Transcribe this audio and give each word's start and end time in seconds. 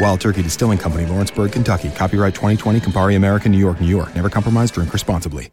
Wild 0.00 0.20
Turkey 0.20 0.42
Distilling 0.42 0.78
Company, 0.78 1.06
Lawrenceburg, 1.06 1.52
Kentucky. 1.52 1.90
Copyright 1.90 2.34
2020, 2.34 2.80
Campari 2.80 3.16
American, 3.16 3.50
New 3.50 3.58
York, 3.58 3.80
New 3.80 3.88
York. 3.88 4.14
Never 4.14 4.30
compromise, 4.30 4.70
drink 4.70 4.92
responsibly. 4.92 5.50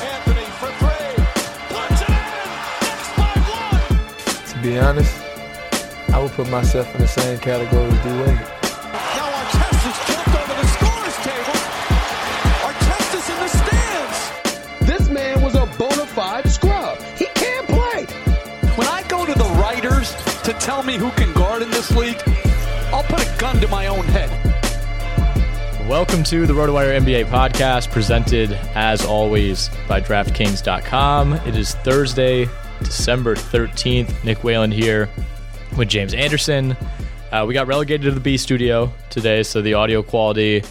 Anthony 0.00 0.46
for 0.58 0.70
three. 0.78 1.24
Puts 1.68 2.02
it 2.02 2.08
in. 2.08 2.48
Knicks 2.82 3.10
by 3.16 3.32
one. 3.46 4.46
To 4.48 4.62
be 4.62 4.78
honest, 4.78 5.14
I 6.12 6.20
would 6.20 6.32
put 6.32 6.48
myself 6.50 6.92
in 6.94 7.00
the 7.02 7.08
same 7.08 7.38
category 7.38 7.84
as 7.84 8.02
D 8.02 8.57
to 20.48 20.54
tell 20.54 20.82
me 20.82 20.96
who 20.96 21.10
can 21.10 21.30
guard 21.34 21.60
in 21.60 21.70
this 21.70 21.94
league, 21.94 22.22
I'll 22.90 23.02
put 23.02 23.20
a 23.20 23.38
gun 23.38 23.60
to 23.60 23.68
my 23.68 23.88
own 23.88 24.06
head. 24.06 24.30
Welcome 25.86 26.24
to 26.24 26.46
the 26.46 26.54
RotoWire 26.54 26.98
NBA 27.02 27.26
podcast, 27.26 27.90
presented 27.90 28.52
as 28.74 29.04
always 29.04 29.68
by 29.86 30.00
DraftKings.com. 30.00 31.34
It 31.34 31.54
is 31.54 31.74
Thursday, 31.74 32.48
December 32.78 33.34
13th. 33.34 34.24
Nick 34.24 34.42
Whalen 34.42 34.72
here 34.72 35.10
with 35.76 35.90
James 35.90 36.14
Anderson. 36.14 36.74
Uh, 37.30 37.44
we 37.46 37.52
got 37.52 37.66
relegated 37.66 38.04
to 38.04 38.12
the 38.12 38.20
B 38.20 38.38
studio 38.38 38.90
today, 39.10 39.42
so 39.42 39.60
the 39.60 39.74
audio 39.74 40.02
quality 40.02 40.62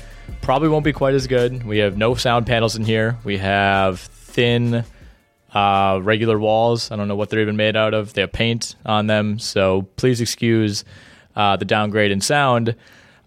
probably 0.42 0.70
won't 0.70 0.86
be 0.86 0.94
quite 0.94 1.14
as 1.14 1.28
good. 1.28 1.64
We 1.64 1.78
have 1.80 1.98
no 1.98 2.16
sound 2.16 2.48
panels 2.48 2.76
in 2.76 2.84
here. 2.84 3.16
We 3.24 3.38
have 3.38 4.00
thin, 4.00 4.84
uh, 5.54 6.00
regular 6.02 6.38
walls. 6.38 6.92
I 6.92 6.96
don't 6.96 7.08
know 7.08 7.16
what 7.16 7.30
they're 7.30 7.42
even 7.42 7.58
made 7.58 7.76
out 7.76 7.94
of. 7.94 8.14
They 8.14 8.22
have 8.22 8.32
paint 8.32 8.76
on 8.86 9.08
them, 9.08 9.40
so 9.40 9.84
please 9.96 10.22
excuse 10.22 10.84
uh, 11.36 11.56
the 11.58 11.66
downgrade 11.66 12.12
in 12.12 12.22
sound. 12.22 12.76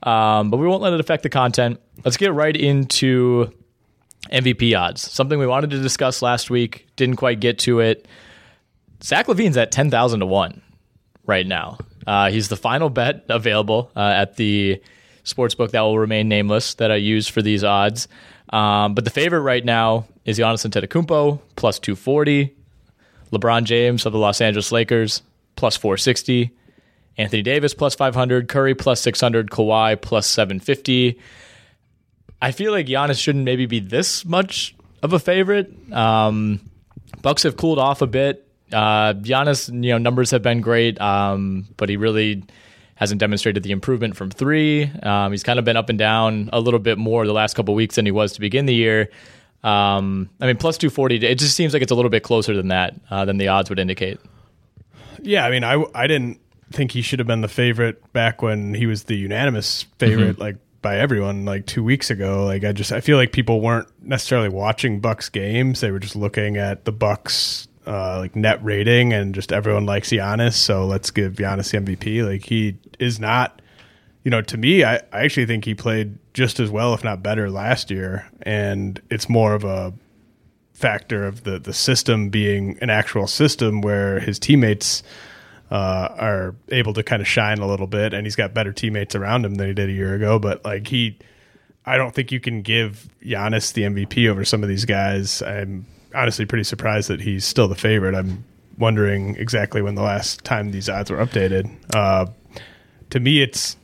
Um, 0.03 0.51
but 0.51 0.57
we 0.57 0.67
won't 0.67 0.83
let 0.83 0.93
it 0.93 1.01
affect 1.01 1.23
the 1.23 1.29
content. 1.29 1.81
Let's 2.05 2.17
get 2.17 2.33
right 2.33 2.57
into 2.57 3.53
MVP 4.33 4.79
odds. 4.79 5.11
Something 5.11 5.39
we 5.39 5.47
wanted 5.47 5.71
to 5.71 5.81
discuss 5.81 6.23
last 6.23 6.51
week, 6.51 6.87
didn't 6.97 7.17
quite 7.17 7.41
get 7.41 7.59
to 7.61 7.81
it. 7.81 8.07
Zach 9.03 9.27
LaVine's 9.27 9.57
at 9.57 9.73
10,000 9.73 10.21
to 10.21 10.27
1 10.27 10.63
right 11.27 11.47
now. 11.47 11.79
Uh, 12.07 12.31
he's 12.31 12.49
the 12.49 12.57
final 12.57 12.91
bet 12.91 13.25
available 13.29 13.91
uh, 13.97 14.01
at 14.01 14.37
the 14.37 14.83
sportsbook 15.25 15.71
that 15.71 15.81
will 15.81 15.99
remain 15.99 16.29
nameless 16.29 16.75
that 16.75 16.91
I 16.91 16.97
use 16.97 17.29
for 17.29 17.43
these 17.43 17.65
odds. 17.65 18.09
Um, 18.51 18.95
but 18.95 19.05
the 19.05 19.11
favorite 19.11 19.41
right 19.41 19.65
now 19.65 20.07
is 20.25 20.39
Giannis 20.39 20.69
Antetokounmpo, 20.69 21.41
plus 21.57 21.79
240. 21.79 22.55
LeBron 23.33 23.65
James 23.65 24.07
of 24.07 24.13
the 24.13 24.19
Los 24.19 24.41
Angeles 24.41 24.73
Lakers, 24.73 25.23
plus 25.57 25.77
460. 25.77 26.51
Anthony 27.17 27.43
Davis, 27.43 27.75
plus 27.75 27.95
500. 27.95 28.49
Curry, 28.49 28.75
plus 28.75 29.01
600. 29.01 29.51
Kawhi, 29.51 30.01
plus 30.01 30.27
750. 30.27 31.19
I 32.43 32.53
feel 32.53 32.73
like 32.73 32.87
Giannis 32.87 33.21
shouldn't 33.21 33.45
maybe 33.45 33.67
be 33.67 33.81
this 33.81 34.25
much 34.25 34.75
of 35.03 35.13
a 35.13 35.19
favorite. 35.19 35.73
Um, 35.93 36.61
Bucks 37.23 37.43
have 37.43 37.57
cooled 37.57 37.79
off 37.79 38.03
a 38.03 38.07
bit. 38.07 38.47
Uh, 38.73 39.15
Giannis, 39.15 39.69
you 39.69 39.91
know, 39.91 39.99
numbers 39.99 40.31
have 40.31 40.43
been 40.43 40.61
great, 40.61 41.01
um, 41.01 41.69
but 41.77 41.89
he 41.89 41.97
really 41.97 42.45
hasn't 43.01 43.19
demonstrated 43.19 43.63
the 43.63 43.73
improvement 43.73 44.15
from 44.15 44.31
three. 44.31 44.85
Um, 45.03 45.33
he's 45.33 45.43
kind 45.43 45.59
of 45.59 45.65
been 45.65 45.77
up 45.77 45.89
and 45.89 45.99
down 45.99 46.51
a 46.53 46.61
little 46.61 46.79
bit 46.79 46.99
more 46.99 47.27
the 47.27 47.33
last 47.33 47.55
couple 47.55 47.75
weeks 47.75 47.97
than 47.97 48.05
he 48.05 48.13
was 48.13 48.33
to 48.35 48.41
begin 48.41 48.67
the 48.67 48.75
year. 48.75 49.09
Um, 49.65 50.29
I 50.39 50.47
mean, 50.47 50.59
plus 50.59 50.77
240, 50.77 51.27
it 51.27 51.39
just 51.39 51.57
seems 51.57 51.73
like 51.73 51.81
it's 51.83 51.91
a 51.91 51.95
little 51.95 52.11
bit 52.11 52.23
closer 52.23 52.55
than 52.55 52.69
that, 52.69 52.95
uh, 53.11 53.25
than 53.25 53.39
the 53.39 53.49
odds 53.49 53.71
would 53.71 53.79
indicate. 53.79 54.21
Yeah, 55.23 55.47
I 55.47 55.51
mean, 55.51 55.65
I, 55.65 55.83
I 55.95 56.07
didn't 56.07 56.41
think 56.73 56.93
he 56.93 57.01
should 57.01 57.21
have 57.21 57.27
been 57.27 57.41
the 57.41 57.49
favorite 57.49 58.13
back 58.13 58.43
when 58.43 58.75
he 58.75 58.85
was 58.85 59.05
the 59.05 59.17
unanimous 59.17 59.85
favorite, 59.99 60.39
like 60.39 60.57
by 60.83 60.99
everyone, 60.99 61.47
like 61.47 61.65
two 61.65 61.83
weeks 61.83 62.11
ago. 62.11 62.45
Like 62.45 62.65
I 62.65 62.73
just 62.73 62.93
I 62.93 63.01
feel 63.01 63.17
like 63.17 63.33
people 63.33 63.63
weren't 63.63 63.89
necessarily 64.03 64.51
watching 64.51 65.01
Bucks 65.01 65.29
games; 65.31 65.81
they 65.81 65.91
were 65.91 65.99
just 65.99 66.17
looking 66.17 66.59
at 66.59 66.85
the 66.85 66.93
Bucks 66.93 67.67
uh, 67.87 68.19
like 68.19 68.37
net 68.37 68.63
rating, 68.63 69.13
and 69.13 69.35
just 69.35 69.53
everyone 69.53 69.87
likes 69.87 70.11
Giannis, 70.11 70.55
so 70.55 70.87
let's 70.87 71.11
give 71.11 71.35
Giannis 71.35 71.71
the 71.71 71.79
MVP. 71.79 72.25
Like 72.27 72.45
he 72.45 72.79
is 72.99 73.19
not, 73.19 73.63
you 74.23 74.31
know, 74.31 74.43
to 74.43 74.57
me, 74.57 74.85
I, 74.85 74.97
I 75.13 75.25
actually 75.25 75.47
think 75.47 75.65
he 75.65 75.75
played 75.75 76.19
just 76.35 76.61
as 76.61 76.71
well, 76.71 76.95
if 76.95 77.03
not 77.03 77.23
better, 77.23 77.51
last 77.51 77.91
year, 77.91 78.29
and 78.43 79.01
it's 79.11 79.29
more 79.29 79.55
of 79.55 79.65
a 79.65 79.93
factor 80.73 81.27
of 81.27 81.45
the 81.45 81.59
the 81.59 81.75
system 81.75 82.31
being 82.31 82.79
an 82.81 82.89
actual 82.89 83.27
system 83.27 83.83
where 83.83 84.19
his 84.21 84.39
teammates 84.39 85.03
uh, 85.71 86.09
are 86.19 86.55
able 86.71 86.93
to 86.95 87.03
kind 87.03 87.23
of 87.23 87.29
shine 87.29 87.59
a 87.59 87.67
little 87.67 87.87
bit, 87.87 88.13
and 88.13 88.27
he's 88.27 88.37
got 88.37 88.53
better 88.53 88.73
teammates 88.73 89.15
around 89.15 89.45
him 89.45 89.55
than 89.55 89.69
he 89.69 89.75
did 89.75 89.89
a 89.89 89.93
year 89.93 90.15
ago. 90.15 90.39
But 90.39 90.65
like 90.65 90.89
he, 90.89 91.19
I 91.87 91.97
don't 91.97 92.15
think 92.15 92.33
you 92.33 92.41
can 92.41 92.63
give 92.63 93.09
Giannis 93.25 93.73
the 93.73 93.83
MVP 93.83 94.29
over 94.29 94.45
some 94.45 94.63
of 94.63 94.69
these 94.69 94.85
guys. 94.85 95.43
I'm 95.43 95.87
honestly 96.15 96.45
pretty 96.47 96.65
surprised 96.65 97.09
that 97.09 97.21
he's 97.21 97.45
still 97.45 97.69
the 97.69 97.75
favorite. 97.75 98.15
I'm 98.15 98.45
wondering 98.79 99.37
exactly 99.37 99.83
when 99.83 99.95
the 99.95 100.03
last 100.03 100.43
time 100.45 100.71
these 100.71 100.89
odds 100.89 101.11
were 101.11 101.19
updated. 101.19 101.71
Uh, 101.95 102.27
to 103.11 103.21
me, 103.21 103.43
it's 103.43 103.77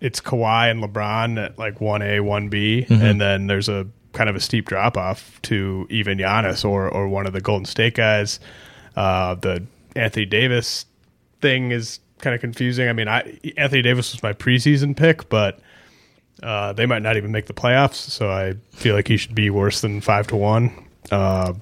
it's 0.00 0.20
Kawhi 0.20 0.70
and 0.70 0.82
LeBron 0.82 1.42
at 1.42 1.58
like 1.58 1.80
one 1.80 2.02
A, 2.02 2.20
one 2.20 2.48
B, 2.48 2.86
Mm-hmm. 2.88 3.04
and 3.04 3.20
then 3.20 3.46
there's 3.46 3.68
a 3.68 3.86
kind 4.12 4.30
of 4.30 4.36
a 4.36 4.40
steep 4.40 4.66
drop 4.66 4.96
off 4.96 5.40
to 5.42 5.86
even 5.90 6.18
Giannis 6.18 6.64
or 6.64 6.88
or 6.88 7.08
one 7.08 7.26
of 7.26 7.32
the 7.32 7.40
Golden 7.40 7.64
State 7.66 7.94
guys. 7.94 8.38
Uh, 8.94 9.34
the 9.34 9.64
Anthony 9.94 10.26
Davis 10.26 10.86
thing 11.40 11.70
is 11.70 12.00
kind 12.18 12.34
of 12.34 12.40
confusing. 12.40 12.88
I 12.88 12.92
mean, 12.92 13.08
I 13.08 13.38
Anthony 13.56 13.82
Davis 13.82 14.12
was 14.12 14.22
my 14.22 14.32
preseason 14.32 14.96
pick, 14.96 15.28
but 15.28 15.60
uh, 16.42 16.72
they 16.74 16.84
might 16.86 17.02
not 17.02 17.16
even 17.16 17.32
make 17.32 17.46
the 17.46 17.54
playoffs, 17.54 17.94
so 17.94 18.30
I 18.30 18.54
feel 18.72 18.94
like 18.94 19.08
he 19.08 19.16
should 19.16 19.34
be 19.34 19.48
worse 19.50 19.80
than 19.80 20.00
five 20.02 20.26
to 20.28 20.36
one. 20.36 20.70
Uh, 21.10 21.54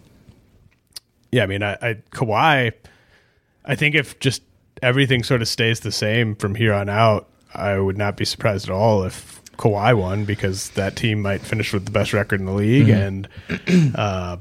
yeah, 1.35 1.43
I 1.43 1.47
mean, 1.47 1.63
I, 1.65 1.73
I 1.83 1.95
Kawhi. 2.13 2.73
I 3.65 3.75
think 3.75 3.97
if 3.97 4.19
just 4.21 4.43
everything 4.83 5.25
sort 5.25 5.43
of 5.43 5.49
stays 5.49 5.81
the 5.81 5.91
same 5.91 6.37
from 6.37 6.55
here 6.55 6.73
on 6.73 6.89
out, 6.89 7.29
I 7.53 7.77
would 7.77 7.99
not 7.99 8.17
be 8.17 8.25
surprised 8.25 8.69
at 8.69 8.73
all 8.73 9.03
if 9.03 9.43
Kawhi 9.57 9.99
won 9.99 10.25
because 10.25 10.71
that 10.71 10.95
team 10.95 11.23
might 11.23 11.41
finish 11.41 11.73
with 11.73 11.87
the 11.87 11.91
best 11.91 12.13
record 12.13 12.39
in 12.39 12.47
the 12.47 12.53
league, 12.53 12.89
and 12.89 13.27
uh, 13.97 14.37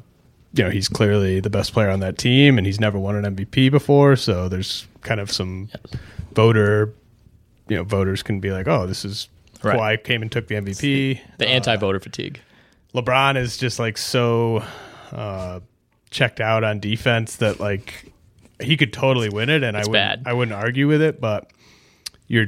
you 0.54 0.63
know 0.63 0.69
he's 0.69 0.88
clearly 0.88 1.40
the 1.40 1.50
best 1.50 1.74
player 1.74 1.90
on 1.90 2.00
that 2.01 2.19
team, 2.19 2.60
and 2.60 2.68
he's 2.68 2.80
never 2.80 3.00
won 3.00 3.16
an 3.16 3.36
MVP 3.36 3.72
before, 3.72 4.16
so 4.16 4.48
there's 4.48 4.86
kind 5.01 5.19
of 5.19 5.31
some 5.31 5.69
voter, 6.34 6.94
you 7.69 7.75
know, 7.75 7.84
voters 7.84 8.22
can 8.22 8.40
be 8.40 8.51
like, 8.51 8.68
oh, 8.68 8.86
this 8.86 9.04
is 9.04 9.30
Right. 9.63 9.80
Kawhi 9.80 10.04
came 10.04 10.22
and 10.22 10.30
took 10.31 10.48
the 10.48 10.56
MVP. 10.56 11.22
The 11.38 11.48
anti-voter 11.48 12.01
fatigue. 12.01 12.42
LeBron 12.94 13.38
is 13.38 13.57
just 13.57 13.80
like 13.80 13.98
so 13.98 14.62
uh, 15.13 15.62
checked 16.13 16.39
out 16.39 16.63
on 16.63 16.80
defense 16.80 17.36
that 17.38 17.60
like 17.60 18.12
he 18.62 18.77
could 18.77 18.94
totally 18.94 19.27
win 19.30 19.50
it, 19.50 19.63
and 19.63 19.75
It's 19.75 19.88
I 19.88 19.92
wouldn't 19.92 20.24
bad. 20.24 20.30
I 20.30 20.33
wouldn't 20.33 20.56
argue 20.56 20.88
with 20.88 21.01
it, 21.01 21.19
but 21.19 21.51
you're 22.27 22.48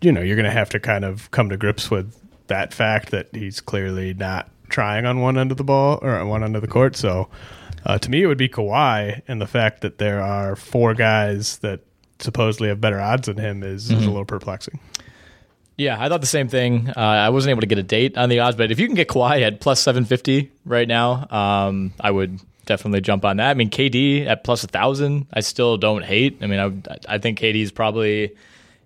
you 0.00 0.12
know 0.12 0.20
you're 0.22 0.36
gonna 0.36 0.50
have 0.50 0.70
to 0.70 0.80
kind 0.80 1.04
of 1.04 1.30
come 1.30 1.50
to 1.50 1.56
grips 1.58 1.90
with 1.90 2.16
that 2.46 2.72
fact 2.72 3.10
that 3.10 3.28
he's 3.34 3.60
clearly 3.60 4.14
not 4.14 4.48
trying 4.70 5.04
on 5.04 5.20
one 5.20 5.36
end 5.36 5.50
of 5.50 5.56
the 5.58 5.64
ball 5.64 5.98
or 6.00 6.10
on 6.16 6.28
one 6.28 6.42
end 6.42 6.56
of 6.56 6.62
the 6.62 6.68
court. 6.68 6.96
So 6.96 7.28
uh, 7.84 7.98
to 7.98 8.10
me, 8.10 8.22
it 8.22 8.26
would 8.26 8.38
be 8.38 8.48
Kawhi, 8.48 9.20
and 9.28 9.40
the 9.40 9.46
fact 9.46 9.80
that 9.82 9.98
there 9.98 10.20
are 10.22 10.56
four 10.56 10.94
guys 10.94 11.58
that 11.58 11.80
supposedly 12.18 12.68
have 12.68 12.80
better 12.80 13.00
odds 13.00 13.26
than 13.26 13.36
him 13.38 13.62
is, 13.62 13.88
Mm-hmm. 13.88 14.00
is 14.00 14.04
a 14.06 14.10
little 14.10 14.24
perplexing. 14.24 14.78
Yeah, 15.76 15.96
I 15.98 16.08
thought 16.10 16.20
the 16.20 16.26
same 16.26 16.48
thing. 16.48 16.90
Uh, 16.90 17.00
I 17.00 17.30
wasn't 17.30 17.52
able 17.52 17.62
to 17.62 17.66
get 17.66 17.78
a 17.78 17.82
date 17.82 18.18
on 18.18 18.28
the 18.28 18.40
odds, 18.40 18.54
but 18.56 18.70
if 18.70 18.78
you 18.78 18.86
can 18.86 18.94
get 18.96 19.08
Kawhi 19.08 19.40
at 19.42 19.60
plus 19.60 19.80
750 19.82 20.52
right 20.66 20.86
now, 20.86 21.26
um, 21.30 21.94
I 21.98 22.10
would 22.10 22.38
definitely 22.70 23.00
jump 23.02 23.24
on 23.24 23.36
that. 23.36 23.50
I 23.50 23.54
mean, 23.54 23.68
KD 23.68 24.26
at 24.26 24.44
plus 24.44 24.62
a 24.62 24.66
1,000, 24.66 25.26
I 25.32 25.40
still 25.40 25.76
don't 25.76 26.04
hate. 26.04 26.38
I 26.40 26.46
mean, 26.46 26.84
I, 26.88 27.14
I 27.14 27.18
think 27.18 27.38
KD 27.38 27.62
is 27.62 27.72
probably 27.72 28.34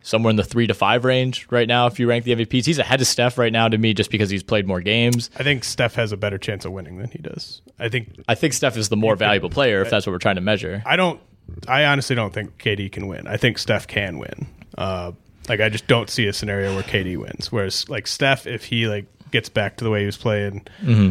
somewhere 0.02 0.31
in 0.31 0.36
the 0.36 0.44
three 0.44 0.66
to 0.66 0.75
five 0.75 1.04
range 1.04 1.46
right 1.50 1.66
now 1.66 1.86
if 1.86 1.98
you 1.98 2.08
rank 2.08 2.25
the 2.25 2.34
MVPs. 2.34 2.66
He's 2.66 2.78
ahead 2.78 3.00
of 3.00 3.06
Steph 3.06 3.38
right 3.38 3.52
now 3.52 3.69
to 3.69 3.78
me 3.78 3.94
just 3.94 4.10
because 4.10 4.31
he's 4.31 4.42
played 4.42 4.66
more 4.66 4.81
games. 4.81 5.31
I 5.38 5.42
think 5.42 5.64
Steph 5.64 5.94
has 5.94 6.12
a 6.12 6.16
better 6.16 6.38
chance 6.38 6.64
of 6.64 6.72
winning 6.72 6.98
than 6.98 7.10
he 7.10 7.19
does. 7.19 7.62
I 7.78 7.88
think 7.88 8.22
I 8.28 8.34
think 8.34 8.52
Steph 8.52 8.76
is 8.76 8.88
the 8.88 8.96
more 8.96 9.16
valuable 9.16 9.50
player 9.50 9.82
if 9.82 9.90
that's 9.90 10.06
what 10.06 10.12
we're 10.12 10.19
trying 10.19 10.37
to 10.37 10.40
measure. 10.42 10.82
I 10.87 10.96
don't. 10.96 11.20
I 11.69 11.84
honestly 11.84 12.16
don't 12.16 12.32
think 12.32 12.58
KD 12.58 12.90
can 12.90 13.06
win. 13.06 13.26
I 13.26 13.37
think 13.37 13.58
Steph 13.58 13.87
can 13.87 14.19
win. 14.19 14.46
Uh, 14.78 15.12
like 15.48 15.60
I 15.60 15.69
just 15.69 15.87
don't 15.87 16.08
see 16.08 16.26
a 16.26 16.32
scenario 16.32 16.75
where 16.75 16.82
KD 16.82 17.16
wins. 17.19 17.52
Whereas 17.52 17.88
like 17.88 18.06
Steph, 18.06 18.46
if 18.46 18.64
he 18.64 18.87
like 18.87 19.06
gets 19.30 19.48
back 19.48 19.76
to 19.78 19.84
the 19.84 19.90
way 19.90 20.00
he 20.00 20.06
was 20.06 20.16
playing 20.16 20.66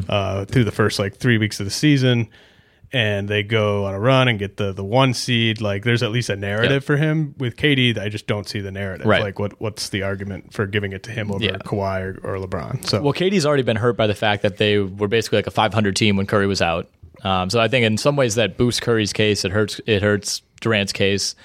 uh, 0.07 0.45
through 0.45 0.63
the 0.63 0.71
first 0.71 0.97
like 0.97 1.17
three 1.17 1.37
weeks 1.37 1.59
of 1.59 1.65
the 1.65 1.71
season, 1.71 2.29
and 2.93 3.27
they 3.27 3.41
go 3.41 3.85
on 3.85 3.95
a 3.95 3.99
run 3.99 4.27
and 4.27 4.37
get 4.37 4.57
the 4.57 4.71
the 4.71 4.83
one 4.83 5.15
seed, 5.15 5.59
like 5.59 5.83
there's 5.83 6.03
at 6.03 6.11
least 6.11 6.29
a 6.29 6.35
narrative 6.35 6.85
for 6.85 6.95
him. 6.95 7.33
With 7.39 7.57
KD, 7.57 7.97
I 7.97 8.07
just 8.07 8.27
don't 8.27 8.47
see 8.47 8.61
the 8.61 8.71
narrative. 8.71 9.07
Right. 9.07 9.23
Like 9.23 9.39
what 9.39 9.59
what's 9.59 9.89
the 9.89 10.03
argument 10.03 10.53
for 10.53 10.67
giving 10.67 10.93
it 10.93 11.03
to 11.03 11.11
him 11.11 11.31
over 11.31 11.43
Yeah. 11.43 11.57
Kawhi 11.57 12.19
or, 12.23 12.35
or 12.35 12.37
LeBron? 12.37 12.85
So 12.87 13.01
Well, 13.01 13.13
KD's 13.13 13.45
already 13.45 13.63
been 13.63 13.77
hurt 13.77 13.97
by 13.97 14.05
the 14.05 14.13
fact 14.13 14.43
that 14.43 14.57
they 14.57 14.77
were 14.77 15.07
basically 15.07 15.39
like 15.39 15.47
a 15.47 15.51
500 15.51 15.95
team 15.95 16.15
when 16.15 16.27
Curry 16.27 16.47
was 16.47 16.61
out. 16.61 16.87
Um, 17.23 17.49
so 17.49 17.59
I 17.59 17.67
think 17.67 17.85
in 17.85 17.97
some 17.97 18.15
ways 18.15 18.35
that 18.35 18.57
boosts 18.57 18.79
Curry's 18.79 19.11
case. 19.11 19.43
It 19.43 19.51
hurts. 19.51 19.81
It 19.87 20.03
hurts 20.03 20.41
Durant's 20.61 20.93
case. 20.93 21.35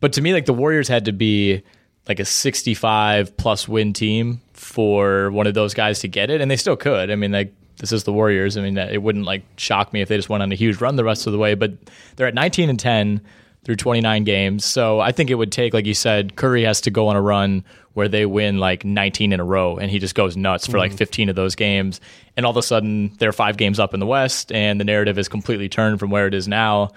But 0.00 0.14
to 0.14 0.22
me, 0.22 0.32
like 0.32 0.46
the 0.46 0.54
Warriors 0.54 0.88
had 0.88 1.04
to 1.06 1.12
be 1.12 1.62
like 2.08 2.20
a 2.20 2.24
65 2.24 3.36
plus 3.36 3.68
win 3.68 3.92
team 3.92 4.40
for 4.52 5.30
one 5.30 5.46
of 5.46 5.54
those 5.54 5.74
guys 5.74 6.00
to 6.00 6.08
get 6.08 6.30
it, 6.30 6.40
and 6.40 6.50
they 6.50 6.56
still 6.56 6.76
could. 6.76 7.10
I 7.10 7.16
mean, 7.16 7.32
like 7.32 7.52
this 7.78 7.92
is 7.92 8.04
the 8.04 8.12
Warriors. 8.12 8.56
I 8.56 8.62
mean, 8.62 8.76
it 8.78 9.02
wouldn't 9.02 9.24
like 9.24 9.44
shock 9.56 9.92
me 9.92 10.00
if 10.00 10.08
they 10.08 10.16
just 10.16 10.28
went 10.28 10.42
on 10.42 10.52
a 10.52 10.54
huge 10.54 10.80
run 10.80 10.96
the 10.96 11.04
rest 11.04 11.26
of 11.26 11.32
the 11.32 11.38
way. 11.38 11.54
But 11.54 11.72
they're 12.16 12.26
at 12.26 12.34
19 12.34 12.70
and 12.70 12.78
10 12.78 13.20
through 13.64 13.76
29 13.76 14.24
games. 14.24 14.64
So 14.64 15.00
I 15.00 15.10
think 15.10 15.28
it 15.28 15.34
would 15.34 15.50
take, 15.50 15.74
like 15.74 15.86
you 15.86 15.94
said, 15.94 16.36
Curry 16.36 16.62
has 16.62 16.80
to 16.82 16.90
go 16.90 17.08
on 17.08 17.16
a 17.16 17.20
run 17.20 17.64
where 17.94 18.08
they 18.08 18.24
win 18.24 18.58
like 18.58 18.84
19 18.84 19.32
in 19.32 19.40
a 19.40 19.44
row 19.44 19.76
and 19.76 19.90
he 19.90 19.98
just 19.98 20.14
goes 20.14 20.36
nuts 20.36 20.66
for 20.66 20.78
like 20.78 20.92
mm-hmm. 20.92 20.98
15 20.98 21.28
of 21.30 21.34
those 21.34 21.56
games. 21.56 22.00
And 22.36 22.46
all 22.46 22.50
of 22.50 22.56
a 22.56 22.62
sudden 22.62 23.12
they're 23.18 23.32
five 23.32 23.56
games 23.56 23.80
up 23.80 23.92
in 23.92 24.00
the 24.00 24.06
West 24.06 24.52
and 24.52 24.78
the 24.78 24.84
narrative 24.84 25.18
is 25.18 25.28
completely 25.28 25.68
turned 25.68 25.98
from 25.98 26.10
where 26.10 26.26
it 26.26 26.34
is 26.34 26.46
now. 26.46 26.90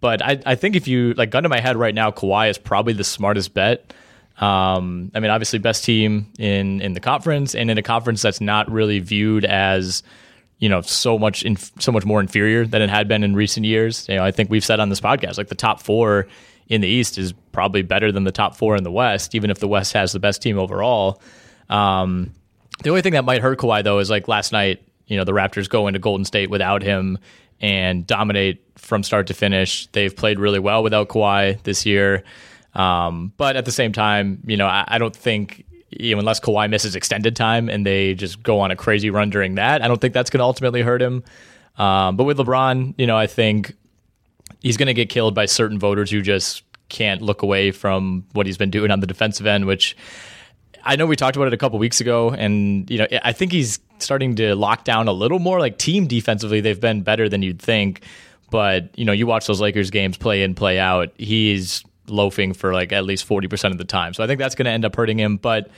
But 0.00 0.22
I, 0.22 0.40
I 0.46 0.54
think 0.54 0.76
if 0.76 0.86
you 0.86 1.14
like 1.14 1.30
gun 1.30 1.42
to 1.42 1.48
my 1.48 1.60
head 1.60 1.76
right 1.76 1.94
now, 1.94 2.10
Kawhi 2.10 2.50
is 2.50 2.58
probably 2.58 2.92
the 2.92 3.04
smartest 3.04 3.52
bet. 3.52 3.92
Um, 4.38 5.10
I 5.14 5.20
mean, 5.20 5.30
obviously, 5.30 5.58
best 5.58 5.84
team 5.84 6.32
in 6.38 6.80
in 6.80 6.94
the 6.94 7.00
conference, 7.00 7.54
and 7.54 7.70
in 7.70 7.78
a 7.78 7.82
conference 7.82 8.22
that's 8.22 8.40
not 8.40 8.70
really 8.70 8.98
viewed 8.98 9.44
as 9.44 10.02
you 10.58 10.68
know 10.68 10.80
so 10.80 11.18
much 11.18 11.42
in, 11.42 11.56
so 11.56 11.92
much 11.92 12.04
more 12.04 12.20
inferior 12.20 12.64
than 12.64 12.82
it 12.82 12.90
had 12.90 13.08
been 13.08 13.24
in 13.24 13.34
recent 13.34 13.66
years. 13.66 14.08
You 14.08 14.16
know, 14.16 14.24
I 14.24 14.30
think 14.30 14.50
we've 14.50 14.64
said 14.64 14.80
on 14.80 14.88
this 14.88 15.00
podcast 15.00 15.38
like 15.38 15.48
the 15.48 15.54
top 15.54 15.82
four 15.82 16.26
in 16.68 16.80
the 16.80 16.88
East 16.88 17.18
is 17.18 17.32
probably 17.52 17.82
better 17.82 18.10
than 18.10 18.24
the 18.24 18.32
top 18.32 18.56
four 18.56 18.76
in 18.76 18.84
the 18.84 18.90
West, 18.90 19.34
even 19.34 19.50
if 19.50 19.58
the 19.58 19.68
West 19.68 19.92
has 19.92 20.12
the 20.12 20.20
best 20.20 20.40
team 20.40 20.58
overall. 20.58 21.20
Um, 21.68 22.32
the 22.82 22.90
only 22.90 23.02
thing 23.02 23.12
that 23.12 23.24
might 23.24 23.42
hurt 23.42 23.58
Kawhi 23.58 23.84
though 23.84 23.98
is 23.98 24.08
like 24.08 24.28
last 24.28 24.52
night, 24.52 24.82
you 25.06 25.16
know, 25.16 25.24
the 25.24 25.32
Raptors 25.32 25.68
go 25.68 25.86
into 25.86 25.98
Golden 25.98 26.24
State 26.24 26.48
without 26.48 26.82
him 26.82 27.18
and 27.60 28.06
dominate 28.06 28.62
from 28.76 29.02
start 29.02 29.28
to 29.28 29.34
finish. 29.34 29.86
They've 29.88 30.14
played 30.14 30.38
really 30.38 30.58
well 30.58 30.82
without 30.82 31.08
Kawhi 31.08 31.62
this 31.62 31.86
year. 31.86 32.24
Um, 32.74 33.32
but 33.36 33.56
at 33.56 33.64
the 33.64 33.72
same 33.72 33.92
time, 33.92 34.42
you 34.46 34.56
know, 34.56 34.66
I, 34.66 34.84
I 34.86 34.98
don't 34.98 35.14
think 35.14 35.64
you 35.90 36.14
know, 36.14 36.20
unless 36.20 36.40
Kawhi 36.40 36.70
misses 36.70 36.96
extended 36.96 37.36
time 37.36 37.68
and 37.68 37.84
they 37.84 38.14
just 38.14 38.42
go 38.42 38.60
on 38.60 38.70
a 38.70 38.76
crazy 38.76 39.10
run 39.10 39.30
during 39.30 39.56
that, 39.56 39.82
I 39.82 39.88
don't 39.88 40.00
think 40.00 40.14
that's 40.14 40.30
going 40.30 40.38
to 40.38 40.44
ultimately 40.44 40.82
hurt 40.82 41.02
him. 41.02 41.22
Um, 41.76 42.16
but 42.16 42.24
with 42.24 42.38
LeBron, 42.38 42.94
you 42.96 43.06
know, 43.06 43.16
I 43.16 43.26
think 43.26 43.74
he's 44.60 44.76
going 44.76 44.86
to 44.86 44.94
get 44.94 45.08
killed 45.08 45.34
by 45.34 45.46
certain 45.46 45.78
voters 45.78 46.10
who 46.10 46.22
just 46.22 46.62
can't 46.88 47.22
look 47.22 47.42
away 47.42 47.70
from 47.70 48.24
what 48.32 48.46
he's 48.46 48.56
been 48.56 48.70
doing 48.70 48.90
on 48.90 49.00
the 49.00 49.06
defensive 49.06 49.46
end, 49.46 49.66
which 49.66 49.96
I 50.84 50.96
know 50.96 51.06
we 51.06 51.16
talked 51.16 51.36
about 51.36 51.48
it 51.48 51.54
a 51.54 51.58
couple 51.58 51.78
weeks 51.78 52.00
ago, 52.00 52.30
and 52.30 52.90
you 52.90 52.98
know 52.98 53.06
I 53.22 53.32
think 53.32 53.52
he's 53.52 53.78
starting 53.98 54.34
to 54.36 54.54
lock 54.54 54.84
down 54.84 55.08
a 55.08 55.12
little 55.12 55.38
more. 55.38 55.60
Like 55.60 55.78
team 55.78 56.06
defensively, 56.06 56.60
they've 56.60 56.80
been 56.80 57.02
better 57.02 57.28
than 57.28 57.42
you'd 57.42 57.62
think, 57.62 58.02
but 58.50 58.96
you 58.98 59.04
know 59.04 59.12
you 59.12 59.26
watch 59.26 59.46
those 59.46 59.60
Lakers 59.60 59.90
games 59.90 60.16
play 60.16 60.42
in 60.42 60.54
play 60.54 60.78
out, 60.78 61.12
he's 61.16 61.84
loafing 62.06 62.52
for 62.52 62.72
like 62.72 62.92
at 62.92 63.04
least 63.04 63.24
forty 63.24 63.48
percent 63.48 63.72
of 63.72 63.78
the 63.78 63.84
time. 63.84 64.14
So 64.14 64.22
I 64.22 64.26
think 64.26 64.38
that's 64.38 64.54
going 64.54 64.66
to 64.66 64.70
end 64.70 64.84
up 64.84 64.94
hurting 64.94 65.18
him. 65.18 65.36
But 65.36 65.70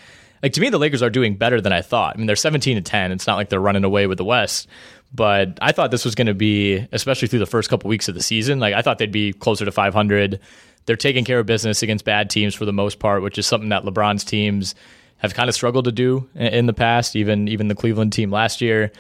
like 0.43 0.53
to 0.55 0.61
me, 0.61 0.69
the 0.69 0.79
Lakers 0.79 1.03
are 1.03 1.11
doing 1.11 1.37
better 1.37 1.61
than 1.61 1.73
I 1.73 1.83
thought. 1.83 2.15
I 2.15 2.19
mean, 2.19 2.27
they're 2.27 2.37
seventeen 2.37 2.77
to 2.77 2.83
ten. 2.83 3.13
It's 3.13 3.27
not 3.27 3.37
like 3.37 3.49
they're 3.49 3.61
running 3.61 3.85
away 3.85 4.07
with 4.07 4.19
the 4.19 4.25
West. 4.25 4.69
But 5.15 5.59
I 5.63 5.71
thought 5.71 5.93
this 5.93 6.05
was 6.05 6.17
going 6.17 6.27
to 6.27 6.35
be, 6.35 6.87
especially 6.91 7.29
through 7.29 7.39
the 7.39 7.47
first 7.47 7.71
couple 7.71 7.89
weeks 7.89 8.09
of 8.09 8.15
the 8.15 8.23
season. 8.23 8.59
Like 8.59 8.75
I 8.75 8.83
thought 8.83 8.99
they'd 8.99 9.13
be 9.13 9.33
closer 9.33 9.65
to 9.65 9.71
500. 9.71 10.41
They're 10.87 10.97
taking 10.97 11.25
care 11.25 11.39
of 11.39 11.47
business 11.47 11.83
against 11.83 12.05
bad 12.05 12.31
teams 12.31 12.55
for 12.55 12.65
the 12.65 12.73
most 12.73 12.99
part, 12.99 13.23
which 13.23 13.39
is 13.39 13.47
something 13.47 13.69
that 13.69 13.85
LeBron's 13.85 14.25
teams 14.25 14.75
have 15.19 15.33
kind 15.33 15.49
of 15.49 15.55
struggled 15.55 15.85
to 15.85 15.93
do 15.93 16.29
in 16.35 16.67
the 16.67 16.73
past. 16.73 17.15
Even 17.15 17.49
even 17.49 17.69
the 17.69 17.75
Cleveland 17.75 18.13
team 18.13 18.31
last 18.31 18.61
year. 18.61 18.91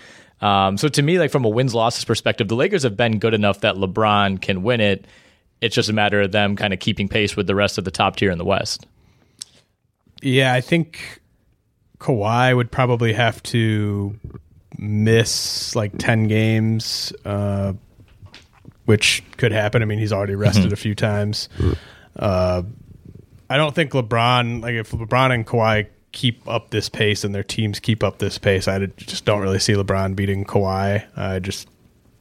Um, 0.41 0.77
so 0.77 0.89
to 0.89 1.03
me, 1.03 1.19
like 1.19 1.31
from 1.31 1.45
a 1.45 1.49
wins 1.49 1.75
losses 1.75 2.05
perspective, 2.05 2.49
the 2.49 2.57
Lakers 2.57 2.83
have 2.83 2.97
been 2.97 3.19
good 3.19 3.35
enough 3.35 3.61
that 3.61 3.77
LeBron 3.77 4.41
can 4.41 4.63
win 4.63 4.81
it. 4.81 5.07
It's 5.65 5.75
just 5.75 5.89
a 5.89 5.95
matter 5.95 6.21
of 6.21 6.31
them 6.31 6.57
kind 6.57 6.75
of 6.75 6.79
keeping 6.79 7.09
pace 7.09 7.37
with 7.37 7.47
the 7.47 7.55
rest 7.55 7.79
of 7.79 7.85
the 7.85 7.91
top 7.91 8.17
tier 8.17 8.31
in 8.31 8.37
the 8.37 8.45
West. 8.45 8.87
Yeah, 10.21 10.53
I 10.53 10.61
think 10.61 11.23
Kawhi 11.99 12.55
would 12.55 12.71
probably 12.71 13.15
have 13.15 13.43
to 13.45 14.19
miss 14.77 15.75
like 15.75 15.97
10 15.97 16.29
games, 16.29 17.15
uh, 17.25 17.73
which 18.85 19.23
could 19.39 19.53
happen. 19.53 19.81
I 19.81 19.87
mean, 19.87 19.99
he's 19.99 20.13
already 20.13 20.35
rested 20.35 20.73
a 20.73 20.77
few 20.77 20.95
times. 20.95 21.49
Uh, 22.15 22.63
I 23.49 23.57
don't 23.57 23.75
think 23.75 23.93
LeBron, 23.93 24.63
like 24.63 24.75
if 24.75 24.91
LeBron 24.91 25.35
and 25.35 25.47
Kawhi 25.47 25.87
keep 26.13 26.47
up 26.47 26.71
this 26.71 26.89
pace 26.91 27.25
and 27.25 27.35
their 27.35 27.43
teams 27.43 27.81
keep 27.81 28.03
up 28.05 28.19
this 28.19 28.37
pace, 28.37 28.69
I 28.69 28.85
just 28.87 29.25
don't 29.25 29.41
really 29.41 29.59
see 29.59 29.73
LeBron 29.73 30.15
beating 30.15 30.45
Kawhi. 30.45 31.05
I 31.17 31.39
just 31.39 31.69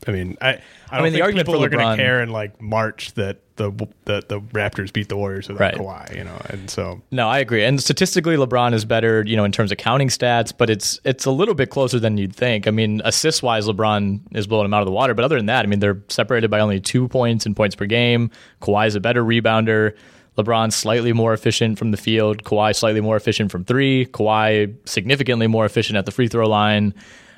I 0.07 0.11
mean, 0.11 0.37
I 0.41 0.49
I 0.49 0.51
don't 0.51 0.61
I 0.91 1.01
mean, 1.01 1.13
the 1.13 1.17
think 1.17 1.23
argument 1.23 1.47
people 1.47 1.61
for 1.61 1.65
are 1.65 1.69
going 1.69 1.97
to 1.97 2.03
care 2.03 2.21
in 2.21 2.29
like 2.29 2.61
March 2.61 3.13
that 3.13 3.37
the 3.55 3.71
the 4.05 4.23
the 4.27 4.41
Raptors 4.41 4.91
beat 4.91 5.09
the 5.09 5.17
Warriors 5.17 5.47
without 5.47 5.61
Right. 5.61 5.75
Kawhi, 5.75 6.17
you 6.17 6.23
know, 6.23 6.39
and 6.49 6.69
so 6.69 7.01
No, 7.11 7.27
I 7.29 7.39
agree. 7.39 7.63
And 7.63 7.81
statistically, 7.81 8.35
LeBron 8.35 8.73
is 8.73 8.85
better, 8.85 9.23
you 9.25 9.35
know, 9.35 9.43
in 9.43 9.51
terms 9.51 9.71
of 9.71 9.77
counting 9.77 10.09
stats, 10.09 10.53
but 10.55 10.69
it's 10.69 10.99
it's 11.03 11.25
a 11.25 11.31
little 11.31 11.53
bit 11.53 11.69
closer 11.69 11.99
than 11.99 12.17
you'd 12.17 12.35
think. 12.35 12.67
I 12.67 12.71
mean, 12.71 13.01
assist 13.05 13.43
wise, 13.43 13.67
LeBron 13.67 14.21
is 14.35 14.47
blowing 14.47 14.65
him 14.65 14.73
out 14.73 14.81
of 14.81 14.87
the 14.87 14.91
water, 14.91 15.13
but 15.13 15.25
other 15.25 15.37
than 15.37 15.45
that, 15.47 15.65
I 15.65 15.67
mean, 15.67 15.79
they're 15.79 16.01
separated 16.09 16.49
by 16.49 16.59
only 16.59 16.79
two 16.79 17.07
points 17.07 17.45
in 17.45 17.55
points 17.55 17.75
per 17.75 17.85
game. 17.85 18.31
Kawhi's 18.61 18.95
a 18.95 18.99
better 18.99 19.23
rebounder. 19.23 19.95
LeBron 20.37 20.73
slightly 20.73 21.13
more 21.13 21.33
efficient 21.33 21.77
from 21.77 21.91
the 21.91 21.97
field. 21.97 22.43
Kawhi 22.43 22.75
slightly 22.75 23.01
more 23.01 23.15
efficient 23.15 23.51
from 23.51 23.63
three. 23.63 24.07
Kawhi 24.07 24.75
significantly 24.85 25.45
more 25.45 25.65
efficient 25.65 25.95
at 25.97 26.05
the 26.05 26.11
free 26.11 26.27
throw 26.27 26.47
line. 26.47 26.95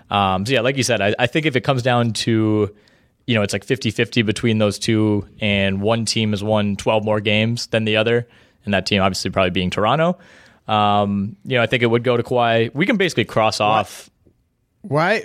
Um, 0.10 0.46
so 0.46 0.54
yeah, 0.54 0.62
like 0.62 0.78
you 0.78 0.84
said, 0.84 1.02
I, 1.02 1.16
I 1.18 1.28
think 1.28 1.46
if 1.46 1.56
it 1.56 1.62
comes 1.62 1.82
down 1.84 2.14
to 2.14 2.76
you 3.26 3.34
know, 3.36 3.42
it's 3.42 3.54
like 3.54 3.64
50 3.64 3.92
50 3.92 4.22
between 4.22 4.60
those 4.60 4.78
two, 4.78 5.28
and 5.40 5.82
one 5.82 6.06
team 6.06 6.32
has 6.32 6.44
won 6.44 6.76
12 6.76 7.04
more 7.04 7.20
games 7.20 7.68
than 7.68 7.86
the 7.86 7.98
other, 7.98 8.28
and 8.66 8.74
that 8.74 8.86
team 8.86 9.02
obviously 9.02 9.32
probably 9.32 9.50
being 9.52 9.70
Toronto. 9.70 10.18
Um, 10.68 11.36
you 11.44 11.58
know, 11.58 11.64
I 11.64 11.68
think 11.68 11.84
it 11.84 11.88
would 11.88 12.04
go 12.04 12.18
to 12.18 12.24
Kawhi. 12.24 12.74
We 12.74 12.86
can 12.86 12.98
basically 12.98 13.26
cross 13.26 13.60
off. 13.60 14.10
why? 14.82 15.24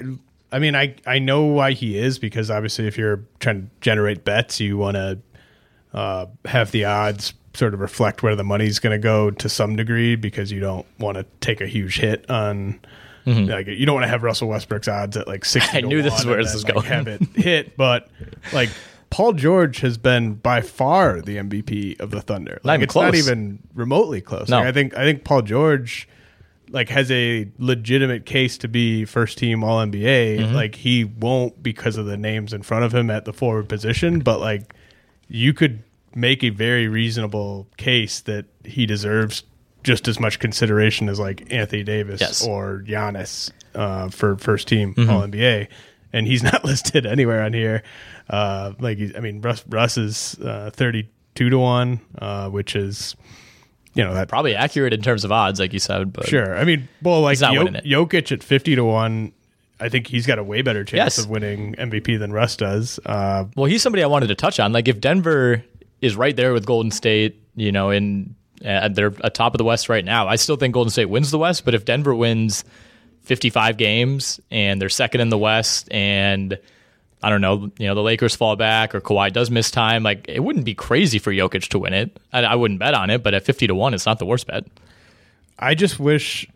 I 0.52 0.58
mean, 0.58 0.74
I 0.74 0.96
I 1.06 1.18
know 1.18 1.44
why 1.44 1.72
he 1.72 1.98
is 1.98 2.18
because 2.18 2.50
obviously, 2.50 2.86
if 2.86 2.96
you're 2.96 3.24
trying 3.38 3.62
to 3.62 3.68
generate 3.80 4.24
bets, 4.24 4.60
you 4.60 4.76
want 4.76 4.96
to 4.96 5.18
uh, 5.92 6.26
have 6.46 6.70
the 6.70 6.86
odds 6.86 7.34
sort 7.54 7.74
of 7.74 7.80
reflect 7.80 8.22
where 8.22 8.36
the 8.36 8.44
money's 8.44 8.78
going 8.78 8.92
to 8.92 9.02
go 9.02 9.30
to 9.30 9.48
some 9.48 9.76
degree 9.76 10.14
because 10.16 10.52
you 10.52 10.60
don't 10.60 10.86
want 10.98 11.18
to 11.18 11.26
take 11.40 11.60
a 11.60 11.66
huge 11.66 11.98
hit 11.98 12.28
on. 12.30 12.80
Like 13.26 13.66
you 13.66 13.86
don't 13.86 13.94
want 13.94 14.04
to 14.04 14.08
have 14.08 14.22
Russell 14.22 14.48
Westbrook's 14.48 14.88
odds 14.88 15.16
at 15.16 15.28
like 15.28 15.44
sixty. 15.44 15.78
Mm-hmm. 15.78 15.86
I 15.86 15.88
knew 15.88 16.02
this 16.02 16.18
is 16.18 16.26
where 16.26 16.42
this 16.42 16.54
is 16.54 16.64
like, 16.64 16.74
going. 16.74 16.86
Have 16.86 17.08
it 17.08 17.22
hit, 17.34 17.76
but 17.76 18.08
like 18.52 18.70
Paul 19.10 19.32
George 19.32 19.80
has 19.80 19.98
been 19.98 20.34
by 20.34 20.60
far 20.60 21.20
the 21.20 21.36
MVP 21.36 22.00
of 22.00 22.10
the 22.10 22.20
Thunder. 22.20 22.60
Not 22.64 22.64
Like 22.64 22.78
even 22.78 22.84
it's 22.84 22.94
not 22.94 23.14
even 23.14 23.58
remotely 23.74 24.20
close. 24.20 24.48
No. 24.48 24.58
Like, 24.58 24.68
I 24.68 24.72
think 24.72 24.96
I 24.96 25.04
think 25.04 25.24
Paul 25.24 25.42
George 25.42 26.08
like 26.70 26.88
has 26.88 27.10
a 27.10 27.48
legitimate 27.58 28.24
case 28.24 28.56
to 28.58 28.68
be 28.68 29.04
first 29.04 29.38
team 29.38 29.64
All 29.64 29.84
NBA. 29.84 30.38
Mm-hmm. 30.38 30.54
Like 30.54 30.76
he 30.76 31.04
won't 31.04 31.62
because 31.62 31.96
of 31.96 32.06
the 32.06 32.16
names 32.16 32.52
in 32.52 32.62
front 32.62 32.84
of 32.84 32.94
him 32.94 33.10
at 33.10 33.24
the 33.24 33.32
forward 33.32 33.68
position, 33.68 34.20
but 34.20 34.40
like 34.40 34.74
you 35.28 35.52
could 35.52 35.82
make 36.14 36.42
a 36.42 36.50
very 36.50 36.88
reasonable 36.88 37.68
case 37.76 38.20
that 38.20 38.46
he 38.64 38.86
deserves 38.86 39.42
just 39.82 40.08
as 40.08 40.18
much 40.20 40.38
consideration 40.38 41.08
as 41.08 41.18
like 41.18 41.52
Anthony 41.52 41.82
Davis 41.82 42.20
Yes. 42.20 42.42
Mm-hmm. 42.42 42.50
or 42.50 42.84
Giannis 42.86 43.50
uh, 43.74 44.08
for 44.10 44.36
first 44.36 44.68
team 44.68 44.94
All 44.98 45.22
NBA, 45.22 45.68
and 46.12 46.26
he's 46.26 46.42
not 46.52 46.64
listed 46.64 47.06
anywhere 47.06 47.42
on 47.42 47.52
here. 47.52 47.82
Uh, 48.28 48.72
like 48.78 48.98
he's- 48.98 49.12
I 49.16 49.20
mean, 49.20 49.40
Russ 49.40 49.64
Russ 49.68 49.96
is 49.98 50.38
uh, 50.40 50.70
thirty 50.72 51.08
two 51.34 51.50
to 51.50 51.58
one, 51.58 52.00
uh, 52.18 52.48
which 52.50 52.74
is 52.76 53.16
you 53.94 54.04
know 54.04 54.14
that 54.14 54.28
Probably 54.28 54.54
accurate 54.54 54.92
in 54.92 55.02
terms 55.02 55.24
of 55.24 55.32
odds, 55.32 55.58
like 55.58 55.72
you 55.72 55.78
said, 55.80 56.12
but 56.12 56.26
Sure. 56.28 56.56
I 56.56 56.64
mean, 56.64 56.88
well, 57.02 57.20
like 57.22 57.38
Jo- 57.38 57.48
Jokic 57.66 58.30
at 58.30 58.42
50 58.44 58.76
to 58.76 58.84
1, 58.84 59.32
I 59.80 59.88
think 59.88 60.06
he's 60.06 60.26
got 60.26 60.38
a 60.38 60.44
way 60.44 60.62
better 60.62 60.84
chance 60.84 61.16
Yes. 61.16 61.18
of 61.18 61.28
winning 61.28 61.74
MVP 61.74 62.16
than 62.20 62.32
Russ 62.32 62.54
does. 62.56 63.00
Uh, 63.04 63.46
Well, 63.56 63.66
he's 63.66 63.82
somebody 63.82 64.04
I 64.04 64.06
wanted 64.06 64.28
to 64.28 64.36
touch 64.36 64.60
on. 64.60 64.72
Like 64.72 64.86
if 64.86 65.00
Denver 65.00 65.64
is 66.00 66.14
right 66.14 66.36
there 66.36 66.52
with 66.52 66.66
Golden 66.66 66.92
State, 66.92 67.42
you 67.56 67.72
know, 67.72 67.90
in 67.90 68.36
uh, 68.64 68.88
they're 68.88 69.14
atop 69.22 69.54
of 69.54 69.58
the 69.58 69.64
West 69.64 69.88
right 69.88 70.04
now. 70.04 70.28
I 70.28 70.36
still 70.36 70.56
think 70.56 70.74
Golden 70.74 70.90
State 70.90 71.06
wins 71.06 71.30
the 71.30 71.38
West, 71.38 71.64
but 71.64 71.74
if 71.74 71.84
Denver 71.84 72.14
wins 72.14 72.64
55 73.22 73.76
games 73.76 74.40
and 74.50 74.80
they're 74.80 74.88
second 74.88 75.20
in 75.20 75.28
the 75.28 75.38
West 75.38 75.88
and 75.92 76.58
I 77.22 77.28
don't 77.28 77.40
know, 77.40 77.70
you 77.78 77.86
know, 77.86 77.94
the 77.94 78.02
Lakers 78.02 78.34
fall 78.34 78.56
back 78.56 78.94
or 78.94 79.00
Kawhi 79.00 79.32
does 79.32 79.50
miss 79.50 79.70
time, 79.70 80.02
like 80.02 80.26
it 80.28 80.40
wouldn't 80.40 80.64
be 80.64 80.74
crazy 80.74 81.18
for 81.18 81.32
Jokic 81.32 81.68
to 81.68 81.78
win 81.78 81.92
it. 81.92 82.18
I, 82.32 82.42
I 82.42 82.54
wouldn't 82.54 82.80
bet 82.80 82.94
on 82.94 83.10
it, 83.10 83.22
but 83.22 83.34
at 83.34 83.44
50 83.44 83.66
to 83.66 83.74
1, 83.74 83.94
it's 83.94 84.06
not 84.06 84.18
the 84.18 84.26
worst 84.26 84.46
bet. 84.46 84.64
I 85.58 85.74
just 85.74 86.00
wish 86.00 86.46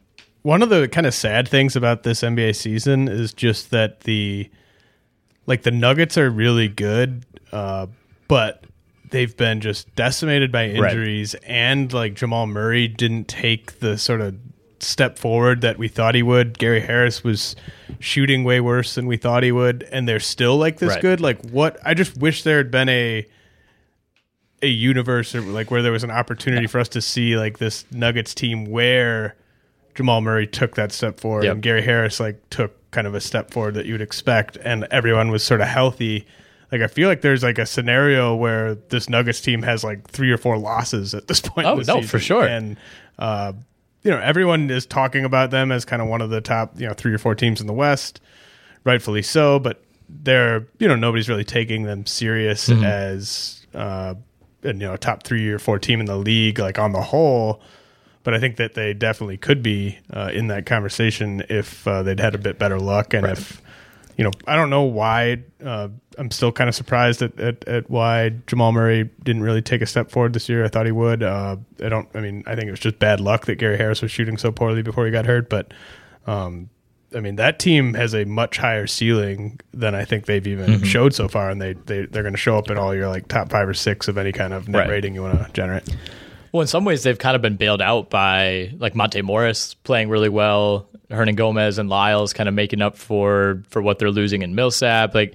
one 0.43 0.63
of 0.63 0.71
the 0.71 0.89
kind 0.89 1.07
of 1.07 1.15
sad 1.15 1.49
things 1.49 1.77
about 1.77 2.03
this 2.03 2.23
NBA 2.23 2.57
season 2.57 3.09
is 3.09 3.33
just 3.33 3.71
that 3.71 4.01
the 4.01 4.51
like 5.47 5.63
the 5.63 5.71
Nuggets 5.71 6.17
are 6.17 6.31
really 6.31 6.69
good, 6.69 7.25
uh, 7.53 7.87
but 8.29 8.65
they've 9.15 9.37
been 9.37 9.61
just 9.61 9.95
decimated 9.95 10.51
by 10.53 10.67
injuries, 10.67 11.35
and 11.47 11.91
like 11.93 12.15
Jamal 12.15 12.47
Murray 12.47 12.89
didn't 12.89 13.29
take 13.29 13.79
the 13.79 13.97
sort 13.97 14.21
of 14.21 14.37
step 14.81 15.19
forward 15.19 15.61
that 15.63 15.79
we 15.79 15.89
thought 15.89 16.15
he 16.15 16.23
would. 16.23 16.59
Gary 16.59 16.81
Harris 16.81 17.25
was 17.25 17.57
shooting 18.01 18.45
way 18.45 18.61
worse 18.61 18.97
than 18.97 19.07
we 19.07 19.17
thought 19.17 19.43
he 19.43 19.53
would, 19.53 19.85
and 19.91 20.07
they're 20.09 20.21
still 20.21 20.57
like 20.59 20.79
this 20.79 20.91
Right. 20.91 21.01
good. 21.01 21.21
Like 21.21 21.49
what? 21.51 21.79
I 21.85 21.95
just 21.95 22.17
wish 22.19 22.43
there 22.43 22.59
had 22.59 22.71
been 22.71 22.89
a 22.89 23.25
a 24.63 24.67
universe 24.69 25.35
or 25.35 25.41
like 25.43 25.71
where 25.71 25.83
there 25.83 25.93
was 25.93 26.05
an 26.05 26.11
opportunity 26.11 26.67
for 26.67 26.79
us 26.81 26.89
to 26.89 27.01
see 27.01 27.37
like 27.37 27.59
this 27.59 27.85
Nuggets 27.91 28.35
team 28.35 28.65
where 28.67 29.37
Jamal 29.95 30.21
Murray 30.23 30.47
took 30.47 30.75
that 30.77 30.91
step 30.91 31.21
forward 31.21 31.45
Yep. 31.45 31.53
and 31.55 31.63
Gary 31.63 31.83
Harris 31.83 32.19
like 32.19 32.49
took 32.51 32.73
kind 32.91 33.07
of 33.07 33.15
a 33.15 33.21
step 33.21 33.51
forward 33.51 33.75
that 33.75 33.85
you 33.87 33.93
would 33.95 34.01
expect 34.01 34.57
and 34.65 34.87
everyone 34.91 35.31
was 35.31 35.45
sort 35.45 35.61
of 35.61 35.69
healthy. 35.69 36.27
Like 36.75 36.83
I 36.83 36.89
feel 36.89 37.09
like 37.09 37.21
there's 37.21 37.45
like 37.45 37.59
a 37.59 37.67
scenario 37.67 38.35
where 38.35 38.75
this 38.75 39.09
Nuggets 39.09 39.41
team 39.41 39.63
has 39.63 39.85
like 39.85 40.09
three 40.11 40.33
or 40.33 40.37
four 40.37 40.59
losses 40.59 41.15
at 41.15 41.29
this 41.29 41.39
point. 41.53 41.69
Oh, 41.69 41.77
no, 41.77 41.83
season. 41.83 42.03
for 42.03 42.19
sure. 42.19 42.45
And 42.45 42.77
uh, 43.17 43.53
you 44.03 44.11
know 44.11 44.19
everyone 44.19 44.69
is 44.71 44.85
talking 44.85 45.25
about 45.25 45.53
them 45.53 45.71
as 45.71 45.85
kind 45.85 46.03
of 46.03 46.09
one 46.09 46.21
of 46.21 46.31
the 46.31 46.41
top 46.41 46.79
you 46.81 46.89
know 46.89 46.93
three 46.95 47.15
or 47.15 47.19
four 47.19 47.37
teams 47.37 47.61
in 47.61 47.69
the 47.69 47.73
West, 47.73 48.21
rightfully 48.83 49.23
so. 49.23 49.61
But 49.61 49.85
they're 50.09 50.67
you 50.81 50.89
know 50.89 50.97
nobody's 50.97 51.29
really 51.29 51.45
taking 51.45 51.85
them 51.85 52.07
serious 52.07 52.69
Mm-hmm. 52.69 52.83
as 52.85 53.65
uh, 53.73 54.15
you 54.65 54.73
know 54.73 54.97
top 54.97 55.23
three 55.23 55.49
or 55.51 55.61
four 55.61 55.79
team 55.79 56.01
in 56.01 56.07
the 56.07 56.17
league 56.19 56.59
like 56.59 56.79
on 56.81 56.91
the 56.91 57.03
whole. 57.03 57.63
But 58.25 58.35
I 58.35 58.41
think 58.41 58.57
that 58.57 58.75
they 58.75 58.95
definitely 58.95 59.37
could 59.37 59.63
be 59.63 59.99
uh, 60.13 60.31
in 60.35 60.49
that 60.49 60.67
conversation 60.67 61.45
if 61.51 61.87
uh, 61.87 62.03
they'd 62.03 62.19
had 62.19 62.35
a 62.35 62.39
bit 62.39 62.59
better 62.59 62.81
luck 62.81 63.13
and 63.15 63.27
if 63.27 63.61
you 64.17 64.25
know 64.25 64.31
I 64.47 64.57
don't 64.57 64.71
know 64.71 64.83
why 64.85 65.43
uh, 65.65 65.89
I'm 66.19 66.31
still 66.31 66.53
kind 66.53 66.69
of 66.69 66.75
surprised 66.75 67.23
at, 67.23 67.39
at, 67.41 67.67
at 67.69 67.91
why 67.91 68.31
Jamal 68.47 68.73
Murray 68.73 69.11
didn't 69.23 69.43
really 69.43 69.63
take 69.63 69.83
a 69.83 69.87
step 69.87 70.11
forward 70.11 70.33
this 70.33 70.49
year. 70.49 70.65
I 70.65 70.69
thought 70.69 70.87
he 70.87 70.93
would. 70.93 71.23
Uh, 71.23 71.57
I 71.83 71.89
don't. 71.89 72.09
I 72.15 72.21
mean, 72.21 72.43
I 72.47 72.55
think 72.55 72.69
it 72.69 72.71
was 72.71 72.81
just 72.81 72.99
bad 72.99 73.21
luck 73.21 73.47
that 73.47 73.57
Gary 73.57 73.77
Harris 73.77 74.03
was 74.03 74.11
shooting 74.11 74.37
so 74.39 74.51
poorly 74.53 74.83
before 74.83 75.05
he 75.07 75.13
got 75.13 75.27
hurt. 75.27 75.49
But 75.49 75.73
um, 76.27 76.69
I 77.15 77.21
mean, 77.21 77.37
that 77.37 77.59
team 77.59 77.95
has 77.95 78.15
a 78.15 78.25
much 78.25 78.59
higher 78.59 78.87
ceiling 78.87 79.61
than 79.73 79.95
I 79.95 80.05
think 80.05 80.27
they've 80.27 80.47
even 80.47 80.67
Mm-hmm. 80.71 80.85
showed 80.85 81.15
so 81.15 81.29
far, 81.29 81.51
and 81.51 81.61
they, 81.63 81.75
they 81.75 82.07
they're 82.07 82.23
going 82.23 82.35
to 82.35 82.39
show 82.41 82.57
up 82.59 82.71
in 82.71 82.79
all 82.79 82.95
your 82.95 83.09
like 83.09 83.29
top 83.29 83.51
five 83.51 83.69
or 83.69 83.75
six 83.75 84.09
of 84.09 84.19
any 84.19 84.33
kind 84.33 84.53
of 84.53 84.69
net 84.69 84.81
Right. 84.81 84.91
rating 84.91 85.15
you 85.15 85.23
want 85.23 85.39
to 85.45 85.53
generate. 85.53 85.89
Well, 86.53 86.61
in 86.61 86.69
some 86.69 86.85
ways, 86.85 87.03
they've 87.03 87.19
kind 87.19 87.35
of 87.35 87.43
been 87.43 87.57
bailed 87.57 87.83
out 87.83 88.11
by 88.11 88.73
like 88.79 88.95
Monte 88.95 89.21
Morris 89.23 89.75
playing 89.75 90.09
really 90.09 90.29
well, 90.29 90.89
Hernangomez 91.11 91.79
and 91.79 91.89
Lyles 91.89 92.33
kind 92.33 92.49
of 92.49 92.55
making 92.55 92.81
up 92.81 92.97
for 92.97 93.63
for 93.71 93.83
what 93.83 93.99
they're 93.99 94.11
losing 94.13 94.43
in 94.43 94.55
Millsap. 94.55 95.15
Like, 95.17 95.35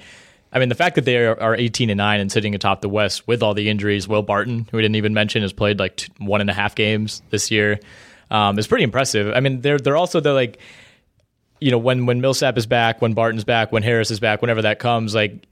I 0.51 0.59
mean, 0.59 0.69
the 0.69 0.75
fact 0.75 0.95
that 0.95 1.05
they 1.05 1.17
are, 1.17 1.39
are 1.39 1.55
18 1.55 1.89
and 1.89 1.97
nine 1.97 2.19
and 2.19 2.31
sitting 2.31 2.55
atop 2.55 2.81
the 2.81 2.89
West 2.89 3.27
with 3.27 3.43
all 3.43 3.53
the 3.53 3.69
injuries, 3.69 4.07
Will 4.07 4.23
Barton, 4.23 4.67
who 4.71 4.77
we 4.77 4.81
didn't 4.81 4.95
even 4.95 5.13
mention, 5.13 5.43
has 5.43 5.53
played 5.53 5.79
like 5.79 5.97
two, 5.97 6.11
one 6.17 6.41
and 6.41 6.49
a 6.49 6.53
half 6.53 6.73
games 6.75 7.21
this 7.29 7.51
year, 7.51 7.79
um, 8.31 8.57
is 8.57 8.67
pretty 8.67 8.83
impressive. 8.83 9.33
I 9.35 9.41
mean, 9.41 9.61
they're 9.61 9.77
they're 9.77 9.97
also 9.97 10.19
the 10.19 10.33
like, 10.33 10.59
you 11.59 11.69
know, 11.71 11.77
when 11.77 12.07
when 12.07 12.19
Millsap 12.21 12.57
is 12.57 12.65
back, 12.65 13.01
when 13.01 13.13
Barton's 13.13 13.43
back, 13.43 13.71
when 13.71 13.83
Harris 13.83 14.09
is 14.09 14.19
back, 14.19 14.41
whenever 14.41 14.63
that 14.63 14.79
comes, 14.79 15.13
like 15.13 15.45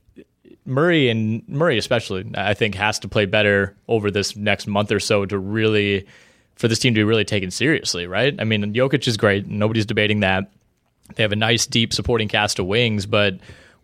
Murray 0.65 1.09
and 1.09 1.47
Murray 1.47 1.77
especially, 1.77 2.25
I 2.35 2.55
think 2.55 2.75
has 2.75 2.99
to 2.99 3.07
play 3.07 3.25
better 3.25 3.75
over 3.87 4.09
this 4.09 4.35
next 4.35 4.67
month 4.67 4.91
or 4.91 4.99
so 4.99 5.25
to 5.25 5.37
really 5.37 6.07
for 6.55 6.67
this 6.67 6.79
team 6.79 6.95
to 6.95 6.99
be 6.99 7.03
really 7.03 7.25
taken 7.25 7.51
seriously, 7.51 8.07
right? 8.07 8.35
I 8.39 8.43
mean, 8.43 8.73
Jokic 8.73 9.07
is 9.07 9.15
great, 9.15 9.47
nobody's 9.47 9.85
debating 9.85 10.21
that. 10.21 10.51
They 11.15 11.23
have 11.23 11.31
a 11.31 11.37
nice 11.37 11.67
deep 11.67 11.93
supporting 11.93 12.27
cast 12.27 12.59
of 12.59 12.65
wings, 12.65 13.05
but 13.05 13.35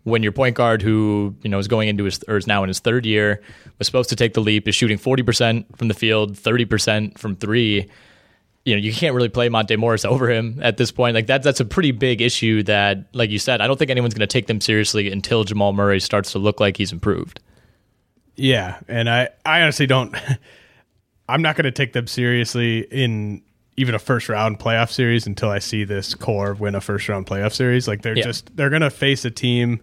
when 0.04 0.22
your 0.22 0.32
point 0.32 0.54
guard 0.54 0.80
who, 0.82 1.34
you 1.42 1.50
know, 1.50 1.58
is 1.58 1.68
going 1.68 1.88
into 1.88 2.04
his 2.04 2.22
or 2.28 2.36
is 2.36 2.46
now 2.46 2.62
in 2.62 2.68
his 2.68 2.78
third 2.78 3.04
year, 3.04 3.42
was 3.78 3.86
supposed 3.86 4.08
to 4.10 4.16
take 4.16 4.34
the 4.34 4.40
leap, 4.40 4.68
is 4.68 4.74
shooting 4.74 4.98
40% 4.98 5.76
from 5.76 5.88
the 5.88 5.94
field, 5.94 6.34
30% 6.34 7.18
from 7.18 7.36
3, 7.36 7.88
you 8.66 8.74
know, 8.74 8.80
you 8.80 8.92
can't 8.92 9.14
really 9.14 9.28
play 9.28 9.48
Monte 9.48 9.76
Morris 9.76 10.04
over 10.04 10.30
him 10.30 10.58
at 10.62 10.76
this 10.78 10.90
point. 10.90 11.14
Like 11.14 11.26
that 11.26 11.42
that's 11.42 11.60
a 11.60 11.64
pretty 11.66 11.90
big 11.90 12.22
issue 12.22 12.62
that 12.64 13.06
like 13.12 13.30
you 13.30 13.38
said, 13.38 13.60
I 13.60 13.66
don't 13.66 13.78
think 13.78 13.90
anyone's 13.90 14.14
going 14.14 14.26
to 14.26 14.32
take 14.32 14.46
them 14.46 14.60
seriously 14.60 15.10
until 15.10 15.44
Jamal 15.44 15.72
Murray 15.72 16.00
starts 16.00 16.32
to 16.32 16.38
look 16.38 16.60
like 16.60 16.76
he's 16.76 16.92
improved. 16.92 17.40
Yeah, 18.36 18.78
and 18.88 19.08
I 19.08 19.28
I 19.44 19.60
honestly 19.62 19.86
don't. 19.86 20.14
I'm 21.28 21.40
not 21.40 21.56
going 21.56 21.64
to 21.64 21.70
take 21.72 21.92
them 21.94 22.06
seriously 22.06 22.80
in 22.90 23.42
even 23.76 23.94
a 23.94 23.98
first 23.98 24.28
round 24.28 24.58
playoff 24.58 24.90
series 24.90 25.26
until 25.26 25.48
I 25.50 25.58
see 25.58 25.84
this 25.84 26.14
core 26.14 26.54
win 26.54 26.74
a 26.74 26.80
first 26.80 27.08
round 27.08 27.26
playoff 27.26 27.52
series. 27.54 27.88
Like 27.88 28.02
they're 28.02 28.16
Yeah. 28.16 28.24
just 28.24 28.54
they're 28.56 28.70
going 28.70 28.82
to 28.82 28.90
face 28.90 29.24
a 29.24 29.30
team 29.30 29.80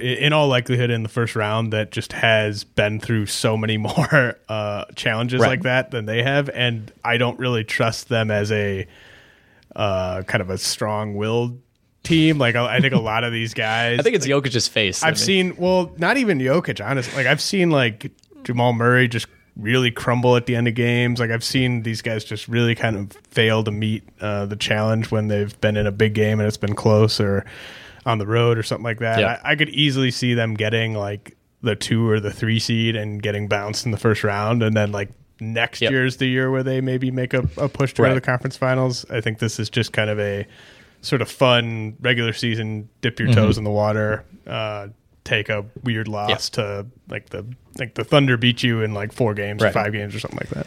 in 0.00 0.32
all 0.32 0.48
likelihood 0.48 0.90
in 0.90 1.02
the 1.02 1.08
first 1.08 1.34
round 1.36 1.72
that 1.72 1.90
just 1.92 2.12
has 2.12 2.64
been 2.64 3.00
through 3.00 3.26
so 3.26 3.56
many 3.56 3.76
more 3.88 4.36
uh, 4.48 4.84
challenges 4.94 5.40
Right. 5.40 5.48
like 5.48 5.62
that 5.62 5.90
than 5.90 6.06
they 6.06 6.22
have, 6.22 6.48
and 6.50 6.90
I 7.04 7.16
don't 7.18 7.38
really 7.38 7.64
trust 7.64 8.08
them 8.08 8.30
as 8.30 8.50
a 8.52 8.86
uh, 9.76 10.22
kind 10.22 10.40
of 10.42 10.50
a 10.50 10.58
strong 10.58 11.14
willed 11.14 11.60
team. 12.02 12.38
Like 12.38 12.54
I 12.56 12.80
think 12.80 12.94
a 12.94 12.98
lot 13.00 13.24
of 13.24 13.32
these 13.32 13.54
guys. 13.54 13.98
I 13.98 14.02
think 14.02 14.16
it's 14.16 14.26
Jokic's 14.26 14.68
face. 14.68 15.02
I 15.02 15.08
I've 15.08 15.14
mean. 15.14 15.18
seen 15.24 15.56
well, 15.56 15.92
not 15.98 16.16
even 16.16 16.38
Jokic, 16.38 16.84
honestly. 16.84 17.14
Like 17.16 17.26
I've 17.26 17.40
seen 17.42 17.70
like 17.70 18.10
Jamal 18.44 18.72
Murray 18.72 19.08
just 19.08 19.26
really 19.56 19.90
crumble 19.90 20.36
at 20.36 20.46
the 20.46 20.54
end 20.54 20.68
of 20.68 20.74
games. 20.74 21.18
Like 21.20 21.30
I've 21.30 21.42
seen 21.44 21.82
these 21.82 22.00
guys 22.00 22.24
just 22.24 22.46
really 22.48 22.74
kind 22.74 22.96
of 22.96 23.12
fail 23.30 23.64
to 23.64 23.70
meet 23.72 24.04
uh, 24.20 24.46
the 24.46 24.54
challenge 24.56 25.10
when 25.10 25.26
they've 25.28 25.60
been 25.60 25.76
in 25.76 25.86
a 25.86 25.90
big 25.92 26.14
game 26.14 26.38
and 26.38 26.46
it's 26.46 26.56
been 26.56 26.76
close 26.76 27.20
or 27.20 27.44
on 28.08 28.18
the 28.18 28.26
road 28.26 28.58
or 28.58 28.62
something 28.62 28.84
like 28.84 28.98
that. 29.00 29.22
I, 29.24 29.52
I 29.52 29.56
could 29.56 29.68
easily 29.68 30.10
see 30.10 30.34
them 30.34 30.54
getting 30.54 30.94
like 30.94 31.36
the 31.62 31.76
two 31.76 32.08
or 32.08 32.20
the 32.20 32.32
three 32.32 32.58
seed 32.58 32.96
and 32.96 33.22
getting 33.22 33.48
bounced 33.48 33.84
in 33.84 33.92
the 33.92 33.98
first 33.98 34.24
round, 34.24 34.62
and 34.62 34.76
then 34.76 34.90
like 34.92 35.10
next 35.40 35.80
Yep. 35.82 35.90
year's 35.92 36.16
the 36.16 36.26
year 36.26 36.50
where 36.50 36.62
they 36.62 36.80
maybe 36.80 37.10
make 37.10 37.34
a, 37.34 37.46
a 37.56 37.68
push 37.68 37.92
to 37.94 38.02
Right. 38.02 38.14
the 38.14 38.20
conference 38.20 38.56
finals. 38.56 39.04
I 39.10 39.20
think 39.20 39.38
this 39.38 39.60
is 39.60 39.68
just 39.70 39.92
kind 39.92 40.10
of 40.10 40.18
a 40.18 40.46
sort 41.02 41.22
of 41.22 41.30
fun 41.30 41.96
regular 42.00 42.32
season 42.32 42.88
dip 43.02 43.18
your 43.20 43.28
Mm-hmm. 43.28 43.38
toes 43.40 43.58
in 43.58 43.62
the 43.64 43.70
water 43.70 44.24
uh 44.48 44.88
take 45.24 45.48
a 45.48 45.64
weird 45.84 46.08
loss 46.08 46.48
to 46.50 46.86
like 47.08 47.28
the 47.28 47.44
like 47.78 47.94
the 47.94 48.02
thunder 48.02 48.36
beat 48.36 48.62
you 48.64 48.80
in 48.82 48.94
like 48.94 49.12
four 49.12 49.34
games 49.34 49.62
or 49.62 49.70
five 49.70 49.92
games 49.92 50.14
or 50.14 50.18
something 50.18 50.38
like 50.40 50.48
that 50.48 50.66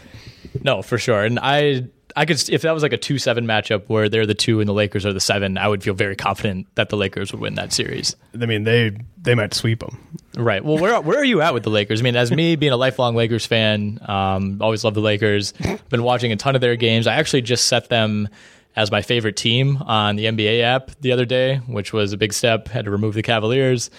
No, 0.63 0.81
for 0.83 0.97
sure. 0.97 1.23
And 1.23 1.39
I 1.41 1.85
I 2.15 2.25
could 2.25 2.49
if 2.49 2.61
that 2.63 2.71
was 2.73 2.83
like 2.83 2.93
a 2.93 2.97
2-7 2.97 3.45
matchup 3.45 3.83
where 3.87 4.09
they're 4.09 4.25
the 4.25 4.33
2 4.33 4.59
and 4.59 4.67
the 4.67 4.73
Lakers 4.73 5.05
are 5.05 5.13
the 5.13 5.19
7, 5.19 5.57
I 5.57 5.67
would 5.67 5.83
feel 5.83 5.93
very 5.93 6.15
confident 6.15 6.67
that 6.75 6.89
the 6.89 6.97
Lakers 6.97 7.31
would 7.31 7.41
win 7.41 7.55
that 7.55 7.73
series. 7.73 8.15
i 8.39 8.45
mean 8.45 8.63
they 8.63 8.91
they 9.21 9.35
might 9.35 9.53
sweep 9.53 9.79
them 9.79 9.97
Right. 10.35 10.63
Well, 10.63 10.77
where 10.77 10.99
where 11.01 11.19
are 11.19 11.25
you 11.25 11.41
at 11.41 11.53
with 11.53 11.63
the 11.63 11.69
Lakers? 11.69 11.99
I 11.99 12.03
mean, 12.03 12.15
as 12.15 12.31
me 12.31 12.55
being 12.61 12.71
a 12.71 12.77
lifelong 12.77 13.15
Lakers 13.15 13.45
fan, 13.45 13.99
um, 14.07 14.61
always 14.61 14.83
love 14.83 14.93
the 14.93 15.01
Lakers. 15.01 15.53
Been 15.89 16.03
watching 16.03 16.31
a 16.31 16.37
ton 16.37 16.55
of 16.55 16.61
their 16.61 16.75
games. 16.77 17.05
I 17.05 17.15
actually 17.15 17.41
just 17.41 17.65
set 17.67 17.89
them 17.89 18.29
as 18.75 18.91
my 18.91 19.01
favorite 19.01 19.35
team 19.35 19.77
on 19.77 20.15
the 20.15 20.25
NBA 20.25 20.61
app 20.61 20.91
the 21.01 21.11
other 21.11 21.25
day, 21.25 21.57
which 21.67 21.91
was 21.91 22.13
a 22.13 22.17
big 22.17 22.31
step. 22.31 22.69
Had 22.69 22.85
to 22.85 22.91
remove 22.91 23.13
the 23.13 23.21
Cavaliers. 23.21 23.89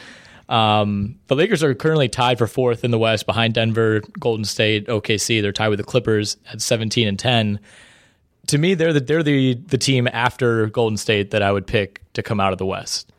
Um, 0.49 1.19
the 1.29 1.37
Lakers 1.37 1.63
are 1.63 1.75
currently 1.75 2.09
tied 2.09 2.39
for 2.39 2.47
fourth 2.47 2.85
in 2.85 2.91
the 2.91 2.99
West 2.99 3.27
behind 3.27 3.55
Denver, 3.55 4.01
Golden 4.19 4.45
State, 4.45 4.87
OKC. 4.87 5.43
They're 5.43 5.53
tied 5.53 5.69
with 5.69 5.79
the 5.79 5.85
Clippers 5.85 6.37
at 6.51 6.61
17 6.61 7.07
and 7.07 7.19
10. 7.19 7.61
To 8.49 8.59
me, 8.59 8.75
they're 8.75 8.93
the 8.93 9.01
they're 9.01 9.23
the 9.23 9.55
the 9.55 9.79
team 9.79 10.09
after 10.13 10.67
Golden 10.67 10.97
State 10.97 11.31
that 11.31 11.43
I 11.43 11.53
would 11.53 11.67
pick 11.67 12.01
to 12.15 12.23
come 12.23 12.41
out 12.41 12.53
of 12.53 12.59
the 12.59 12.67
West. 12.67 13.11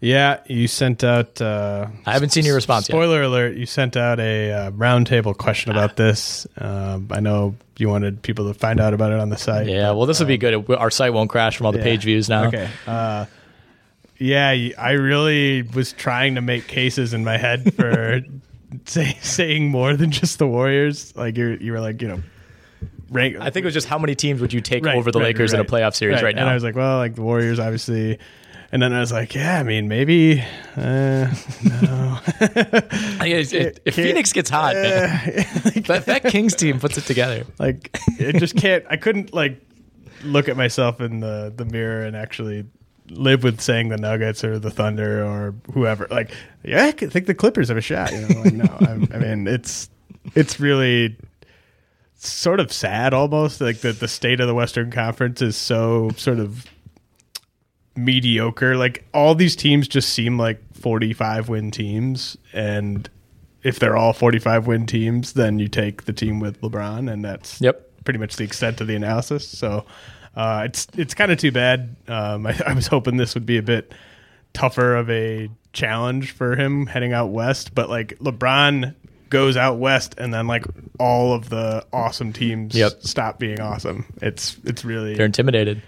yeah 0.00 0.38
you 0.46 0.68
sent 0.68 1.02
out 1.02 1.40
uh 1.40 1.86
I 2.06 2.12
haven't 2.12 2.30
seen 2.30 2.44
your 2.44 2.54
response 2.54 2.88
yet. 2.88 2.94
spoiler 2.94 3.22
alert 3.22 3.56
you 3.56 3.66
sent 3.66 3.96
out 3.96 4.20
a 4.20 4.52
uh, 4.52 4.70
roundtable 4.70 5.36
question 5.36 5.72
about 5.72 5.96
this 5.96 6.46
um 6.56 7.08
i 7.10 7.18
know 7.18 7.56
you 7.78 7.88
wanted 7.88 8.22
people 8.22 8.46
to 8.46 8.54
find 8.54 8.78
out 8.78 8.94
about 8.94 9.10
it 9.10 9.18
on 9.18 9.28
the 9.30 9.36
site 9.36 9.66
Yeah, 9.66 9.90
well, 9.92 10.06
this 10.06 10.20
will 10.20 10.28
be 10.28 10.38
good. 10.38 10.70
Our 10.70 10.90
site 10.92 11.12
won't 11.12 11.30
crash 11.30 11.56
from 11.56 11.66
all 11.66 11.72
the 11.72 11.78
Yeah. 11.78 11.84
page 11.84 12.04
views 12.04 12.28
now. 12.28 12.46
Okay. 12.46 12.68
Uh, 12.86 13.26
yeah, 14.18 14.48
I 14.78 14.92
really 14.92 15.62
was 15.62 15.92
trying 15.92 16.34
to 16.36 16.40
make 16.40 16.66
cases 16.68 17.14
in 17.14 17.24
my 17.24 17.36
head 17.36 17.72
for 17.74 18.20
say, 18.84 19.16
saying 19.22 19.68
more 19.70 19.94
than 19.96 20.10
just 20.10 20.38
the 20.38 20.46
Warriors. 20.48 21.14
Like 21.16 21.36
you, 21.36 21.56
you 21.60 21.70
were 21.72 21.80
like, 21.80 22.02
you 22.02 22.08
know, 22.08 22.20
rank. 23.10 23.36
I 23.40 23.50
think 23.50 23.64
it 23.64 23.66
was 23.66 23.74
just 23.74 23.86
how 23.88 23.98
many 23.98 24.14
teams 24.14 24.40
would 24.40 24.52
you 24.52 24.60
take 24.60 24.84
Right, 24.84 24.96
over 24.96 25.10
the 25.10 25.18
right, 25.18 25.26
Lakers 25.26 25.52
right, 25.52 25.60
in 25.60 25.66
a 25.66 25.68
playoff 25.68 25.94
series 25.94 26.22
right, 26.22 26.34
now? 26.34 26.42
And 26.42 26.50
I 26.50 26.54
was 26.54 26.62
like, 26.64 26.74
well, 26.76 26.98
like 26.98 27.14
the 27.14 27.22
Warriors, 27.22 27.58
obviously. 27.58 28.18
And 28.70 28.82
then 28.82 28.92
I 28.92 29.00
was 29.00 29.10
like, 29.12 29.34
yeah, 29.34 29.58
I 29.58 29.62
mean, 29.62 29.88
maybe. 29.88 30.44
Uh, 30.76 31.32
no. 31.64 32.18
It- 33.20 33.80
if 33.84 33.94
Phoenix 33.94 34.32
gets 34.32 34.50
hot, 34.50 34.74
man, 34.74 35.08
that, 35.86 36.04
that 36.06 36.24
Kings 36.24 36.54
team 36.54 36.78
puts 36.80 36.98
it 36.98 37.04
together. 37.04 37.44
like 37.58 37.96
it 38.18 38.36
just 38.38 38.56
can't. 38.56 38.84
I 38.88 38.96
couldn't 38.96 39.32
like 39.34 39.60
look 40.22 40.48
at 40.48 40.56
myself 40.56 41.00
in 41.00 41.20
the 41.20 41.52
the 41.54 41.64
mirror 41.64 42.04
and 42.04 42.16
actually 42.16 42.66
live 43.10 43.42
with 43.42 43.60
saying 43.60 43.88
the 43.88 43.96
Nuggets 43.96 44.44
or 44.44 44.58
the 44.58 44.70
Thunder 44.70 45.24
or 45.24 45.54
whoever. 45.72 46.06
Like, 46.10 46.30
yeah, 46.62 46.86
I 46.86 46.90
think 46.92 47.26
the 47.26 47.34
Clippers 47.34 47.68
have 47.68 47.76
a 47.76 47.80
shot. 47.82 48.12
You 48.12 48.20
know, 48.28 48.40
like 48.42 48.52
no, 48.54 48.64
I, 48.64 49.16
I 49.16 49.18
mean 49.18 49.46
it's 49.46 49.88
it's 50.34 50.60
really 50.60 51.16
sort 52.18 52.60
of 52.60 52.72
sad 52.72 53.14
almost 53.14 53.60
like 53.60 53.78
that 53.80 54.00
the 54.00 54.08
state 54.08 54.40
of 54.40 54.46
the 54.48 54.54
Western 54.54 54.90
Conference 54.90 55.40
is 55.40 55.56
so 55.56 56.10
sort 56.16 56.38
of 56.40 56.66
mediocre. 57.96 58.76
Like 58.76 59.04
all 59.12 59.34
these 59.34 59.56
teams 59.56 59.88
just 59.88 60.10
seem 60.12 60.38
like 60.38 60.60
45 60.74 61.48
win 61.48 61.70
teams 61.70 62.36
and 62.52 63.08
if 63.62 63.78
they're 63.80 63.96
all 63.96 64.12
45 64.12 64.66
win 64.66 64.86
teams, 64.86 65.32
then 65.32 65.58
you 65.58 65.68
take 65.68 66.04
the 66.04 66.12
team 66.12 66.38
with 66.40 66.60
LeBron 66.60 67.10
and 67.12 67.24
that's 67.24 67.60
Yep. 67.60 68.04
pretty 68.04 68.18
much 68.18 68.36
the 68.36 68.44
extent 68.44 68.80
of 68.80 68.86
the 68.86 68.94
analysis. 68.94 69.46
So 69.48 69.84
uh, 70.36 70.62
it's 70.66 70.86
it's 70.96 71.14
kind 71.14 71.32
of 71.32 71.38
too 71.38 71.50
bad. 71.50 71.96
Um, 72.06 72.46
I, 72.46 72.58
I 72.66 72.72
was 72.72 72.86
hoping 72.86 73.16
this 73.16 73.34
would 73.34 73.46
be 73.46 73.58
a 73.58 73.62
bit 73.62 73.92
tougher 74.52 74.94
of 74.96 75.10
a 75.10 75.50
challenge 75.72 76.30
for 76.30 76.54
him 76.56 76.86
heading 76.86 77.12
out 77.12 77.30
west, 77.30 77.74
but 77.74 77.90
like 77.90 78.16
LeBron 78.20 78.94
goes 79.30 79.56
out 79.56 79.78
west 79.78 80.14
and 80.18 80.32
then 80.32 80.46
like 80.46 80.64
all 80.98 81.32
of 81.34 81.48
the 81.48 81.84
awesome 81.92 82.32
teams 82.32 82.74
Yep. 82.74 83.02
stop 83.02 83.38
being 83.38 83.60
awesome. 83.60 84.06
It's 84.22 84.56
it's 84.64 84.84
really 84.84 85.14
They're 85.14 85.26
intimidated. 85.26 85.82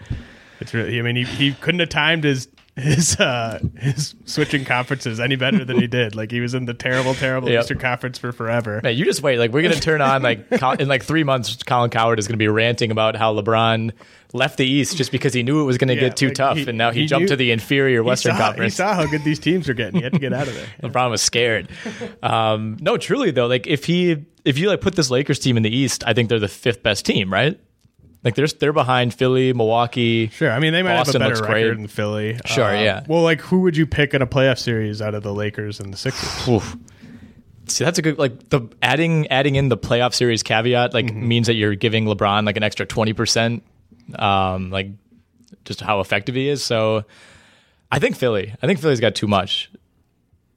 it's 0.60 0.74
really. 0.74 0.98
I 0.98 1.02
mean, 1.02 1.16
he, 1.16 1.24
he 1.24 1.52
couldn't 1.54 1.80
have 1.80 1.88
timed 1.88 2.24
his 2.24 2.48
his 2.76 3.18
uh 3.20 3.58
his 3.78 4.14
switching 4.24 4.64
conferences 4.64 5.20
any 5.20 5.36
better 5.36 5.64
than 5.64 5.78
he 5.78 5.86
did. 5.88 6.14
Like 6.14 6.30
he 6.30 6.40
was 6.40 6.54
in 6.54 6.64
the 6.66 6.74
terrible, 6.74 7.14
terrible 7.14 7.48
Yep. 7.50 7.60
Eastern 7.62 7.78
Conference 7.78 8.18
for 8.18 8.32
forever. 8.32 8.80
Man, 8.82 8.96
you 8.96 9.04
just 9.04 9.22
wait. 9.22 9.38
Like 9.38 9.50
we're 9.52 9.62
gonna 9.62 9.74
turn 9.80 10.00
on 10.00 10.22
like 10.22 10.46
in 10.78 10.88
like 10.88 11.02
three 11.02 11.24
months. 11.24 11.56
Colin 11.64 11.90
Cowherd 11.90 12.18
is 12.18 12.26
gonna 12.28 12.36
be 12.38 12.48
ranting 12.48 12.90
about 12.90 13.16
how 13.16 13.34
LeBron 13.34 13.92
left 14.32 14.56
the 14.58 14.66
East 14.66 14.96
just 14.96 15.10
because 15.12 15.32
he 15.34 15.42
knew 15.42 15.60
it 15.60 15.64
was 15.64 15.76
gonna 15.78 15.94
Yeah, 15.94 16.00
get 16.00 16.16
too 16.16 16.26
like, 16.28 16.34
tough, 16.36 16.56
he- 16.56 16.68
and 16.68 16.78
now 16.78 16.90
he, 16.92 17.00
he 17.00 17.06
jumped 17.06 17.22
knew- 17.22 17.28
to 17.28 17.36
the 17.36 17.50
inferior 17.50 18.02
He 18.02 18.06
Western 18.06 18.36
saw, 18.36 18.46
Conference. 18.46 18.74
He 18.74 18.76
saw 18.76 18.94
how 18.94 19.06
good 19.06 19.24
these 19.24 19.38
teams 19.40 19.68
are 19.68 19.74
getting. 19.74 19.96
He 19.96 20.02
had 20.02 20.12
to 20.12 20.18
get 20.20 20.32
out 20.32 20.46
of 20.48 20.54
there. 20.54 20.66
LeBron 20.82 21.10
was 21.10 21.20
scared. 21.22 21.68
Um, 22.22 22.76
no, 22.80 22.96
truly 22.96 23.30
though, 23.30 23.46
like 23.46 23.66
if 23.66 23.84
he 23.84 24.24
if 24.44 24.58
you 24.58 24.68
like 24.68 24.80
put 24.80 24.94
this 24.94 25.10
Lakers 25.10 25.38
team 25.38 25.56
in 25.56 25.62
the 25.62 25.74
East, 25.74 26.04
I 26.06 26.12
think 26.14 26.28
they're 26.28 26.38
the 26.38 26.48
fifth 26.48 26.82
best 26.82 27.04
team, 27.04 27.32
right? 27.32 27.58
Like 28.22 28.34
they're 28.34 28.46
they're 28.46 28.72
behind 28.72 29.14
Philly, 29.14 29.52
Milwaukee. 29.52 30.28
Sure. 30.28 30.50
I 30.50 30.58
mean, 30.58 30.72
they 30.74 30.82
might 30.82 30.96
Boston 30.96 31.22
have 31.22 31.30
a 31.30 31.34
better 31.34 31.46
great. 31.46 31.62
record 31.64 31.78
than 31.78 31.86
Philly. 31.88 32.34
Uh, 32.34 32.40
Sure, 32.46 32.74
yeah. 32.74 33.04
Well, 33.08 33.22
like 33.22 33.40
who 33.40 33.60
would 33.60 33.76
you 33.76 33.86
pick 33.86 34.12
in 34.12 34.20
a 34.20 34.26
playoff 34.26 34.58
series 34.58 35.00
out 35.00 35.14
of 35.14 35.22
the 35.22 35.32
Lakers 35.32 35.80
and 35.80 35.92
the 35.92 35.96
Sixers? 35.96 36.48
Oof. 36.48 36.76
See, 37.66 37.84
that's 37.84 37.98
a 37.98 38.02
good 38.02 38.18
like 38.18 38.48
the 38.50 38.62
adding 38.82 39.26
adding 39.28 39.54
in 39.54 39.68
the 39.68 39.78
playoff 39.78 40.12
series 40.12 40.42
caveat 40.42 40.92
like 40.92 41.06
Mm-hmm. 41.06 41.28
means 41.28 41.46
that 41.46 41.54
you're 41.54 41.74
giving 41.76 42.04
LeBron 42.04 42.44
like 42.44 42.56
an 42.56 42.62
extra 42.62 42.84
twenty 42.84 43.12
percent, 43.14 43.62
um, 44.18 44.70
like 44.70 44.88
just 45.64 45.80
how 45.80 46.00
effective 46.00 46.34
he 46.34 46.48
is. 46.48 46.62
So, 46.64 47.04
I 47.92 48.00
think 48.00 48.16
Philly. 48.16 48.52
I 48.62 48.66
think 48.66 48.80
Philly's 48.80 49.00
got 49.00 49.14
too 49.14 49.28
much. 49.28 49.70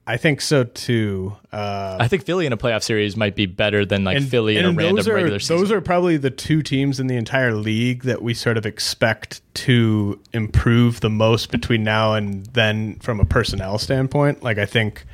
I 0.05 0.17
think 0.17 0.41
so 0.41 0.65
too. 0.65 1.37
Uh, 1.51 1.95
I 1.99 2.09
think 2.09 2.25
Philly 2.25 2.45
in 2.45 2.51
a 2.51 2.57
playoff 2.57 2.83
series 2.83 3.15
might 3.15 3.35
be 3.35 3.45
better 3.45 3.85
than 3.85 4.03
like 4.03 4.21
Philly 4.23 4.57
in 4.57 4.65
a 4.65 4.69
and 4.69 4.77
random 4.77 5.07
are, 5.09 5.13
regular 5.15 5.39
season. 5.39 5.57
Those 5.57 5.71
are 5.71 5.79
probably 5.79 6.17
the 6.17 6.29
two 6.29 6.61
teams 6.61 6.99
in 6.99 7.07
the 7.07 7.15
entire 7.15 7.53
league 7.53 8.03
that 8.03 8.21
we 8.21 8.33
sort 8.33 8.57
of 8.57 8.65
expect 8.65 9.41
to 9.55 10.19
improve 10.33 10.99
the 10.99 11.09
most 11.09 11.51
between 11.51 11.83
now 11.83 12.15
and 12.15 12.45
then 12.47 12.95
from 12.99 13.21
a 13.21 13.25
personnel 13.25 13.77
standpoint. 13.77 14.43
Like 14.43 14.57
I 14.57 14.65
think 14.65 15.05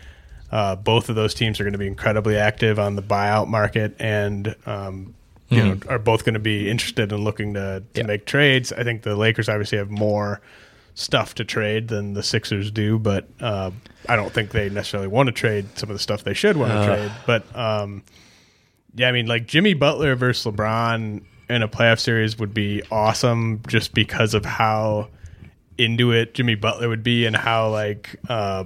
uh, 0.51 0.75
both 0.75 1.09
of 1.09 1.15
those 1.15 1.35
teams 1.35 1.59
are 1.59 1.63
going 1.63 1.73
to 1.73 1.79
be 1.79 1.85
incredibly 1.87 2.35
active 2.37 2.79
on 2.79 2.95
the 2.95 3.03
buyout 3.03 3.47
market 3.47 3.95
and 3.99 4.55
um, 4.65 5.13
you 5.49 5.63
know 5.63 5.77
are 5.87 5.99
both 5.99 6.25
going 6.25 6.33
to 6.33 6.39
be 6.39 6.67
interested 6.67 7.11
in 7.11 7.23
looking 7.23 7.53
to, 7.53 7.59
to 7.59 7.65
Mm-hmm. 7.81 7.97
Yeah. 7.99 8.03
make 8.07 8.25
trades. 8.25 8.73
I 8.73 8.83
think 8.83 9.03
the 9.03 9.15
Lakers 9.15 9.49
obviously 9.49 9.77
have 9.77 9.91
more 9.91 10.41
stuff 10.99 11.33
to 11.35 11.45
trade 11.45 11.87
than 11.87 12.13
the 12.13 12.21
Sixers 12.21 12.71
do, 12.71 12.99
but 12.99 13.27
uh, 13.39 13.71
I 14.07 14.15
don't 14.17 14.33
think 14.33 14.51
they 14.51 14.69
necessarily 14.69 15.07
want 15.07 15.27
to 15.27 15.31
trade 15.33 15.65
some 15.77 15.89
of 15.89 15.95
the 15.95 15.99
stuff 15.99 16.23
they 16.23 16.33
should 16.33 16.57
want 16.57 16.73
to 16.73 16.85
trade. 16.85 17.11
But 17.25 17.55
um, 17.55 18.03
yeah, 18.95 19.07
I 19.07 19.11
mean, 19.11 19.25
like 19.25 19.47
Jimmy 19.47 19.73
Butler 19.73 20.15
versus 20.15 20.51
LeBron 20.51 21.23
in 21.49 21.63
a 21.63 21.67
playoff 21.67 21.99
series 21.99 22.37
would 22.37 22.53
be 22.53 22.83
awesome 22.91 23.61
just 23.67 23.93
because 23.93 24.33
of 24.33 24.43
how 24.45 25.07
into 25.77 26.11
it 26.11 26.33
Jimmy 26.33 26.55
Butler 26.55 26.89
would 26.89 27.03
be 27.03 27.25
and 27.25 27.35
how 27.35 27.69
like 27.69 28.17
uh, 28.27 28.65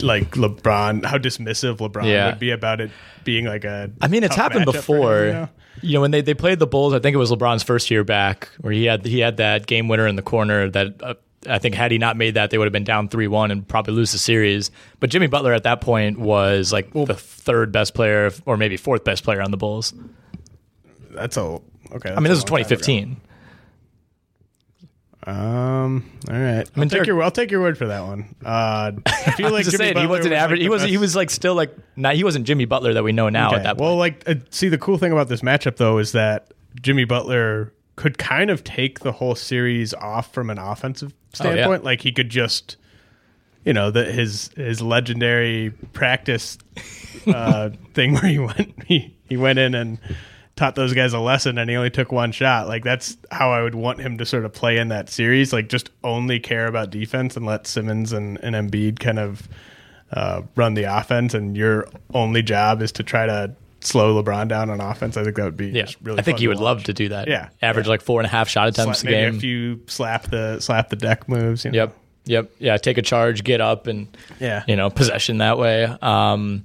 like 0.00 0.32
LeBron, 0.32 1.04
how 1.04 1.18
dismissive 1.18 1.76
LeBron 1.78 2.04
Yeah. 2.06 2.30
would 2.30 2.38
be 2.40 2.50
about 2.50 2.80
it 2.80 2.90
being 3.24 3.44
like 3.44 3.64
a. 3.64 3.90
I 4.00 4.08
mean, 4.08 4.24
it's 4.24 4.34
happened 4.36 4.66
him, 4.66 4.72
before. 4.72 5.24
you 5.26 5.32
know? 5.32 5.48
you 5.82 5.92
know, 5.94 6.00
when 6.00 6.10
they, 6.10 6.20
they 6.20 6.34
played 6.34 6.58
the 6.58 6.66
Bulls, 6.66 6.92
I 6.92 6.98
think 6.98 7.14
it 7.14 7.18
was 7.18 7.30
LeBron's 7.30 7.62
first 7.62 7.90
year 7.90 8.02
back, 8.02 8.48
where 8.60 8.72
he 8.72 8.84
had 8.84 9.06
he 9.06 9.20
had 9.20 9.36
that 9.36 9.66
game 9.66 9.86
winner 9.88 10.06
in 10.08 10.16
the 10.16 10.22
corner 10.22 10.68
that 10.70 11.02
uh, 11.02 11.14
I 11.46 11.58
think 11.58 11.74
had 11.74 11.92
he 11.92 11.98
not 11.98 12.16
made 12.16 12.34
that, 12.34 12.50
they 12.50 12.58
would 12.58 12.64
have 12.66 12.72
been 12.72 12.84
down 12.84 13.08
three 13.08 13.28
one 13.28 13.50
and 13.50 13.66
probably 13.66 13.94
lose 13.94 14.12
the 14.12 14.18
series. 14.18 14.70
But 15.00 15.10
Jimmy 15.10 15.28
Butler 15.28 15.52
at 15.52 15.62
that 15.62 15.80
point 15.80 16.18
was 16.18 16.72
like 16.72 16.92
the 16.92 17.14
third 17.14 17.70
best 17.70 17.94
player, 17.94 18.30
or 18.46 18.56
maybe 18.56 18.76
fourth 18.76 19.04
best 19.04 19.22
player 19.24 19.40
on 19.40 19.50
the 19.50 19.56
Bulls. 19.56 19.94
That's 21.10 21.36
a 21.36 21.60
okay. 21.92 22.10
I 22.10 22.14
mean, 22.16 22.24
this 22.24 22.36
was 22.38 22.44
2015. 22.44 23.20
Um. 25.26 26.10
All 26.30 26.34
right. 26.36 26.68
I'll 26.74 26.80
mean, 26.80 26.88
take 26.88 26.98
Dirk- 27.00 27.06
your 27.06 27.22
I'll 27.22 27.30
take 27.30 27.50
your 27.50 27.60
word 27.60 27.76
for 27.76 27.86
that 27.88 28.00
one. 28.00 28.34
Uh, 28.44 28.92
I 29.06 29.32
feel 29.32 29.50
like 29.50 29.64
Jimmy 29.64 29.76
saying, 29.76 29.88
he 29.88 29.94
Butler 29.94 30.08
wasn't 30.08 30.30
was, 30.30 30.38
average. 30.38 30.58
like, 30.60 30.62
he 30.62 30.68
was 30.68 30.82
he 30.84 30.96
was 30.96 31.16
like 31.16 31.30
still 31.30 31.54
like 31.54 31.74
not. 31.96 32.14
He 32.14 32.24
wasn't 32.24 32.46
Jimmy 32.46 32.64
Butler 32.64 32.94
that 32.94 33.04
we 33.04 33.12
know 33.12 33.28
now 33.28 33.48
Okay. 33.48 33.56
at 33.56 33.62
that 33.64 33.78
point. 33.78 33.80
Well, 33.80 33.96
like, 33.96 34.28
uh, 34.28 34.36
see, 34.50 34.68
the 34.68 34.78
cool 34.78 34.96
thing 34.96 35.12
about 35.12 35.28
this 35.28 35.42
matchup 35.42 35.76
though 35.76 35.98
is 35.98 36.12
that 36.12 36.52
Jimmy 36.80 37.04
Butler 37.04 37.72
could 37.98 38.16
kind 38.16 38.48
of 38.48 38.62
take 38.62 39.00
the 39.00 39.10
whole 39.10 39.34
series 39.34 39.92
off 39.92 40.32
from 40.32 40.50
an 40.50 40.58
offensive 40.58 41.12
Oh, 41.40 41.44
yeah. 41.44 41.50
standpoint. 41.52 41.84
Like 41.84 42.00
he 42.00 42.12
could 42.12 42.30
just, 42.30 42.76
you 43.64 43.72
know, 43.72 43.90
the, 43.90 44.04
his 44.04 44.50
his 44.56 44.80
legendary 44.80 45.70
practice 45.92 46.56
uh, 47.26 47.70
thing 47.94 48.14
where 48.14 48.22
he 48.22 48.38
went 48.38 48.74
he 48.86 49.14
he 49.28 49.36
went 49.36 49.58
in 49.58 49.74
and 49.74 49.98
taught 50.56 50.74
those 50.74 50.94
guys 50.94 51.12
a 51.12 51.18
lesson 51.18 51.58
and 51.58 51.68
he 51.68 51.76
only 51.76 51.90
took 51.90 52.10
one 52.12 52.32
shot. 52.32 52.66
Like 52.68 52.82
that's 52.84 53.16
how 53.30 53.50
I 53.50 53.62
would 53.62 53.74
want 53.74 54.00
him 54.00 54.16
to 54.18 54.24
sort 54.24 54.44
of 54.44 54.52
play 54.52 54.78
in 54.78 54.88
that 54.88 55.08
series. 55.10 55.52
Like 55.52 55.68
just 55.68 55.90
only 56.04 56.40
care 56.40 56.66
about 56.66 56.90
defense 56.90 57.36
and 57.36 57.44
let 57.44 57.66
Simmons 57.66 58.12
and, 58.12 58.38
and 58.42 58.54
Embiid 58.56 58.98
kind 59.00 59.18
of 59.18 59.48
uh, 60.12 60.42
run 60.56 60.74
the 60.74 60.84
offense 60.84 61.34
and 61.34 61.56
your 61.56 61.88
only 62.14 62.42
job 62.42 62.80
is 62.80 62.90
to 62.92 63.02
try 63.02 63.26
to 63.26 63.54
slow 63.80 64.20
LeBron 64.22 64.48
down 64.48 64.70
on 64.70 64.80
offense. 64.80 65.16
I 65.16 65.24
think 65.24 65.36
that 65.36 65.44
would 65.44 65.56
be 65.56 65.68
Yeah, 65.68 65.86
really 66.02 66.18
I 66.18 66.22
think 66.22 66.40
you 66.40 66.48
would 66.48 66.58
love 66.58 66.84
to 66.84 66.92
do 66.92 67.08
that. 67.10 67.28
Yeah, 67.28 67.48
average 67.62 67.86
yeah. 67.86 67.90
like 67.90 68.02
four 68.02 68.20
and 68.20 68.26
a 68.26 68.30
half 68.30 68.48
shot 68.48 68.68
attempts 68.68 69.00
Slap, 69.00 69.12
a 69.12 69.16
maybe 69.16 69.30
game. 69.30 69.36
a 69.36 69.40
few 69.40 69.80
slap 69.86 70.24
the 70.30 70.60
slap 70.60 70.88
the 70.90 70.96
deck 70.96 71.28
moves. 71.28 71.64
You 71.64 71.70
know? 71.72 71.76
Yep. 71.78 71.96
Yep. 72.26 72.50
Yeah. 72.58 72.76
Take 72.76 72.98
a 72.98 73.02
charge, 73.02 73.44
get 73.44 73.60
up, 73.60 73.86
and 73.86 74.08
Yeah. 74.40 74.64
you 74.68 74.76
know 74.76 74.90
possession 74.90 75.38
that 75.38 75.58
way. 75.58 75.84
Um, 75.84 76.62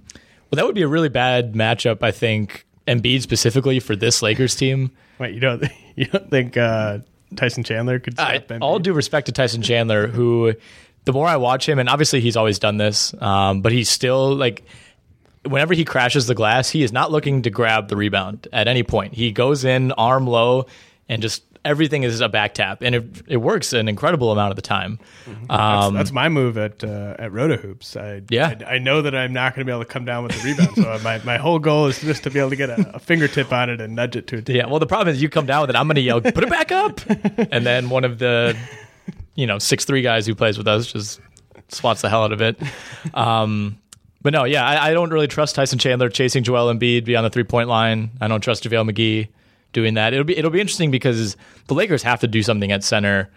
well, 0.52 0.58
that 0.58 0.65
would 0.65 0.76
be 0.76 0.82
a 0.82 0.88
really 0.88 1.10
bad 1.10 1.54
matchup, 1.54 2.04
I 2.04 2.12
think. 2.12 2.65
Embiid 2.88 3.21
specifically 3.21 3.80
for 3.80 3.95
this 3.95 4.21
Lakers 4.21 4.56
team. 4.56 4.91
Wait, 5.19 5.34
you 5.34 5.39
don't 5.39 5.63
you 5.95 6.06
don't 6.06 6.30
think 6.30 6.58
uh, 6.58 6.99
Tyson 7.36 7.63
Chandler 7.63 7.99
could 7.99 8.19
I, 8.19 8.39
Embiid? 8.39 8.58
all 8.62 8.78
due 8.80 8.91
respect 8.93 9.28
to 9.28 9.32
Tyson 9.32 9.62
Chandler, 9.62 10.08
who 10.08 10.54
the 11.06 11.13
more 11.13 11.28
I 11.28 11.38
watch 11.38 11.67
him, 11.69 11.80
and 11.80 11.88
obviously 11.88 12.19
he's 12.21 12.36
always 12.36 12.60
done 12.60 12.78
this, 12.78 13.13
um, 13.21 13.62
but 13.62 13.71
he's 13.71 13.89
still 13.89 14.36
like. 14.36 14.63
Whenever 15.45 15.73
he 15.73 15.84
crashes 15.86 16.27
the 16.27 16.36
glass, 16.36 16.69
he 16.69 16.84
is 16.84 16.91
not 16.91 17.12
looking 17.12 17.41
to 17.41 17.49
grab 17.49 17.89
the 17.89 17.95
rebound 17.97 18.47
at 18.53 18.67
any 18.67 18.84
point. 18.84 19.13
He 19.13 19.32
goes 19.32 19.65
in 19.65 19.91
arm 19.93 20.25
low, 20.25 20.67
and 21.10 21.21
just 21.21 21.43
everything 21.65 22.03
is 22.03 22.19
a 22.21 22.27
back 22.29 22.53
tap, 22.53 22.82
and 22.82 22.95
it, 22.95 23.03
it 23.27 23.38
works 23.38 23.71
an 23.73 23.88
incredible 23.88 24.32
amount 24.32 24.51
of 24.51 24.56
the 24.56 24.62
time. 24.62 24.99
That's, 25.47 25.49
Um, 25.86 25.93
that's 25.93 26.12
my 26.12 26.29
move 26.29 26.58
at 26.58 26.84
uh, 26.84 27.15
at 27.19 27.32
Roto 27.32 27.58
Hoops. 27.58 27.95
I, 27.95 28.21
Yeah. 28.29 28.56
I, 28.65 28.75
I 28.75 28.77
know 28.79 29.01
that 29.01 29.15
I'm 29.15 29.34
not 29.34 29.53
going 29.56 29.65
to 29.65 29.69
be 29.69 29.73
able 29.73 29.84
to 29.84 29.89
come 29.89 30.06
down 30.06 30.23
with 30.23 30.41
the 30.41 30.49
rebound, 30.49 30.75
so 30.75 30.99
my, 31.03 31.19
my 31.25 31.38
whole 31.38 31.60
goal 31.60 31.88
is 31.88 31.99
just 31.99 32.23
to 32.23 32.29
be 32.29 32.39
able 32.39 32.49
to 32.49 32.56
get 32.56 32.69
a, 32.69 32.95
a 32.95 32.99
fingertip 32.99 33.51
on 33.51 33.69
it 33.69 33.79
and 33.82 33.95
nudge 33.95 34.15
it 34.15 34.27
to 34.27 34.38
a 34.38 34.53
Yeah, 34.53 34.65
well, 34.67 34.79
the 34.79 34.86
problem 34.88 35.13
is 35.13 35.21
you 35.21 35.29
come 35.29 35.45
down 35.45 35.62
with 35.62 35.69
it. 35.69 35.75
I'm 35.75 35.88
going 35.88 35.95
to 35.95 36.01
yell, 36.01 36.21
"Put 36.21 36.43
it 36.43 36.49
back 36.49 36.71
up!" 36.71 36.99
and 37.51 37.65
then 37.65 37.89
one 37.89 38.03
of 38.06 38.19
the, 38.19 38.58
you 39.36 39.47
know, 39.47 39.60
six 39.60 39.86
three 39.86 40.01
guys 40.01 40.25
who 40.25 40.36
plays 40.36 40.58
with 40.58 40.67
us 40.67 40.91
just 40.91 41.19
swats 41.69 42.01
the 42.01 42.10
hell 42.10 42.23
out 42.23 42.32
of 42.34 42.41
it. 42.41 42.58
Um, 43.13 43.77
but 44.23 44.33
no, 44.33 44.45
yeah, 44.45 44.65
I, 44.65 44.89
I 44.89 44.93
don't 44.93 45.12
really 45.12 45.27
trust 45.27 45.55
Tyson 45.55 45.77
Chandler 45.77 46.09
chasing 46.09 46.43
Joel 46.43 46.73
Embiid 46.73 47.05
beyond 47.05 47.25
the 47.25 47.29
three 47.29 47.43
point 47.43 47.69
line. 47.69 48.12
I 48.19 48.27
don't 48.27 48.41
trust 48.41 48.63
JaVale 48.63 48.89
McGee 48.89 49.27
doing 49.73 49.95
that. 49.95 50.13
It'll 50.13 50.25
be 50.25 50.38
it'll 50.38 50.51
be 50.51 50.62
interesting 50.62 50.89
because 50.89 51.36
the 51.67 51.73
Lakers 51.73 52.01
have 52.03 52.21
to 52.21 52.27
do 52.27 52.41
something 52.41 52.71
at 52.71 52.83
center 52.83 53.29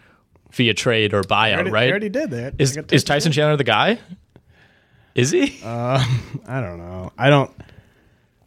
via 0.53 0.75
trade 0.75 1.13
or 1.13 1.23
buyout, 1.23 1.55
already, 1.55 1.71
right? 1.71 1.85
they 1.87 1.91
already 1.91 2.09
did 2.09 2.31
that. 2.31 2.55
Is 2.59 2.77
is 2.91 3.05
Tyson 3.05 3.33
Chandler 3.33 3.57
the 3.57 3.65
guy? 3.65 3.99
Is 5.15 5.31
he? 5.31 5.63
Um, 5.63 6.43
I 6.47 6.61
don't 6.61 6.79
know. 6.79 7.13
I 7.19 7.31
don't. 7.31 7.51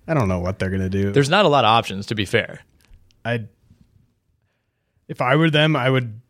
I 0.07 0.13
don't 0.13 0.27
know 0.27 0.39
what 0.39 0.57
they're 0.57 0.69
going 0.69 0.81
to 0.81 0.89
do. 0.89 1.11
There's 1.11 1.29
not 1.29 1.45
a 1.45 1.49
lot 1.49 1.65
of 1.65 1.69
options, 1.69 2.07
to 2.07 2.15
be 2.15 2.25
fair. 2.25 2.61
I 3.25 3.45
if 5.07 5.21
I 5.21 5.35
were 5.35 5.49
them, 5.49 5.75
I 5.75 5.89
would 5.89 6.21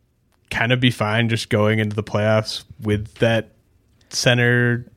kind 0.49 0.71
of 0.71 0.79
be 0.79 0.91
fine 0.91 1.29
just 1.29 1.49
going 1.49 1.79
into 1.79 1.95
the 1.95 2.03
playoffs 2.03 2.63
with 2.81 3.13
that 3.15 3.51
center 4.09 4.89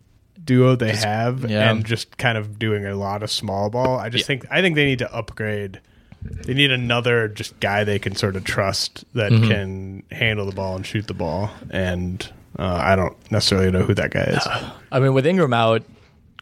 duo 0.44 0.76
they 0.76 0.94
have 0.96 1.48
yeah. 1.50 1.70
and 1.70 1.84
just 1.84 2.16
kind 2.18 2.36
of 2.38 2.58
doing 2.58 2.84
a 2.86 2.94
lot 2.94 3.22
of 3.22 3.30
small 3.30 3.70
ball. 3.70 3.98
I 3.98 4.08
just 4.08 4.26
think 4.26 4.44
I 4.50 4.60
think 4.60 4.74
they 4.76 4.84
need 4.84 4.98
to 5.00 5.14
upgrade. 5.14 5.80
They 6.22 6.54
need 6.54 6.70
another 6.70 7.28
just 7.28 7.58
guy 7.60 7.84
they 7.84 7.98
can 7.98 8.14
sort 8.14 8.36
of 8.36 8.44
trust 8.44 9.04
that 9.14 9.32
Mm-hmm. 9.32 9.48
can 9.48 10.02
handle 10.10 10.46
the 10.46 10.52
ball 10.52 10.76
and 10.76 10.86
shoot 10.86 11.06
the 11.08 11.14
ball. 11.14 11.50
And 11.70 12.24
uh, 12.58 12.80
I 12.80 12.94
don't 12.96 13.16
necessarily 13.32 13.70
know 13.70 13.82
who 13.82 13.94
that 13.94 14.10
guy 14.12 14.24
is. 14.24 14.46
I 14.92 15.00
mean, 15.00 15.14
with 15.14 15.26
Ingram 15.26 15.52
out, 15.52 15.82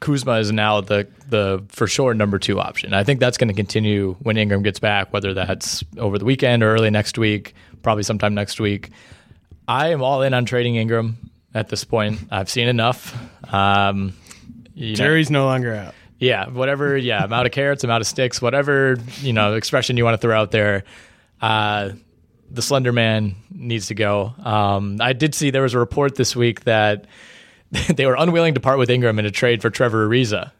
Kuzma 0.00 0.38
is 0.38 0.50
now 0.52 0.80
the 0.80 1.06
the 1.28 1.62
for 1.68 1.86
sure 1.86 2.14
number 2.14 2.38
two 2.38 2.58
option. 2.58 2.92
I 2.94 3.04
think 3.04 3.20
that's 3.20 3.36
going 3.38 3.48
to 3.48 3.54
continue 3.54 4.16
when 4.20 4.36
Ingram 4.36 4.62
gets 4.62 4.78
back, 4.78 5.12
whether 5.12 5.34
that's 5.34 5.84
over 5.98 6.18
the 6.18 6.24
weekend 6.24 6.62
or 6.62 6.74
early 6.74 6.90
next 6.90 7.18
week, 7.18 7.54
probably 7.82 8.02
sometime 8.02 8.34
next 8.34 8.60
week. 8.60 8.90
I 9.68 9.88
am 9.90 10.02
all 10.02 10.22
in 10.22 10.34
on 10.34 10.46
trading 10.46 10.76
Ingram 10.76 11.30
at 11.54 11.68
this 11.68 11.84
point. 11.84 12.20
I've 12.30 12.48
seen 12.48 12.68
enough. 12.68 13.16
Um, 13.52 14.14
you 14.74 14.90
know- 14.90 14.94
Jerry's 14.96 15.30
no 15.30 15.46
longer 15.46 15.74
out. 15.74 15.94
yeah, 16.18 16.48
whatever. 16.48 16.96
Yeah, 16.96 17.22
I'm 17.24 17.32
out 17.32 17.46
of 17.46 17.52
carrots. 17.52 17.84
I'm 17.84 17.90
out 17.90 18.00
of 18.00 18.06
sticks. 18.06 18.40
Whatever 18.42 18.96
you 19.20 19.32
know 19.32 19.54
expression 19.54 19.96
you 19.96 20.04
want 20.04 20.14
to 20.14 20.18
throw 20.18 20.38
out 20.38 20.50
there. 20.50 20.84
Uh, 21.40 21.90
the 22.50 22.62
Slender 22.62 22.92
Man 22.92 23.36
needs 23.52 23.86
to 23.86 23.94
go. 23.94 24.34
Um, 24.42 24.98
I 25.00 25.12
did 25.12 25.34
see 25.34 25.50
there 25.50 25.62
was 25.62 25.74
a 25.74 25.78
report 25.78 26.16
this 26.16 26.34
week 26.34 26.64
that 26.64 27.06
they 27.94 28.06
were 28.06 28.16
unwilling 28.18 28.54
to 28.54 28.60
part 28.60 28.78
with 28.78 28.90
Ingram 28.90 29.18
in 29.18 29.26
a 29.26 29.30
trade 29.30 29.62
for 29.62 29.70
Trevor 29.70 30.08
Ariza. 30.08 30.50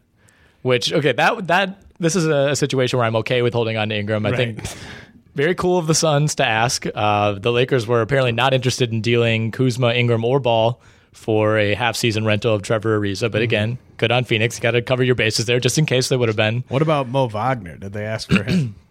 Which 0.61 0.93
okay, 0.93 1.11
that 1.13 1.47
that 1.47 1.81
this 1.99 2.15
is 2.15 2.27
a, 2.27 2.51
a 2.51 2.55
situation 2.55 2.97
where 2.99 3.05
I'm 3.07 3.15
okay 3.17 3.41
with 3.41 3.53
holding 3.53 3.77
on 3.77 3.89
to 3.89 3.95
Ingram. 3.95 4.25
I 4.25 4.35
think 4.35 4.63
very 5.35 5.55
cool 5.55 5.77
of 5.77 5.87
the 5.87 5.95
Suns 5.95 6.35
to 6.35 6.45
ask. 6.45 6.85
Uh, 6.93 7.33
the 7.33 7.51
Lakers 7.51 7.87
were 7.87 8.01
apparently 8.01 8.31
not 8.31 8.53
interested 8.53 8.91
in 8.91 9.01
dealing 9.01 9.51
Kuzma, 9.51 9.93
Ingram, 9.93 10.25
or 10.25 10.39
Ball 10.39 10.81
for 11.13 11.57
a 11.57 11.73
half 11.75 11.95
season 11.95 12.25
rental 12.25 12.53
of 12.55 12.61
Trevor 12.61 12.99
Ariza. 12.99 13.31
But 13.31 13.41
again, 13.41 13.77
good 13.97 14.11
on 14.11 14.23
Phoenix. 14.23 14.59
Got 14.59 14.71
to 14.71 14.81
cover 14.81 15.03
your 15.03 15.15
bases 15.15 15.45
there 15.45 15.59
just 15.59 15.77
in 15.77 15.85
case 15.85 16.09
they 16.09 16.17
would 16.17 16.29
have 16.29 16.35
been. 16.37 16.63
What 16.67 16.81
about 16.81 17.07
Mo 17.07 17.27
Wagner? 17.27 17.77
Did 17.77 17.93
they 17.93 18.05
ask 18.05 18.29
for 18.29 18.43
him? 18.43 18.75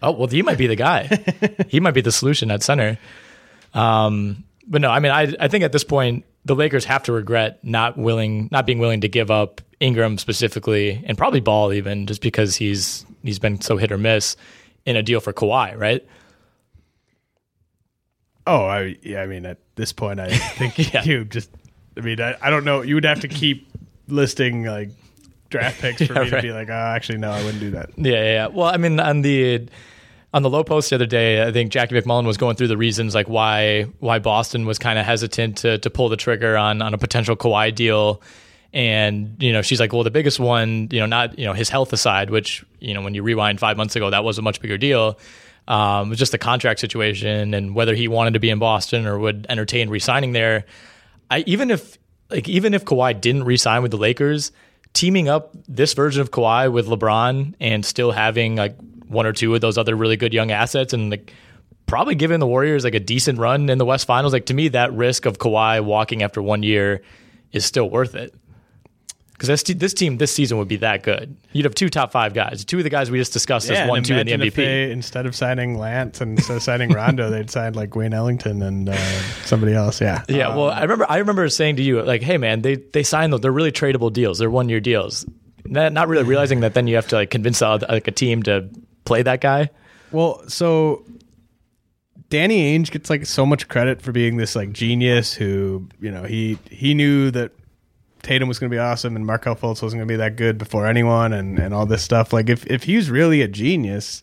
Oh 0.00 0.12
well, 0.12 0.28
he 0.28 0.42
might 0.42 0.58
be 0.58 0.68
the 0.68 0.76
guy. 0.76 1.08
he 1.68 1.80
might 1.80 1.94
be 1.94 2.02
the 2.02 2.12
solution 2.12 2.52
at 2.52 2.62
center. 2.62 2.98
Um, 3.74 4.44
but 4.66 4.80
no, 4.80 4.90
I 4.90 5.00
mean, 5.00 5.10
I 5.10 5.34
I 5.40 5.48
think 5.48 5.64
at 5.64 5.72
this 5.72 5.82
point 5.82 6.24
the 6.44 6.54
Lakers 6.54 6.84
have 6.84 7.02
to 7.04 7.12
regret 7.12 7.58
not 7.64 7.96
willing, 7.96 8.48
not 8.52 8.64
being 8.64 8.78
willing 8.78 9.00
to 9.00 9.08
give 9.08 9.30
up 9.30 9.60
Ingram 9.80 10.18
specifically, 10.18 11.02
and 11.06 11.18
probably 11.18 11.40
Ball 11.40 11.72
even, 11.72 12.06
just 12.06 12.20
because 12.20 12.54
he's 12.54 13.06
he's 13.24 13.38
been 13.40 13.60
so 13.60 13.76
hit 13.76 13.90
or 13.90 13.98
miss 13.98 14.36
in 14.88 14.96
a 14.96 15.02
deal 15.02 15.20
for 15.20 15.32
Kawhi, 15.32 15.76
right? 15.78 16.06
Oh, 18.46 18.64
I 18.64 18.96
yeah. 19.02 19.22
I 19.22 19.26
mean, 19.26 19.44
at 19.46 19.58
this 19.76 19.92
point, 19.92 20.20
I 20.20 20.30
think 20.58 20.92
Yeah. 20.92 21.04
you 21.04 21.24
just. 21.24 21.50
I 21.96 22.00
mean, 22.00 22.20
I, 22.20 22.36
I 22.40 22.50
don't 22.50 22.64
know. 22.64 22.82
You 22.82 22.94
would 22.94 23.04
have 23.04 23.20
to 23.20 23.28
keep 23.28 23.68
listing 24.08 24.64
like 24.64 24.90
draft 25.50 25.80
picks 25.80 26.02
for 26.06 26.14
Yeah, 26.16 26.22
me 26.24 26.30
to 26.30 26.42
be 26.42 26.52
like, 26.52 26.68
oh, 26.68 26.72
actually, 26.72 27.18
no, 27.18 27.30
I 27.30 27.42
wouldn't 27.44 27.60
do 27.60 27.70
that. 27.72 27.90
Yeah, 27.96 28.12
yeah, 28.12 28.22
yeah. 28.24 28.46
Well, 28.46 28.68
I 28.68 28.76
mean, 28.76 28.98
on 29.00 29.22
the 29.22 29.68
on 30.32 30.42
the 30.42 30.50
low 30.50 30.62
post 30.64 30.90
the 30.90 30.96
other 30.96 31.06
day, 31.06 31.42
I 31.46 31.52
think 31.52 31.72
Jackie 31.72 31.94
MacMullan 31.94 32.24
was 32.26 32.36
going 32.36 32.56
through 32.56 32.68
the 32.68 32.76
reasons 32.76 33.14
like 33.14 33.28
why 33.28 33.84
why 33.98 34.18
Boston 34.18 34.64
was 34.66 34.78
kind 34.78 34.98
of 34.98 35.04
hesitant 35.04 35.58
to 35.58 35.78
to 35.78 35.90
pull 35.90 36.08
the 36.08 36.16
trigger 36.16 36.56
on 36.56 36.80
on 36.80 36.94
a 36.94 36.98
potential 36.98 37.36
Kawhi 37.36 37.74
deal. 37.74 38.22
And 38.72 39.36
you 39.42 39.52
know, 39.52 39.62
she's 39.62 39.80
like, 39.80 39.92
well, 39.92 40.04
the 40.04 40.10
biggest 40.10 40.38
one, 40.38 40.88
you 40.90 41.00
know, 41.00 41.06
not 41.06 41.38
you 41.38 41.46
know 41.46 41.54
his 41.54 41.68
health 41.68 41.92
aside, 41.92 42.30
which 42.30 42.64
you 42.80 42.94
know, 42.94 43.02
when 43.02 43.14
you 43.14 43.22
rewind 43.22 43.60
five 43.60 43.76
months 43.76 43.96
ago, 43.96 44.10
that 44.10 44.24
was 44.24 44.38
a 44.38 44.42
much 44.42 44.60
bigger 44.60 44.78
deal. 44.78 45.18
Um, 45.66 46.08
it 46.08 46.10
was 46.10 46.18
just 46.18 46.32
the 46.32 46.38
contract 46.38 46.80
situation 46.80 47.52
and 47.52 47.74
whether 47.74 47.94
he 47.94 48.08
wanted 48.08 48.34
to 48.34 48.40
be 48.40 48.48
in 48.48 48.58
Boston 48.58 49.06
or 49.06 49.18
would 49.18 49.46
entertain 49.50 49.90
re-signing 49.90 50.32
there. 50.32 50.64
I 51.30 51.40
even 51.40 51.70
if 51.70 51.98
like 52.30 52.48
even 52.48 52.74
if 52.74 52.84
Kawhi 52.84 53.18
didn't 53.20 53.44
re-sign 53.44 53.82
with 53.82 53.90
the 53.90 53.98
Lakers, 53.98 54.52
teaming 54.92 55.28
up 55.28 55.54
this 55.66 55.94
version 55.94 56.20
of 56.20 56.30
Kawhi 56.30 56.72
with 56.72 56.86
LeBron 56.86 57.54
and 57.60 57.84
still 57.84 58.12
having 58.12 58.56
like 58.56 58.76
one 59.06 59.26
or 59.26 59.32
two 59.32 59.54
of 59.54 59.60
those 59.60 59.78
other 59.78 59.94
really 59.94 60.16
good 60.16 60.34
young 60.34 60.50
assets 60.50 60.92
and 60.92 61.10
like 61.10 61.32
probably 61.86 62.14
giving 62.14 62.38
the 62.38 62.46
Warriors 62.46 62.84
like 62.84 62.94
a 62.94 63.00
decent 63.00 63.38
run 63.38 63.68
in 63.68 63.78
the 63.78 63.84
West 63.84 64.06
Finals, 64.06 64.32
like 64.32 64.46
to 64.46 64.54
me 64.54 64.68
that 64.68 64.92
risk 64.92 65.26
of 65.26 65.38
Kawhi 65.38 65.82
walking 65.82 66.22
after 66.22 66.42
one 66.42 66.62
year 66.62 67.02
is 67.52 67.64
still 67.64 67.88
worth 67.88 68.14
it. 68.14 68.34
Because 69.38 69.46
this, 69.46 69.76
this 69.76 69.94
team 69.94 70.18
this 70.18 70.34
season 70.34 70.58
would 70.58 70.66
be 70.66 70.78
that 70.78 71.04
good. 71.04 71.36
You'd 71.52 71.64
have 71.64 71.74
two 71.76 71.88
top 71.88 72.10
five 72.10 72.34
guys, 72.34 72.64
two 72.64 72.78
of 72.78 72.82
the 72.82 72.90
guys 72.90 73.08
we 73.08 73.18
just 73.18 73.32
discussed 73.32 73.70
as 73.70 73.88
one, 73.88 74.02
two 74.02 74.16
in 74.16 74.26
the 74.26 74.32
MVP. 74.32 74.54
they, 74.54 74.90
instead 74.90 75.26
of 75.26 75.36
signing 75.36 75.78
Lance 75.78 76.20
and 76.20 76.38
of 76.50 76.60
signing 76.60 76.90
Rondo, 76.90 77.30
they'd 77.30 77.48
sign 77.48 77.74
like 77.74 77.94
Wayne 77.94 78.14
Ellington 78.14 78.62
and 78.62 78.88
uh, 78.88 78.96
somebody 79.44 79.74
else. 79.74 80.00
Yeah, 80.00 80.24
Yeah, 80.28 80.48
Um, 80.48 80.56
well, 80.56 80.70
I 80.70 80.82
remember 80.82 81.06
I 81.08 81.18
remember 81.18 81.48
saying 81.50 81.76
to 81.76 81.82
you 81.82 82.02
like, 82.02 82.20
"Hey, 82.20 82.36
man, 82.36 82.62
they 82.62 82.74
they 82.74 83.04
signed 83.04 83.32
those. 83.32 83.40
They're 83.42 83.52
really 83.52 83.70
tradable 83.70 84.12
deals. 84.12 84.40
They're 84.40 84.50
one 84.50 84.68
year 84.68 84.80
deals." 84.80 85.24
Not, 85.64 85.92
not 85.92 86.08
really 86.08 86.24
realizing 86.24 86.60
that 86.60 86.74
then 86.74 86.88
you 86.88 86.96
have 86.96 87.06
to 87.08 87.16
like 87.16 87.30
convince 87.30 87.62
uh, 87.62 87.78
like 87.88 88.08
a 88.08 88.10
team 88.10 88.42
to 88.44 88.68
play 89.04 89.22
that 89.22 89.40
guy. 89.40 89.70
Well, 90.10 90.42
so 90.48 91.04
Danny 92.30 92.76
Ainge 92.76 92.90
gets 92.90 93.08
like 93.08 93.24
so 93.26 93.46
much 93.46 93.68
credit 93.68 94.02
for 94.02 94.10
being 94.10 94.36
this 94.36 94.56
like 94.56 94.72
genius 94.72 95.32
who, 95.32 95.88
you 96.00 96.10
know, 96.10 96.24
he 96.24 96.58
he 96.70 96.94
knew 96.94 97.30
that 97.30 97.52
Tatum 98.22 98.48
was 98.48 98.58
going 98.58 98.70
to 98.70 98.74
be 98.74 98.78
awesome 98.78 99.16
and 99.16 99.24
Markelle 99.26 99.54
Fultz 99.56 99.82
wasn't 99.82 100.00
going 100.00 100.08
to 100.08 100.12
be 100.12 100.16
that 100.16 100.36
good 100.36 100.58
before 100.58 100.86
anyone 100.86 101.32
and 101.32 101.58
and 101.58 101.72
all 101.74 101.86
this 101.86 102.02
stuff. 102.02 102.32
Like 102.32 102.48
if 102.48 102.66
if 102.66 102.84
he's 102.84 103.10
really 103.10 103.42
a 103.42 103.48
genius, 103.48 104.22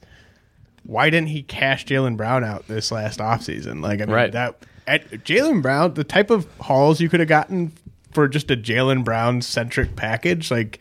why 0.84 1.10
didn't 1.10 1.30
he 1.30 1.42
cash 1.44 1.86
Jaylen 1.86 2.18
Brown 2.18 2.44
out 2.44 2.68
this 2.68 2.92
last 2.92 3.20
offseason? 3.20 3.82
Like 3.82 4.02
I 4.02 4.06
mean 4.06 4.14
Right. 4.16 4.32
that 4.32 4.58
at 4.88 5.10
Jaylen 5.10 5.62
Brown, 5.62 5.94
the 5.96 6.04
type 6.04 6.30
of 6.30 6.48
hauls 6.60 7.00
you 7.02 7.10
could 7.10 7.20
have 7.20 7.30
gotten 7.30 7.72
for 8.14 8.28
just 8.28 8.52
a 8.52 8.56
Jaylen 8.58 9.04
Brown 9.04 9.42
centric 9.42 9.96
package, 9.96 10.52
like 10.52 10.80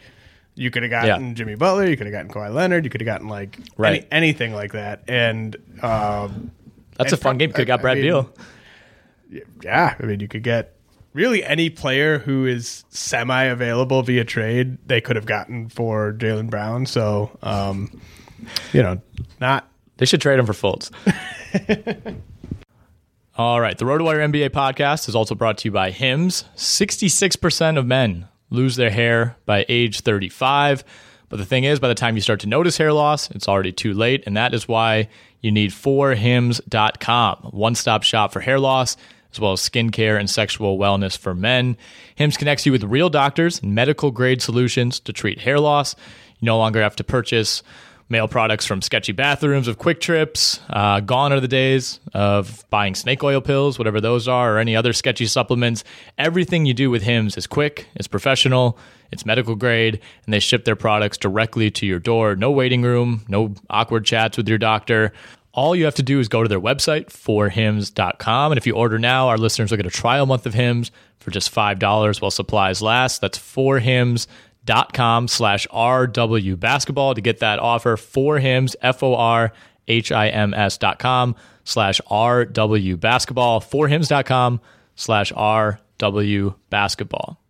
You 0.57 0.71
could 0.71 0.83
have 0.85 0.91
gotten 0.91 1.29
Yeah. 1.29 1.35
Jimmy 1.35 1.55
Butler. 1.57 1.87
You 1.89 1.97
could 1.97 2.07
have 2.07 2.13
gotten 2.13 2.31
Kawhi 2.31 2.53
Leonard. 2.55 2.85
You 2.85 2.91
could 2.91 3.01
have 3.01 3.07
gotten 3.07 3.29
like 3.29 3.59
Right. 3.77 4.07
any, 4.13 4.29
anything 4.29 4.55
like 4.55 4.73
that. 4.73 5.03
And 5.09 5.57
um, 5.83 6.51
That's 6.97 7.13
a 7.13 7.17
and 7.17 7.23
fun 7.23 7.39
game. 7.39 7.51
Could 7.51 7.67
have 7.67 7.67
got 7.67 7.79
I- 7.81 7.81
I 7.81 7.83
Brad 7.83 7.97
mean, 7.99 8.05
Beal. 8.07 8.31
Yeah, 9.63 9.95
I 9.99 10.03
mean, 10.07 10.21
you 10.21 10.29
could 10.29 10.43
get 10.43 10.75
really 11.15 11.43
any 11.43 11.71
player 11.71 12.19
who 12.19 12.45
is 12.45 12.85
semi 12.91 13.45
available 13.45 14.03
via 14.03 14.25
trade. 14.25 14.77
They 14.87 15.01
could 15.01 15.17
have 15.17 15.25
gotten 15.25 15.71
for 15.71 16.13
Jaylen 16.13 16.51
Brown. 16.51 16.85
So, 16.85 17.37
um, 17.43 17.99
you 18.75 18.83
know, 18.83 19.01
not 19.41 19.71
They 19.97 20.07
should 20.07 20.21
trade 20.21 20.39
him 20.39 20.45
for 20.47 20.53
Fultz. 20.53 20.91
All 23.37 23.61
right. 23.61 23.77
The 23.77 23.85
RotoWire 23.85 24.31
NBA 24.31 24.51
podcast 24.51 25.09
is 25.09 25.17
also 25.17 25.35
brought 25.35 25.59
to 25.59 25.69
you 25.69 25.73
by 25.73 25.91
Hims. 25.91 26.45
66% 26.57 27.79
of 27.79 27.87
men 27.87 28.29
lose 28.51 28.77
their 28.77 28.91
hair 28.91 29.37
by 29.47 29.65
age 29.69 30.01
35. 30.01 30.85
But 31.29 31.39
the 31.39 31.45
thing 31.45 31.65
is, 31.65 31.81
by 31.81 31.89
the 31.89 31.97
time 31.97 32.15
you 32.15 32.21
start 32.21 32.41
to 32.41 32.47
notice 32.47 32.77
hair 32.77 32.93
loss, 32.93 33.31
it's 33.31 33.49
already 33.49 33.73
too 33.73 33.93
late. 33.93 34.23
And 34.27 34.37
that 34.37 34.55
is 34.55 34.69
why 34.69 35.09
you 35.41 35.51
need 35.51 35.71
forhims.com, 35.71 37.37
one 37.51 37.75
stop 37.75 38.03
shop 38.05 38.33
for 38.33 38.41
hair 38.41 38.61
loss, 38.61 38.97
as 39.35 39.41
well 39.41 39.53
as 39.53 39.61
skincare 39.61 40.19
and 40.19 40.31
sexual 40.31 40.79
wellness 40.79 41.19
for 41.19 41.35
men. 41.35 41.77
Hims 42.15 42.37
connects 42.37 42.65
you 42.65 42.73
with 42.73 42.85
real 42.85 43.11
doctors 43.11 43.61
and 43.61 43.75
medical 43.75 44.11
grade 44.11 44.41
solutions 44.41 45.01
to 45.01 45.13
treat 45.13 45.41
hair 45.41 45.59
loss. 45.59 45.97
You 46.39 46.47
no 46.47 46.57
longer 46.57 46.81
have 46.81 46.95
to 46.97 47.05
purchase 47.05 47.63
male 48.09 48.29
products 48.29 48.65
from 48.67 48.81
sketchy 48.81 49.13
bathrooms 49.13 49.67
of 49.67 49.79
quick 49.79 50.01
trips. 50.01 50.61
Uh, 50.71 51.01
gone 51.01 51.33
are 51.33 51.41
the 51.41 51.49
days 51.49 51.99
of 52.13 52.65
buying 52.71 52.95
snake 52.95 53.25
oil 53.25 53.41
pills, 53.41 53.77
whatever 53.77 54.01
those 54.01 54.29
are, 54.29 54.55
or 54.55 54.59
any 54.59 54.77
other 54.77 54.93
sketchy 54.93 55.27
supplements. 55.27 55.83
Everything 56.17 56.65
you 56.65 56.75
do 56.75 56.91
with 56.91 57.03
Hims 57.03 57.37
is 57.37 57.49
quick, 57.49 57.89
it's 57.97 58.07
professional, 58.07 58.79
it's 59.11 59.27
medical 59.27 59.57
grade, 59.57 60.01
and 60.27 60.35
they 60.35 60.39
ship 60.39 60.65
their 60.65 60.77
products 60.77 61.19
directly 61.19 61.71
to 61.73 61.87
your 61.87 61.99
door. 61.99 62.37
No 62.37 62.51
waiting 62.51 62.83
room, 62.83 63.25
no 63.27 63.55
awkward 63.71 64.05
chats 64.05 64.37
with 64.37 64.49
your 64.49 64.59
doctor. 64.59 65.13
All 65.55 65.77
you 65.77 65.85
have 65.85 65.95
to 65.95 66.03
do 66.03 66.19
is 66.19 66.27
go 66.29 66.43
to 66.43 66.49
their 66.49 66.61
website, 66.61 67.07
forhims.com. 67.07 68.51
And 68.51 68.59
if 68.59 68.67
you 68.67 68.75
order 68.75 68.99
now, 68.99 69.29
our 69.29 69.39
listeners 69.39 69.71
will 69.71 69.77
get 69.77 69.87
a 69.87 69.91
trial 69.91 70.27
month 70.27 70.47
of 70.47 70.55
Hims 70.55 70.91
for 71.21 71.31
just 71.31 71.55
$5 71.55 72.21
while 72.21 72.31
supplies 72.33 72.83
last. 72.83 73.21
That's 73.21 73.39
forhims.com 73.39 75.29
slash 75.29 75.67
RW 75.69 76.59
basketball 76.59 77.15
to 77.15 77.21
get 77.21 77.39
that 77.39 77.61
offer. 77.61 77.97
For 77.97 78.41
Hims, 78.41 78.75
F 78.83 79.05
O 79.05 79.15
R 79.15 79.53
H 79.87 80.11
I 80.11 80.29
M 80.29 80.53
S 80.55 80.77
dot 80.77 80.99
com 80.99 81.37
slash 81.63 82.01
RW 82.11 82.99
basketball. 82.99 83.61
Forhims.com 83.61 84.61
slash 84.97 85.33
RW 85.33 86.55
basketball. 86.69 87.44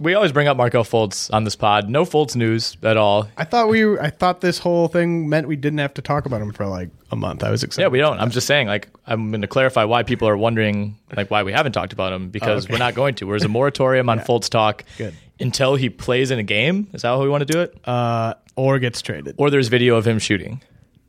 We 0.00 0.14
always 0.14 0.32
bring 0.32 0.48
up 0.48 0.56
Markelle 0.56 0.82
Fultz 0.84 1.32
on 1.32 1.44
this 1.44 1.54
pod. 1.54 1.88
No 1.88 2.04
Fultz 2.04 2.34
news 2.34 2.76
at 2.82 2.96
all. 2.96 3.28
I 3.36 3.44
thought 3.44 3.68
we. 3.68 3.96
I 3.98 4.10
thought 4.10 4.40
this 4.40 4.58
whole 4.58 4.88
thing 4.88 5.28
meant 5.28 5.46
we 5.46 5.54
didn't 5.54 5.78
have 5.78 5.94
to 5.94 6.02
talk 6.02 6.26
about 6.26 6.42
him 6.42 6.52
for 6.52 6.66
like 6.66 6.88
a 7.12 7.16
month. 7.16 7.44
I 7.44 7.50
was 7.50 7.62
excited. 7.62 7.82
Yeah, 7.84 7.88
we 7.92 7.98
don't. 7.98 8.18
I'm 8.18 8.30
just 8.30 8.48
saying, 8.48 8.66
like, 8.66 8.88
I'm 9.06 9.30
going 9.30 9.42
to 9.42 9.46
clarify 9.46 9.84
why 9.84 10.02
people 10.02 10.26
are 10.28 10.36
wondering, 10.36 10.98
like, 11.16 11.30
why 11.30 11.44
we 11.44 11.52
haven't 11.52 11.72
talked 11.72 11.92
about 11.92 12.12
him 12.12 12.28
because 12.30 12.64
Oh, 12.64 12.66
okay. 12.66 12.74
we're 12.74 12.78
not 12.78 12.94
going 12.96 13.14
to. 13.16 13.26
There's 13.26 13.44
a 13.44 13.48
moratorium 13.48 14.08
on 14.08 14.18
Fultz 14.26 14.48
talk 14.50 14.82
Good. 14.98 15.14
until 15.38 15.76
he 15.76 15.90
plays 15.90 16.32
in 16.32 16.40
a 16.40 16.44
game. 16.44 16.88
Is 16.92 17.02
that 17.02 17.08
how 17.08 17.22
we 17.22 17.28
want 17.28 17.46
to 17.46 17.52
do 17.52 17.60
it? 17.60 17.76
Uh, 17.88 18.34
or 18.56 18.80
gets 18.80 19.00
traded. 19.00 19.36
or 19.38 19.48
there's 19.48 19.68
video 19.68 19.94
of 19.96 20.04
him 20.06 20.18
shooting. 20.18 20.60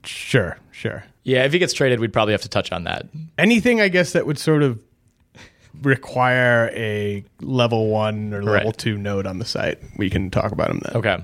Sure, 0.04 0.60
sure. 0.72 1.04
Yeah, 1.24 1.44
if 1.46 1.54
he 1.54 1.58
gets 1.58 1.74
traded, 1.74 2.00
we'd 2.00 2.14
probably 2.14 2.34
have 2.34 2.42
to 2.44 2.50
touch 2.50 2.72
on 2.72 2.84
that. 2.84 3.08
Anything 3.40 3.82
I 3.82 3.88
guess 3.88 4.14
that 4.14 4.28
would 4.28 4.38
sort 4.38 4.62
of 4.62 4.80
require 5.84 6.70
a 6.74 7.24
level 7.42 7.88
one 7.90 8.34
or 8.34 8.44
level 8.44 8.70
Right. 8.70 8.78
two 8.78 8.98
node 8.98 9.26
on 9.28 9.40
the 9.40 9.46
site, 9.46 9.80
we 9.98 10.10
can 10.10 10.30
talk 10.32 10.52
about 10.52 10.68
them 10.68 10.82
then. 10.84 10.96
Okay. 10.98 11.18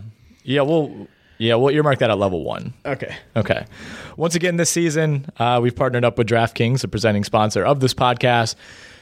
Yeah, 0.44 0.62
we'll 0.62 1.08
yeah 1.38 1.56
we'll 1.56 1.74
earmark 1.74 2.00
that 2.00 2.10
at 2.10 2.18
level 2.18 2.44
one. 2.44 2.74
Okay. 2.86 3.16
Okay. 3.36 3.66
Once 4.18 4.36
again, 4.36 4.58
this 4.58 4.70
season, 4.70 5.26
uh, 5.38 5.60
we've 5.62 5.76
partnered 5.76 6.04
up 6.06 6.18
with 6.18 6.28
DraftKings, 6.28 6.82
the 6.82 6.88
presenting 6.88 7.24
sponsor 7.24 7.64
of 7.66 7.80
this 7.80 7.94
podcast, 7.94 8.56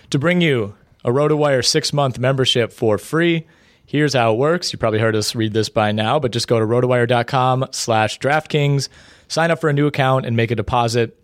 to 0.09 0.19
bring 0.19 0.41
you 0.41 0.75
a 1.05 1.09
RotoWire 1.09 1.63
six 1.65 1.91
month 1.93 2.19
membership 2.19 2.71
for 2.73 2.97
free. 2.97 3.45
Here's 3.85 4.13
how 4.13 4.33
it 4.33 4.38
works. 4.38 4.71
You 4.71 4.77
probably 4.77 4.99
heard 4.99 5.15
us 5.15 5.33
read 5.33 5.53
this 5.53 5.67
by 5.69 5.91
now, 5.91 6.19
but 6.19 6.31
just 6.31 6.47
go 6.47 6.59
to 6.59 6.65
rotowire.com 6.65 7.67
slash 7.71 8.19
DraftKings, 8.19 8.88
sign 9.27 9.49
up 9.49 9.59
for 9.59 9.69
a 9.69 9.73
new 9.73 9.88
account, 9.88 10.25
and 10.27 10.35
make 10.35 10.51
a 10.51 10.55
deposit 10.55 11.17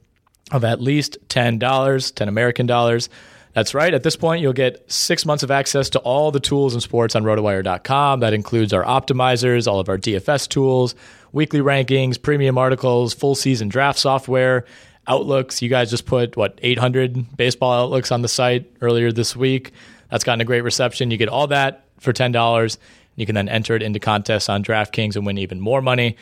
of 0.51 0.63
at 0.63 0.81
least 0.81 1.17
$10, 1.29 2.13
10 2.15 2.27
American 2.27 2.65
dollars. 2.65 3.07
That's 3.55 3.73
right. 3.73 3.93
At 3.93 4.03
this 4.03 4.17
point, 4.17 4.41
you'll 4.41 4.51
get 4.51 4.91
six 4.91 5.25
months 5.25 5.41
of 5.41 5.49
access 5.49 5.89
to 5.91 5.99
all 5.99 6.29
the 6.29 6.41
tools 6.41 6.73
and 6.73 6.83
sports 6.83 7.15
on 7.15 7.23
rotowire.com. 7.23 8.19
That 8.19 8.33
includes 8.33 8.73
our 8.73 8.83
optimizers, 8.83 9.65
all 9.65 9.79
of 9.79 9.87
our 9.87 9.97
DFS 9.97 10.49
tools, 10.49 10.93
weekly 11.31 11.61
rankings, 11.61 12.21
premium 12.21 12.57
articles, 12.57 13.13
full 13.13 13.33
season 13.33 13.69
draft 13.69 13.97
software, 13.97 14.65
outlooks. 15.07 15.61
You 15.61 15.69
guys 15.69 15.89
just 15.89 16.05
put, 16.05 16.35
what, 16.35 16.59
800 16.61 17.37
baseball 17.37 17.71
outlooks 17.71 18.11
on 18.11 18.21
the 18.21 18.27
site 18.27 18.69
earlier 18.81 19.13
this 19.13 19.37
week. 19.37 19.71
That's 20.11 20.25
gotten 20.25 20.41
a 20.41 20.45
great 20.45 20.65
reception. 20.65 21.09
You 21.09 21.15
get 21.15 21.29
all 21.29 21.47
that 21.47 21.85
for 22.01 22.11
$10. 22.11 22.77
You 23.15 23.25
can 23.25 23.35
then 23.35 23.47
enter 23.47 23.73
it 23.73 23.81
into 23.81 24.01
contests 24.01 24.49
on 24.49 24.65
DraftKings 24.65 25.15
and 25.15 25.25
win 25.25 25.37
even 25.37 25.61
more 25.61 25.81
money. 25.81 26.17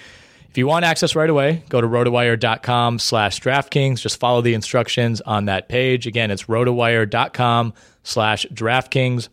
If 0.53 0.59
you 0.59 0.67
want 0.67 0.85
access 0.85 1.15
right 1.15 1.31
away, 1.31 1.63
go 1.69 1.81
to 1.81 1.87
rotowire.com 1.87 2.99
slash 2.99 3.39
DraftKings. 3.39 3.99
Just 3.99 4.19
follow 4.19 4.41
the 4.41 4.53
instructions 4.53 5.19
on 5.21 5.45
that 5.45 5.67
page. 5.67 6.05
Again, 6.05 6.29
it's 6.29 6.43
rotowire.com 6.43 7.73
slash 8.03 8.45
DraftKings. 8.53 9.29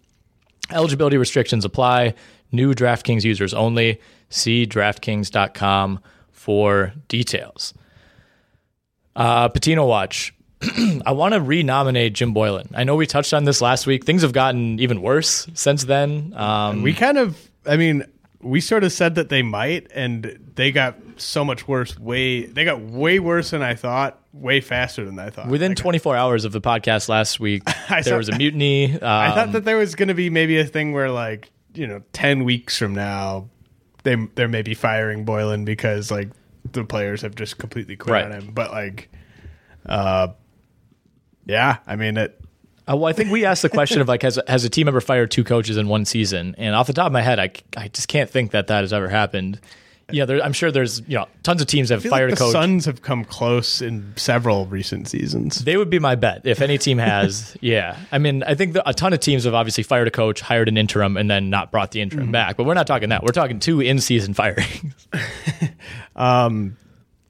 Eligibility 0.71 1.19
restrictions 1.19 1.67
apply. 1.67 2.15
New 2.53 2.73
DraftKings 2.73 3.23
users 3.23 3.53
only. 3.53 4.01
See 4.31 4.67
DraftKings.com 4.67 6.01
for 6.33 6.95
details. 7.09 7.75
Uh, 9.15 9.51
Patino 9.51 9.85
Watch. 9.85 10.33
I 11.05 11.13
want 11.13 11.35
to 11.35 11.41
renominate 11.43 12.15
Jim 12.15 12.33
Boylan. 12.33 12.71
I 12.75 12.85
know 12.85 12.97
we 12.97 13.07
touched 13.07 13.35
on 13.35 13.45
this 13.45 13.61
last 13.61 13.87
week. 13.87 14.07
Things 14.07 14.23
have 14.23 14.33
gotten 14.33 14.81
even 14.81 15.03
worse 15.03 15.49
since 15.53 15.85
then. 15.85 16.33
Um, 16.35 16.81
We 16.81 16.95
kind 16.95 17.19
of, 17.19 17.37
I 17.67 17.77
mean, 17.77 18.07
we 18.43 18.61
sort 18.61 18.85
of 18.85 18.93
said 18.93 19.15
that 19.17 19.29
they 19.29 19.43
might, 19.43 19.91
and 19.95 20.39
they 20.55 20.73
got 20.73 20.97
so 21.17 21.45
much 21.45 21.69
worse. 21.69 21.99
Way 21.99 22.47
they 22.47 22.65
got 22.65 22.81
way 22.81 23.19
worse 23.19 23.51
than 23.51 23.63
I 23.63 23.75
thought. 23.75 24.19
Way 24.33 24.61
faster 24.61 25.05
than 25.05 25.19
I 25.19 25.29
thought. 25.31 25.49
within 25.49 25.73
Like, 25.73 25.79
24 25.79 26.17
hours 26.17 26.45
of 26.45 26.53
the 26.53 26.61
podcast 26.61 27.09
last 27.09 27.41
week, 27.41 27.63
there 27.91 28.03
saw- 28.03 28.17
was 28.17 28.29
a 28.29 28.37
mutiny. 28.39 28.93
Um, 28.95 28.99
I 29.03 29.33
thought 29.35 29.53
that 29.53 29.65
there 29.65 29.77
was 29.77 29.95
going 29.95 30.09
to 30.09 30.15
be 30.15 30.31
maybe 30.31 30.59
a 30.59 30.65
thing 30.65 30.93
where, 30.93 31.11
like, 31.11 31.51
you 31.75 31.87
know, 31.87 32.03
ten 32.13 32.45
weeks 32.45 32.79
from 32.79 32.95
now, 32.95 33.49
they 34.05 34.17
they're 34.37 34.49
maybe 34.49 34.75
firing 34.75 35.25
Boylan 35.25 35.65
because 35.65 36.11
like 36.11 36.29
the 36.73 36.85
players 36.85 37.23
have 37.23 37.35
just 37.35 37.59
completely 37.59 37.97
quit 37.97 38.13
Right. 38.13 38.25
on 38.27 38.33
him. 38.33 38.51
But 38.55 38.71
like, 38.71 39.11
uh, 39.87 40.29
yeah, 41.47 41.79
I 41.87 41.97
mean 41.97 42.17
it. 42.17 42.40
Uh, 42.91 42.97
well, 42.97 43.07
I 43.07 43.13
think 43.13 43.31
we 43.31 43.45
asked 43.45 43.63
the 43.63 43.69
question 43.69 44.01
of 44.01 44.09
like, 44.09 44.23
has 44.23 44.39
has 44.49 44.65
a 44.65 44.69
team 44.71 44.89
ever 44.89 45.01
fired 45.01 45.31
two 45.31 45.45
coaches 45.45 45.77
in 45.77 45.87
one 45.89 46.05
season? 46.05 46.55
And 46.59 46.75
off 46.75 46.87
the 46.87 46.93
top 46.93 47.07
of 47.07 47.13
my 47.13 47.23
head, 47.23 47.39
I, 47.39 47.51
I 47.77 47.89
just 47.89 48.09
can't 48.09 48.29
think 48.29 48.51
that 48.53 48.67
that 48.69 48.81
has 48.81 48.93
ever 48.93 49.09
happened. 49.09 49.61
Yeah, 50.13 50.25
there, 50.25 50.43
I'm 50.43 50.53
sure 50.53 50.73
there's 50.73 51.01
you 51.07 51.17
know 51.19 51.29
tons 51.45 51.61
of 51.63 51.69
teams 51.69 51.91
that 51.91 52.03
have 52.03 52.11
fired 52.11 52.31
like 52.31 52.41
a 52.41 52.43
coach. 52.43 52.53
Suns 52.53 52.87
have 52.87 53.01
come 53.01 53.25
close 53.25 53.81
in 53.81 54.13
several 54.17 54.67
recent 54.67 55.07
seasons. 55.07 55.65
they 55.65 55.77
would 55.77 55.89
be 55.89 56.01
my 56.01 56.17
bet 56.17 56.43
if 56.45 56.61
any 56.61 56.79
team 56.79 56.99
has. 56.99 57.57
yeah, 57.61 57.97
I 58.11 58.19
mean, 58.19 58.43
I 58.43 58.57
think 58.57 58.73
the, 58.73 58.89
a 58.89 58.93
ton 58.93 59.13
of 59.13 59.21
teams 59.21 59.45
have 59.45 59.55
obviously 59.55 59.85
fired 59.85 60.09
a 60.09 60.11
coach, 60.11 60.41
hired 60.41 60.67
an 60.69 60.77
interim, 60.77 61.17
and 61.17 61.31
then 61.31 61.49
not 61.49 61.71
brought 61.71 61.93
the 61.93 62.01
interim 62.01 62.25
Mm-hmm. 62.25 62.33
back. 62.33 62.57
But 62.57 62.65
we're 62.65 62.75
not 62.75 62.89
talking 62.89 63.11
that. 63.11 63.23
We're 63.23 63.29
talking 63.29 63.61
two 63.61 63.81
in 63.81 64.01
season 64.01 64.35
firings. 64.41 64.95
um, 66.17 66.77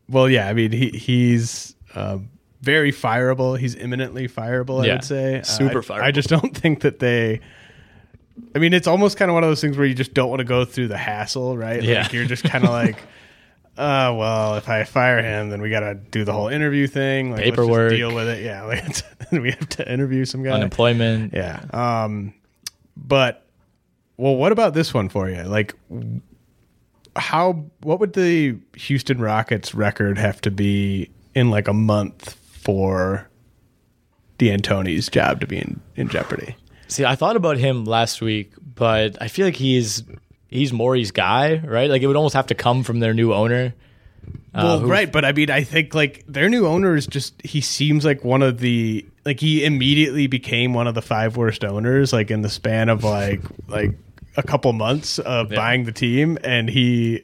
Well, 0.09 0.29
yeah, 0.31 0.49
I 0.49 0.55
mean 0.55 0.73
he 0.73 0.89
he's 0.89 1.75
uh, 1.95 2.19
very 2.63 2.93
fireable. 2.93 3.59
He's 3.59 3.75
imminently 3.75 4.29
fireable. 4.29 4.83
I 4.83 4.87
Yeah, 4.87 4.93
would 4.95 5.05
say 5.05 5.41
super 5.45 5.79
Uh, 5.79 5.81
I- 5.81 5.83
fireable. 5.85 6.03
I 6.03 6.11
just 6.11 6.29
don't 6.29 6.57
think 6.57 6.81
that 6.81 6.99
they. 6.99 7.41
I 8.55 8.59
mean, 8.59 8.73
it's 8.73 8.87
almost 8.87 9.17
kind 9.19 9.31
of 9.31 9.35
one 9.35 9.45
of 9.45 9.51
those 9.51 9.61
things 9.61 9.77
where 9.77 9.87
you 9.87 9.95
just 9.95 10.15
don't 10.15 10.31
want 10.31 10.41
to 10.41 10.45
go 10.45 10.65
through 10.65 10.89
the 10.89 10.97
hassle, 10.97 11.57
right? 11.59 11.83
Yeah. 11.83 12.03
Like 12.03 12.13
you're 12.13 12.25
just 12.25 12.43
kind 12.45 12.65
of 12.65 12.71
like, 12.83 12.97
uh, 13.77 14.15
well, 14.17 14.57
if 14.57 14.69
I 14.69 14.85
fire 14.85 15.23
him, 15.23 15.51
then 15.51 15.61
we 15.61 15.69
got 15.71 15.81
to 15.81 15.95
do 15.95 16.25
the 16.25 16.33
whole 16.33 16.49
interview 16.49 16.87
thing, 16.87 17.33
like, 17.33 17.43
Paperwork. 17.43 17.91
deal 17.91 18.15
with 18.15 18.29
it. 18.29 18.43
Yeah, 18.43 18.63
like 18.65 18.85
we 19.33 19.51
have 19.51 19.69
to 19.71 19.93
interview 19.93 20.25
some 20.25 20.43
guy. 20.43 20.51
Unemployment. 20.53 21.33
Yeah. 21.35 21.61
Um, 21.73 22.33
but 22.97 23.45
well, 24.17 24.37
what 24.37 24.53
about 24.53 24.75
this 24.75 24.93
one 24.95 25.09
for 25.11 25.29
you? 25.31 25.43
Like, 25.43 25.75
how? 27.17 27.65
What 27.83 28.01
would 28.01 28.13
the 28.15 28.57
Houston 28.77 29.19
Rockets 29.21 29.75
record 29.75 30.19
have 30.19 30.41
to 30.43 30.51
be 30.51 31.11
in 31.35 31.51
like 31.51 31.69
a 31.69 31.73
month 31.73 32.37
for 32.61 33.29
D'Antoni's 34.39 35.09
job 35.09 35.41
to 35.41 35.47
be 35.47 35.59
in, 35.59 35.81
in 35.97 36.09
jeopardy? 36.09 36.57
See, 36.89 37.05
I 37.05 37.15
thought 37.15 37.37
about 37.37 37.57
him 37.57 37.85
last 37.85 38.21
week, 38.21 38.53
but 38.75 39.21
I 39.21 39.29
feel 39.29 39.47
like 39.47 39.57
he's 39.57 40.03
he's 40.49 40.73
Morey's 40.73 41.11
guy, 41.13 41.59
right? 41.59 41.89
Like 41.91 42.03
it 42.03 42.07
would 42.07 42.17
almost 42.17 42.35
have 42.35 42.47
to 42.49 42.55
come 42.55 42.83
from 42.83 43.01
their 43.01 43.15
new 43.15 43.33
owner. 43.33 43.75
Uh, 44.53 44.63
well, 44.65 44.79
who- 44.81 44.89
right, 44.89 45.11
but 45.11 45.25
I 45.25 45.33
mean, 45.33 45.51
I 45.51 45.63
think 45.63 45.95
like 45.95 46.25
their 46.27 46.49
new 46.49 46.67
owner 46.67 46.97
is 46.97 47.07
just 47.07 47.41
he 47.45 47.61
seems 47.61 48.05
like 48.05 48.25
one 48.25 48.43
of 48.43 48.59
the 48.59 49.07
like 49.25 49.39
he 49.41 49.65
immediately 49.65 50.27
became 50.27 50.75
one 50.75 50.87
of 50.89 50.95
the 50.95 51.03
five 51.03 51.37
worst 51.37 51.65
owners 51.65 52.13
like 52.13 52.31
in 52.31 52.43
the 52.43 52.49
span 52.49 52.89
of 52.89 53.05
like 53.05 53.41
like 53.69 53.93
a 54.37 54.43
couple 54.43 54.73
months 54.73 55.19
of 55.21 55.51
buying 55.51 55.85
the 55.85 55.93
team, 55.93 56.39
and 56.43 56.69
he 56.69 57.23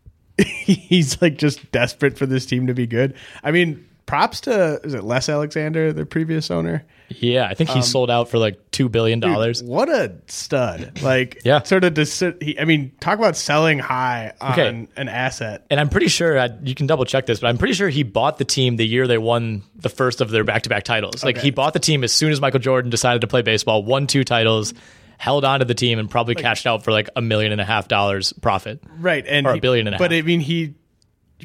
he's 0.38 1.20
like 1.20 1.38
just 1.38 1.70
desperate 1.72 2.16
for 2.16 2.26
this 2.26 2.46
team 2.46 2.68
to 2.68 2.74
be 2.74 2.86
good. 2.86 3.14
I 3.42 3.50
mean, 3.50 3.87
props 4.08 4.40
to 4.42 4.80
is 4.82 4.94
it 4.94 5.04
Les 5.04 5.28
Alexander, 5.28 5.92
the 5.92 6.04
previous 6.04 6.50
owner? 6.50 6.84
Yeah, 7.10 7.46
I 7.48 7.54
think 7.54 7.70
he 7.70 7.76
um, 7.76 7.82
sold 7.82 8.10
out 8.10 8.28
for 8.28 8.36
like 8.38 8.70
two 8.72 8.88
billion 8.88 9.20
dollars. 9.20 9.62
What 9.62 9.88
a 9.88 10.12
stud! 10.26 11.00
Like, 11.00 11.40
Yeah. 11.44 11.62
sort 11.62 11.84
of. 11.84 11.94
Dis- 11.94 12.22
he, 12.40 12.58
I 12.58 12.64
mean, 12.66 12.92
talk 13.00 13.18
about 13.18 13.34
selling 13.36 13.78
high 13.78 14.32
on 14.40 14.52
Okay. 14.52 14.88
an 14.96 15.08
asset. 15.08 15.64
And 15.70 15.78
I'm 15.80 15.88
pretty 15.88 16.08
sure 16.08 16.38
I, 16.38 16.50
you 16.62 16.74
can 16.74 16.86
double 16.86 17.04
check 17.06 17.24
this, 17.26 17.40
but 17.40 17.46
I'm 17.46 17.56
pretty 17.56 17.74
sure 17.74 17.88
he 17.88 18.02
bought 18.02 18.36
the 18.38 18.44
team 18.44 18.76
the 18.76 18.86
year 18.86 19.06
they 19.06 19.16
won 19.18 19.62
the 19.76 19.88
first 19.88 20.20
of 20.20 20.28
their 20.30 20.44
back-to-back 20.44 20.82
titles. 20.84 21.24
Like 21.24 21.36
Okay. 21.36 21.46
he 21.46 21.50
bought 21.50 21.72
the 21.72 21.78
team 21.78 22.04
as 22.04 22.12
soon 22.12 22.30
as 22.32 22.40
Michael 22.42 22.60
Jordan 22.60 22.90
decided 22.90 23.20
to 23.22 23.26
play 23.26 23.40
baseball, 23.42 23.82
won 23.84 24.06
two 24.06 24.22
titles, 24.24 24.74
held 25.16 25.44
on 25.46 25.60
to 25.60 25.64
the 25.64 25.74
team, 25.74 25.98
and 25.98 26.10
probably 26.10 26.34
cashed 26.34 26.66
out 26.66 26.84
for 26.84 26.92
like 26.92 27.08
a 27.16 27.22
million 27.22 27.52
and 27.52 27.60
a 27.60 27.64
half 27.64 27.88
dollars 27.88 28.32
profit. 28.34 28.80
right? 28.98 29.24
And 29.26 29.46
Or 29.46 29.54
a 29.54 29.60
billion 29.60 29.86
and 29.88 29.96
But. 29.98 30.12
I 30.12 30.20
mean, 30.22 30.40
he 30.40 30.74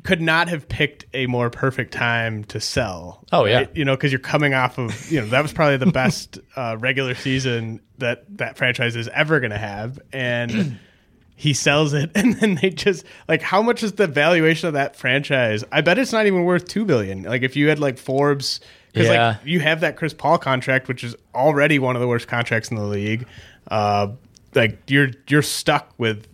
could 0.01 0.21
not 0.21 0.47
have 0.49 0.67
picked 0.67 1.05
a 1.13 1.27
more 1.27 1.49
perfect 1.49 1.93
time 1.93 2.43
to 2.45 2.59
sell. 2.59 3.23
Oh, 3.31 3.45
yeah. 3.45 3.67
you 3.75 3.85
know, 3.85 3.95
because 3.95 4.11
you're 4.11 4.19
coming 4.19 4.53
off 4.53 4.77
of 4.79 5.11
you 5.11 5.21
know 5.21 5.27
that 5.27 5.41
was 5.43 5.53
probably 5.53 5.77
the 5.77 5.91
best 5.91 6.39
uh, 6.55 6.77
regular 6.79 7.13
season 7.15 7.79
that 7.99 8.25
that 8.37 8.57
franchise 8.57 8.95
is 8.95 9.07
ever 9.09 9.39
going 9.39 9.51
to 9.51 9.57
have, 9.57 9.99
and. 10.11 10.79
He 11.35 11.53
sells 11.53 11.93
it, 11.93 12.11
and 12.15 12.35
then 12.35 12.55
they 12.61 12.69
just 12.69 13.05
like 13.27 13.41
how 13.41 13.63
much 13.63 13.81
is 13.81 13.93
the 13.93 14.05
valuation 14.05 14.67
of 14.67 14.73
that 14.75 14.95
franchise? 14.95 15.63
I 15.71 15.81
bet 15.81 15.97
it's 15.97 16.13
not 16.13 16.27
even 16.27 16.43
worth 16.45 16.67
two 16.67 16.85
billion. 16.85 17.23
Like 17.23 17.41
if 17.41 17.55
you 17.55 17.69
had 17.69 17.79
like 17.79 17.97
Forbes, 17.97 18.61
because 18.93 19.07
Yeah. 19.09 19.27
like 19.29 19.37
you 19.43 19.59
have 19.59 19.81
that 19.81 19.97
Chris 19.97 20.13
Paul 20.13 20.37
contract, 20.37 20.87
which 20.87 21.03
is 21.03 21.15
already 21.33 21.79
one 21.79 21.95
of 21.95 22.01
the 22.01 22.07
worst 22.07 22.27
contracts 22.27 22.69
in 22.69 22.77
the 22.77 22.83
league. 22.85 23.25
Uh, 23.69 24.09
like 24.53 24.77
you're 24.87 25.09
you're 25.27 25.41
stuck 25.41 25.91
with 25.97 26.27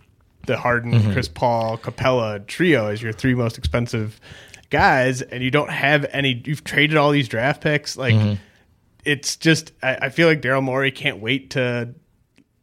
the 0.46 0.56
Harden, 0.56 0.92
Mm-hmm. 0.92 1.12
Chris 1.12 1.28
Paul, 1.28 1.78
Capela 1.78 2.46
trio 2.46 2.86
as 2.88 3.02
your 3.02 3.12
three 3.12 3.34
most 3.34 3.58
expensive 3.58 4.20
guys, 4.70 5.22
and 5.22 5.42
you 5.42 5.50
don't 5.50 5.70
have 5.70 6.06
any. 6.10 6.42
You've 6.44 6.64
traded 6.64 6.96
all 6.96 7.10
these 7.10 7.28
draft 7.28 7.60
picks. 7.62 7.96
Like 7.96 8.14
Mm-hmm. 8.14 8.34
it's 9.04 9.36
just, 9.36 9.72
I, 9.82 9.96
I 10.02 10.08
feel 10.10 10.28
like 10.28 10.40
Daryl 10.42 10.62
Morey 10.62 10.90
can't 10.90 11.20
wait 11.20 11.50
to 11.50 11.94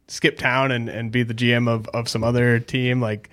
skip 0.08 0.38
town 0.38 0.72
and, 0.72 0.88
and 0.90 1.12
be 1.12 1.24
the 1.24 1.34
GM 1.34 1.68
of, 1.68 1.88
of 1.90 2.08
some 2.08 2.24
other 2.24 2.60
team. 2.60 3.02
Like 3.02 3.30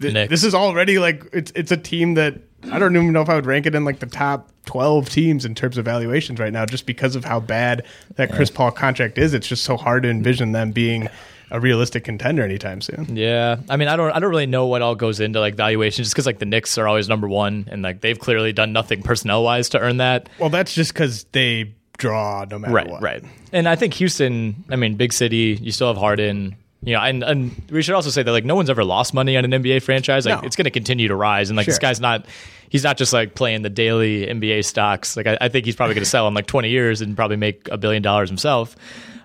th- 0.00 0.12
this 0.28 0.44
is 0.44 0.54
already 0.54 0.98
like 0.98 1.24
it's 1.32 1.52
it's 1.54 1.72
a 1.72 1.76
team 1.76 2.14
that 2.14 2.34
I 2.70 2.78
don't 2.78 2.94
even 2.94 3.12
know 3.12 3.22
if 3.22 3.28
I 3.28 3.34
would 3.34 3.46
rank 3.46 3.66
it 3.66 3.74
in 3.74 3.84
like 3.84 3.98
the 4.00 4.06
top 4.06 4.50
twelve 4.66 5.08
teams 5.08 5.44
in 5.44 5.54
terms 5.54 5.78
of 5.78 5.84
valuations 5.84 6.38
right 6.38 6.52
now, 6.52 6.66
just 6.66 6.86
because 6.86 7.16
of 7.16 7.24
how 7.24 7.40
bad 7.40 7.84
that 8.16 8.30
Chris 8.32 8.50
Paul 8.50 8.70
contract 8.70 9.18
is. 9.18 9.34
It's 9.34 9.46
just 9.48 9.64
so 9.64 9.76
hard 9.76 10.02
to 10.04 10.10
envision 10.10 10.52
them 10.52 10.70
being 10.70 11.08
a 11.52 11.60
realistic 11.60 12.02
contender 12.02 12.42
anytime 12.42 12.80
soon. 12.80 13.14
Yeah, 13.16 13.58
I 13.68 13.76
mean, 13.76 13.86
I 13.86 13.94
don't, 13.94 14.10
I 14.10 14.18
don't 14.18 14.30
really 14.30 14.46
know 14.46 14.66
what 14.66 14.82
all 14.82 14.94
goes 14.96 15.20
into 15.20 15.38
like 15.38 15.54
valuation, 15.54 16.02
just 16.02 16.14
because 16.14 16.26
like 16.26 16.38
the 16.40 16.46
Knicks 16.46 16.76
are 16.78 16.88
always 16.88 17.08
number 17.08 17.28
one, 17.28 17.68
and 17.70 17.82
like 17.82 18.00
they've 18.00 18.18
clearly 18.18 18.52
done 18.52 18.72
nothing 18.72 19.02
personnel 19.02 19.44
wise 19.44 19.68
to 19.70 19.78
earn 19.78 19.98
that. 19.98 20.28
Well, 20.40 20.48
that's 20.50 20.74
just 20.74 20.92
because 20.94 21.24
they 21.32 21.74
draw 21.98 22.44
no 22.50 22.58
matter 22.58 22.72
Right, 22.74 22.88
what. 22.90 23.02
right. 23.02 23.22
And 23.52 23.68
I 23.68 23.76
think 23.76 23.94
Houston, 23.94 24.64
I 24.70 24.76
mean, 24.76 24.96
big 24.96 25.12
city, 25.12 25.58
you 25.62 25.70
still 25.70 25.88
have 25.88 25.98
Harden. 25.98 26.56
You 26.84 26.94
know, 26.94 27.00
and, 27.00 27.22
and 27.22 27.62
we 27.70 27.80
should 27.82 27.94
also 27.94 28.10
say 28.10 28.24
that 28.24 28.32
like 28.32 28.44
no 28.44 28.56
one's 28.56 28.68
ever 28.68 28.82
lost 28.82 29.14
money 29.14 29.36
on 29.36 29.44
an 29.44 29.52
NBA 29.52 29.82
franchise. 29.84 30.26
Like 30.26 30.40
No. 30.42 30.46
it's 30.46 30.56
going 30.56 30.64
to 30.64 30.70
continue 30.72 31.06
to 31.06 31.14
rise, 31.14 31.48
and 31.48 31.56
like 31.56 31.66
this 31.66 31.78
guy's 31.78 32.00
not, 32.00 32.26
he's 32.70 32.82
not 32.82 32.96
just 32.96 33.12
like 33.12 33.36
playing 33.36 33.62
the 33.62 33.70
daily 33.70 34.26
NBA 34.26 34.64
stocks. 34.64 35.16
Like 35.16 35.28
I, 35.28 35.38
I 35.42 35.48
think 35.48 35.64
he's 35.64 35.76
probably 35.76 35.94
going 35.94 36.02
to 36.02 36.10
sell 36.10 36.26
in 36.26 36.34
like 36.34 36.46
twenty 36.48 36.70
years 36.70 37.00
and 37.00 37.14
probably 37.14 37.36
make 37.36 37.68
a 37.70 37.76
billion 37.76 38.02
dollars 38.02 38.28
himself. 38.30 38.74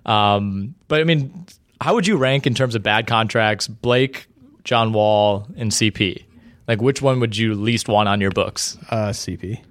Um, 0.05 0.75
but 0.87 1.01
I 1.01 1.03
mean, 1.03 1.47
how 1.81 1.93
would 1.95 2.07
you 2.07 2.17
rank 2.17 2.47
in 2.47 2.53
terms 2.53 2.75
of 2.75 2.83
bad 2.83 3.07
contracts? 3.07 3.67
Blake, 3.67 4.27
John 4.63 4.93
Wall, 4.93 5.47
and 5.57 5.71
CP. 5.71 6.23
Like 6.67 6.81
which 6.81 7.01
one 7.01 7.19
would 7.19 7.37
you 7.37 7.53
least 7.53 7.87
want 7.87 8.09
on 8.09 8.19
your 8.21 8.31
books? 8.31 8.77
Uh, 8.89 9.09
CP. 9.09 9.61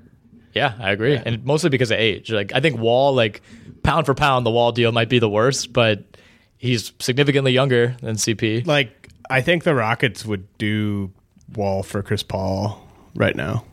Yeah, 0.54 0.72
I 0.80 0.90
agree, 0.92 1.16
and 1.16 1.44
mostly 1.44 1.68
because 1.68 1.90
of 1.90 1.98
age. 1.98 2.30
Like 2.32 2.52
I 2.54 2.60
think 2.60 2.78
Wall, 2.78 3.12
like 3.14 3.42
pound 3.82 4.06
for 4.06 4.14
pound, 4.14 4.46
the 4.46 4.50
Wall 4.50 4.72
deal 4.72 4.90
might 4.90 5.10
be 5.10 5.18
the 5.18 5.28
worst, 5.28 5.72
but 5.74 6.04
he's 6.56 6.92
significantly 6.98 7.52
younger 7.52 7.94
than 8.00 8.16
CP. 8.16 8.66
Like 8.66 9.10
I 9.28 9.42
think 9.42 9.64
the 9.64 9.74
Rockets 9.74 10.24
would 10.24 10.46
do 10.56 11.12
Wall 11.54 11.82
for 11.82 12.02
Chris 12.02 12.22
Paul 12.22 12.80
right 13.14 13.36
now. 13.36 13.64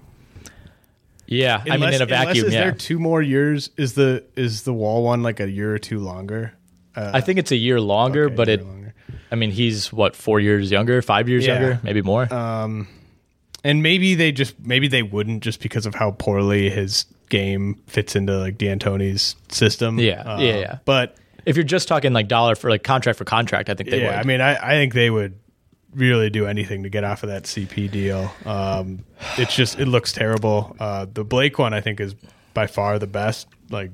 Yeah, 1.25 1.63
I 1.69 1.77
mean 1.77 1.93
in 1.93 2.01
a 2.01 2.05
vacuum. 2.05 2.29
unless 2.29 2.37
is 2.47 2.53
Yeah, 2.53 2.59
there 2.63 2.71
two 2.73 2.99
more 2.99 3.21
years? 3.21 3.69
Is 3.77 3.93
the 3.93 4.25
is 4.35 4.63
the 4.63 4.73
Wall 4.73 5.03
one 5.03 5.23
like 5.23 5.39
a 5.39 5.49
year 5.49 5.73
or 5.73 5.79
two 5.79 5.99
longer? 5.99 6.53
I 6.95 7.21
think 7.21 7.39
it's 7.39 7.51
a 7.51 7.55
year 7.55 7.79
longer, 7.81 8.25
Okay, 8.25 8.35
but 8.35 8.47
year 8.47 8.59
it. 8.59 8.65
longer. 8.65 8.93
I 9.31 9.35
mean, 9.35 9.51
he's 9.51 9.91
what 9.91 10.15
four 10.15 10.39
years 10.39 10.69
younger, 10.71 11.01
five 11.01 11.27
years 11.27 11.45
Yeah. 11.45 11.53
younger, 11.59 11.79
maybe 11.83 12.01
more. 12.01 12.31
Um, 12.33 12.87
And 13.65 13.81
maybe 13.81 14.13
they 14.15 14.31
just 14.33 14.55
maybe 14.59 14.87
they 14.89 15.03
wouldn't 15.03 15.41
just 15.41 15.61
because 15.61 15.85
of 15.85 15.95
how 15.95 16.11
poorly 16.11 16.69
his 16.69 17.05
game 17.29 17.75
fits 17.87 18.15
into 18.15 18.37
like 18.37 18.57
D'Antoni's 18.57 19.35
system. 19.49 19.99
Yeah, 19.99 20.21
Uh, 20.21 20.39
yeah, 20.41 20.55
yeah. 20.57 20.77
But 20.85 21.15
if 21.45 21.55
you're 21.55 21.63
just 21.63 21.87
talking 21.87 22.11
like 22.13 22.27
dollar 22.27 22.55
for 22.55 22.69
like 22.69 22.83
contract 22.83 23.17
for 23.17 23.23
contract, 23.25 23.69
I 23.69 23.73
think 23.73 23.89
they 23.89 24.01
yeah, 24.01 24.07
would. 24.07 24.15
I 24.15 24.23
mean, 24.23 24.41
I, 24.41 24.55
I 24.55 24.71
think 24.75 24.93
they 24.93 25.09
would 25.09 25.35
really 25.95 26.29
do 26.29 26.45
anything 26.45 26.83
to 26.83 26.89
get 26.89 27.03
off 27.05 27.23
of 27.23 27.29
that 27.29 27.43
CP 27.43 27.89
deal. 27.89 28.33
Um, 28.45 29.05
it's 29.37 29.55
just 29.55 29.79
it 29.79 29.87
looks 29.87 30.11
terrible. 30.11 30.75
Uh, 30.79 31.05
the 31.11 31.23
Blake 31.23 31.57
one 31.57 31.73
I 31.73 31.79
think 31.81 31.99
is 32.01 32.15
by 32.53 32.67
far 32.67 32.99
the 32.99 33.07
best. 33.07 33.47
Like 33.69 33.91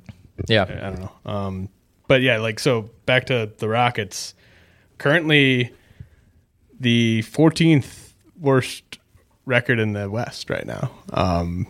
yeah, 0.48 0.64
I 0.64 0.90
don't 0.90 1.00
know. 1.00 1.12
Um, 1.32 1.70
but 2.10 2.22
yeah, 2.22 2.38
like 2.40 2.60
so 2.60 2.90
back 3.06 3.28
to 3.28 3.50
the 3.60 3.70
Rockets. 3.70 4.34
Currently, 4.98 5.72
the 6.78 7.22
14th 7.22 8.12
worst 8.42 9.00
record 9.46 9.80
in 9.80 9.94
the 9.94 10.10
West 10.10 10.50
right 10.50 10.66
now. 10.66 10.92
Um, 11.14 11.68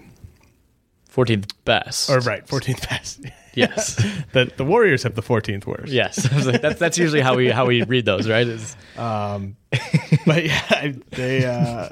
fourteenth 1.08 1.54
best. 1.65 2.10
or 2.10 2.19
right, 2.21 2.45
14th 2.47 2.89
best. 2.89 3.19
Yes. 3.56 3.95
the 4.32 4.49
the 4.56 4.63
Warriors 4.63 5.04
have 5.04 5.15
the 5.15 5.23
14th 5.23 5.65
worst. 5.65 5.91
Yes, 5.91 6.32
I 6.32 6.36
was 6.36 6.45
like, 6.47 6.62
that's 6.62 6.80
that's 6.80 6.97
usually 6.97 7.19
how 7.19 7.36
we 7.36 7.49
how 7.49 7.65
we 7.65 7.82
read 7.84 8.06
those, 8.06 8.30
right? 8.30 8.47
Is 8.47 8.78
but 8.95 10.45
yeah, 10.45 10.93
they. 11.10 11.45
Uh, 11.45 11.89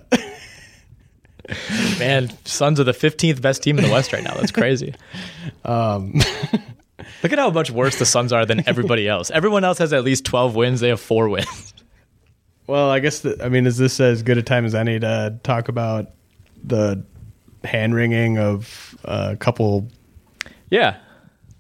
man, 2.00 2.30
Suns 2.46 2.80
are 2.80 2.86
the 2.86 2.94
fifteenth 2.94 3.42
best 3.42 3.64
team 3.64 3.78
in 3.80 3.84
the 3.84 3.92
West 3.92 4.14
right 4.14 4.24
now. 4.24 4.36
That's 4.36 4.52
crazy. 4.52 4.94
um, 5.66 6.14
Look 7.24 7.34
at 7.34 7.40
how 7.40 7.50
much 7.50 7.72
worse 7.72 7.98
the 7.98 8.06
Suns 8.06 8.32
are 8.32 8.46
than 8.46 8.68
everybody 8.68 9.08
else. 9.10 9.32
Everyone 9.32 9.64
else 9.64 9.78
has 9.80 9.94
at 9.94 10.04
least 10.04 10.26
twelve 10.26 10.56
wins. 10.56 10.80
They 10.80 10.90
have 10.90 11.00
four 11.02 11.30
wins. 11.30 11.74
well, 12.68 12.90
I 12.90 13.00
guess 13.00 13.22
the, 13.22 13.44
I 13.44 13.50
mean, 13.50 13.66
is 13.66 13.78
this 13.78 14.00
as 14.00 14.24
good 14.24 14.38
a 14.38 14.44
time 14.44 14.66
as 14.66 14.76
any 14.76 15.00
to 15.00 15.40
talk 15.44 15.68
about 15.70 16.12
the 16.64 17.04
hand 17.64 17.96
wringing 17.96 18.38
of 18.38 18.96
a 19.04 19.36
couple 19.38 19.90
Yeah, 20.70 20.98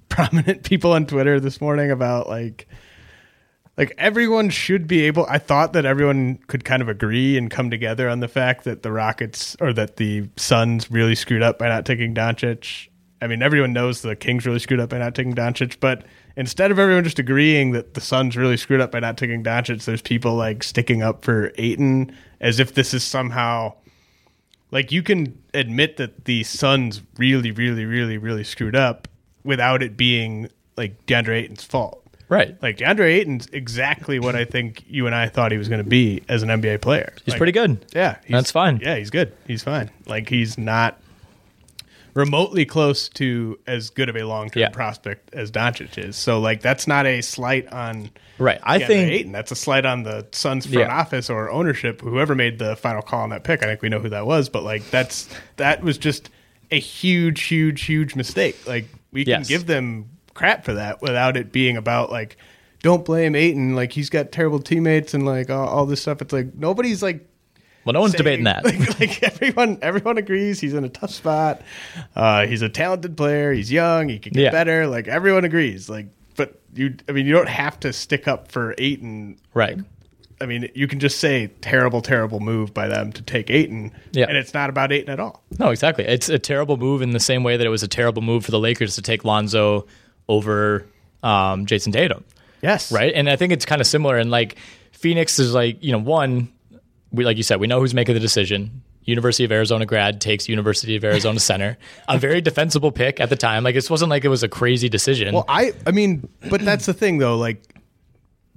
prominent 0.10 0.63
people 0.63 0.93
on 0.93 1.06
Twitter 1.06 1.39
this 1.39 1.60
morning 1.62 1.91
about 1.91 2.28
like 2.30 2.67
like 3.78 3.93
everyone 3.98 4.50
should 4.50 4.88
be 4.88 5.02
able 5.04 5.26
I 5.30 5.38
thought 5.38 5.74
that 5.74 5.86
everyone 5.86 6.39
could 6.48 6.65
kind 6.65 6.82
of 6.82 6.89
agree 6.89 7.38
and 7.38 7.50
come 7.50 7.70
together 7.70 8.10
on 8.10 8.20
the 8.22 8.28
fact 8.28 8.63
that 8.63 8.84
the 8.84 8.91
Rockets 8.91 9.56
or 9.60 9.72
that 9.74 9.98
the 9.98 10.30
Suns 10.36 10.89
really 10.89 11.15
screwed 11.15 11.43
up 11.43 11.60
by 11.60 11.67
not 11.70 11.86
taking 11.86 12.13
Doncic. 12.13 12.89
I 13.21 13.27
mean, 13.27 13.41
everyone 13.41 13.73
knows 13.73 14.01
the 14.01 14.15
Kings 14.15 14.45
really 14.45 14.60
screwed 14.60 14.80
up 14.80 14.89
by 14.89 14.99
not 14.99 15.15
taking 15.15 15.34
Doncic, 15.34 15.77
but 15.80 16.03
instead 16.36 16.69
of 16.71 16.77
everyone 16.77 17.03
just 17.03 17.17
agreeing 17.19 17.71
that 17.71 17.93
the 17.95 18.01
Suns 18.01 18.38
really 18.38 18.58
screwed 18.58 18.80
up 18.82 18.91
by 18.91 18.99
not 18.99 19.17
taking 19.17 19.43
Doncic, 19.43 19.86
there's 19.86 20.01
people 20.01 20.36
like 20.36 20.63
sticking 20.63 21.01
up 21.01 21.25
for 21.25 21.51
Ayton 21.58 22.15
as 22.39 22.60
if 22.60 22.73
this 22.75 22.93
is 22.93 23.03
somehow 23.03 23.73
like 24.71 24.91
you 24.91 25.01
can 25.01 25.41
admit 25.53 25.97
that 25.97 26.25
the 26.25 26.43
Suns 26.43 27.01
really, 27.17 27.51
really, 27.51 27.86
really, 27.86 28.17
really 28.17 28.43
screwed 28.43 28.75
up 28.75 29.08
without 29.43 29.82
it 29.82 29.95
being 29.97 30.49
like 30.75 31.06
DeAndre 31.06 31.41
Ayton's 31.43 31.63
fault. 31.63 32.03
right. 32.30 32.62
Like 32.62 32.77
DeAndre 32.77 33.15
Ayton's 33.15 33.47
exactly 33.53 34.19
what 34.19 34.36
I 34.36 34.43
think 34.45 34.84
you 34.88 35.06
and 35.08 35.15
I 35.15 35.27
thought 35.30 35.51
he 35.51 35.58
was 35.58 35.69
going 35.69 35.84
to 35.84 35.89
be 35.89 36.21
as 36.27 36.43
an 36.43 36.49
NBA 36.49 36.82
player. 36.82 37.13
He's 37.23 37.32
Like, 37.34 37.38
pretty 37.38 37.53
good. 37.53 37.84
Yeah, 37.95 38.17
he's- 38.25 38.38
That's 38.38 38.51
fine. 38.51 38.80
Yeah, 38.84 38.95
he's 38.97 39.10
good. 39.10 39.34
He's 39.47 39.63
fine. 39.63 39.89
Like 40.06 40.27
he's 40.30 40.58
not 40.58 40.99
remotely 42.17 42.65
close 42.65 43.10
to 43.10 43.60
as 43.67 43.91
good 43.91 44.10
of 44.10 44.15
a 44.15 44.23
long 44.23 44.49
term 44.49 44.62
Yeah. 44.62 44.69
prospect 44.69 45.34
as 45.34 45.51
Doncic 45.51 45.97
is. 46.03 46.15
So 46.15 46.39
like 46.39 46.62
that's 46.62 46.88
not 46.88 47.06
a 47.06 47.21
slight 47.21 47.71
on 47.71 48.10
Right. 48.39 48.60
I 48.63 48.80
think 48.80 49.12
Ayton. 49.12 49.32
That's 49.32 49.51
a 49.51 49.56
slight 49.56 49.86
on 49.86 50.03
the 50.03 50.25
Suns 50.32 50.65
front 50.65 50.80
Yeah. 50.89 50.95
office 50.95 51.30
or 51.30 51.49
ownership, 51.51 52.01
whoever 52.01 52.34
made 52.36 52.60
the 52.60 52.75
final 52.75 53.01
call 53.01 53.21
on 53.21 53.30
that 53.30 53.43
pick. 53.43 53.63
I 53.63 53.67
think 53.67 53.82
we 53.82 53.89
know 53.89 53.99
who 53.99 54.10
that 54.10 54.25
was, 54.25 54.49
but 54.49 54.63
like 54.63 54.89
that's 54.89 55.30
that 55.58 55.84
was 55.84 55.97
just 55.97 56.30
a 56.72 56.80
huge, 56.80 57.43
huge, 57.43 57.84
huge 57.84 58.15
mistake. 58.15 58.57
Like 58.68 58.86
we 59.11 59.24
can 59.24 59.39
Yes. 59.41 59.47
give 59.47 59.68
them 59.68 60.05
crap 60.34 60.65
for 60.65 60.74
that 60.74 61.01
without 61.01 61.38
it 61.38 61.51
being 61.51 61.78
about 61.78 62.11
like 62.11 62.38
don't 62.84 63.03
blame 63.05 63.36
Ayton. 63.36 63.76
Like 63.76 63.91
he's 63.91 64.09
got 64.09 64.32
terrible 64.32 64.59
teammates 64.59 65.13
and 65.13 65.26
like 65.26 65.49
all, 65.49 65.68
all 65.68 65.86
this 65.86 66.01
stuff. 66.01 66.22
It's 66.22 66.34
like 66.34 66.53
nobody's 66.55 67.01
like 67.03 67.26
well, 67.88 67.93
no 67.93 68.01
one's 68.01 68.11
saying- 68.13 68.43
debating 68.43 68.43
that. 68.45 68.63
Like, 68.65 68.99
like 68.99 69.23
everyone, 69.23 69.79
everyone 69.81 70.17
agrees 70.19 70.59
he's 70.59 70.73
in 70.75 70.83
a 70.83 70.89
tough 70.89 71.09
spot. 71.11 71.61
Uh, 72.15 72.45
he's 72.45 72.61
a 72.61 72.69
talented 72.69 73.17
player. 73.17 73.51
He's 73.53 73.71
young. 73.71 74.09
He 74.09 74.19
can 74.19 74.33
get 74.33 74.43
Yeah. 74.43 74.51
better. 74.51 74.85
Like 74.88 75.07
everyone 75.07 75.45
agrees. 75.45 75.89
Like, 75.89 76.07
but 76.35 76.59
you, 76.75 76.95
I 77.09 77.13
mean, 77.13 77.25
you 77.25 77.33
don't 77.33 77.49
have 77.49 77.79
to 77.79 77.91
stick 77.93 78.27
up 78.27 78.51
for 78.51 78.75
Ayton 78.77 79.39
right. 79.55 79.79
I 80.39 80.45
mean, 80.45 80.69
you 80.75 80.88
can 80.88 80.99
just 80.99 81.19
say 81.19 81.47
terrible, 81.61 81.99
terrible 81.99 82.39
move 82.39 82.71
by 82.71 82.88
them 82.88 83.11
to 83.13 83.23
take 83.23 83.49
Ayton, 83.49 83.91
Yeah. 84.11 84.25
and 84.27 84.38
it's 84.38 84.53
not 84.53 84.69
about 84.69 84.91
Ayton 84.91 85.09
at 85.09 85.19
all. 85.19 85.43
No, 85.57 85.69
exactly. 85.71 86.05
It's 86.05 86.29
a 86.29 86.38
terrible 86.38 86.77
move 86.77 87.01
in 87.01 87.09
the 87.09 87.19
same 87.19 87.41
way 87.43 87.57
that 87.57 87.65
it 87.65 87.71
was 87.71 87.81
a 87.81 87.88
terrible 87.88 88.21
move 88.21 88.45
for 88.45 88.51
the 88.51 88.59
Lakers 88.59 88.93
to 88.97 89.01
take 89.01 89.25
Lonzo 89.25 89.88
over 90.29 90.85
um, 91.23 91.65
Jayson 91.65 91.91
Tatum. 91.91 92.23
Yes, 92.61 92.91
right? 92.91 93.13
And 93.15 93.27
I 93.29 93.35
think 93.35 93.51
it's 93.51 93.65
kind 93.65 93.81
of 93.81 93.88
similar. 93.88 94.17
And 94.17 94.29
like 94.29 94.57
Phoenix 94.91 95.39
is 95.39 95.53
like, 95.55 95.83
you 95.83 95.91
know, 95.91 95.97
one, 95.99 96.49
we 97.12 97.26
like 97.26 97.38
you 97.38 97.43
said, 97.43 97.60
we 97.60 97.68
know 97.68 97.80
who's 97.80 97.93
making 97.93 98.14
the 98.14 98.20
decision. 98.20 98.82
University 99.08 99.45
of 99.45 99.51
Arizona 99.53 99.86
grad 99.86 100.20
takes 100.20 100.49
University 100.49 100.97
of 100.97 101.03
Arizona 101.03 101.39
center. 101.39 101.78
A 102.10 102.20
very 102.20 102.41
defensible 102.41 102.91
pick 102.91 103.22
at 103.22 103.30
the 103.30 103.38
time. 103.38 103.64
Like 103.64 103.76
it 103.76 103.89
wasn't 103.89 104.10
like 104.10 104.26
it 104.26 104.30
was 104.30 104.43
a 104.43 104.49
crazy 104.49 104.89
decision. 104.89 105.34
Well, 105.34 105.45
I 105.47 105.72
I 105.86 105.91
mean, 105.91 106.28
but 106.49 106.62
that's 106.62 106.86
the 106.86 106.93
thing 106.93 107.18
though. 107.18 107.38
Like, 107.38 107.64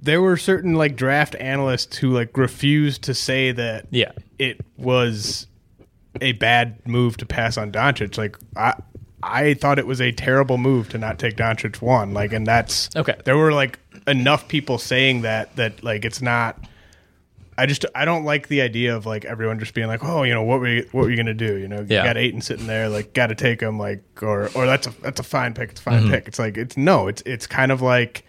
there 0.01 0.21
were 0.21 0.35
certain 0.35 0.75
like 0.75 0.97
draft 0.97 1.35
analysts 1.39 1.95
who 1.95 2.11
like 2.11 2.37
refused 2.37 3.03
to 3.03 3.13
say 3.13 3.53
that 3.53 3.87
yeah, 3.91 4.11
it 4.39 4.59
was 4.77 5.47
a 6.19 6.33
bad 6.33 6.85
move 6.85 7.15
to 7.17 7.25
pass 7.25 7.57
on 7.57 7.71
Doncic. 7.71 8.17
Like, 8.17 8.35
I 8.57 8.73
I 9.23 9.53
thought 9.53 9.79
it 9.79 9.87
was 9.87 10.01
a 10.01 10.11
terrible 10.11 10.57
move 10.57 10.89
to 10.89 10.97
not 10.97 11.17
take 11.17 11.37
Doncic 11.37 11.81
one. 11.81 12.13
Like, 12.13 12.33
and 12.33 12.45
that's 12.45 12.89
okay. 12.97 13.15
There 13.23 13.37
were 13.37 13.53
like 13.53 13.79
enough 14.05 14.49
people 14.49 14.77
saying 14.77 15.21
that 15.21 15.55
that 15.55 15.81
like 15.81 16.03
it's 16.03 16.21
not. 16.21 16.57
I 17.61 17.65
just 17.67 17.85
I 17.95 18.05
don't 18.05 18.23
like 18.25 18.47
the 18.47 18.61
idea 18.61 18.95
of 18.95 19.05
like 19.05 19.23
everyone 19.25 19.59
just 19.59 19.73
being 19.73 19.87
like, 19.87 20.03
oh, 20.03 20.23
you 20.23 20.33
know, 20.33 20.43
what 20.43 20.59
were 20.59 20.67
you, 20.67 20.87
what 20.91 21.01
were 21.03 21.09
you 21.09 21.17
gonna 21.17 21.33
do? 21.33 21.57
You 21.57 21.67
know, 21.67 21.81
you 21.81 21.87
Yeah. 21.89 22.03
got 22.03 22.17
Ayton 22.17 22.41
sitting 22.41 22.67
there, 22.67 22.89
like, 22.89 23.13
got 23.13 23.27
to 23.27 23.35
take 23.35 23.61
him, 23.61 23.77
like, 23.77 24.03
or 24.21 24.49
or 24.55 24.65
that's 24.65 24.87
a 24.87 24.93
that's 25.01 25.19
a 25.19 25.23
fine 25.23 25.53
pick, 25.53 25.71
it's 25.71 25.79
a 25.81 25.83
fine 25.83 26.03
Mhm. 26.03 26.09
pick. 26.11 26.27
It's 26.27 26.39
like 26.39 26.57
it's 26.57 26.75
no, 26.77 27.07
it's 27.07 27.21
it's 27.25 27.47
kind 27.47 27.71
of 27.71 27.81
like, 27.81 28.23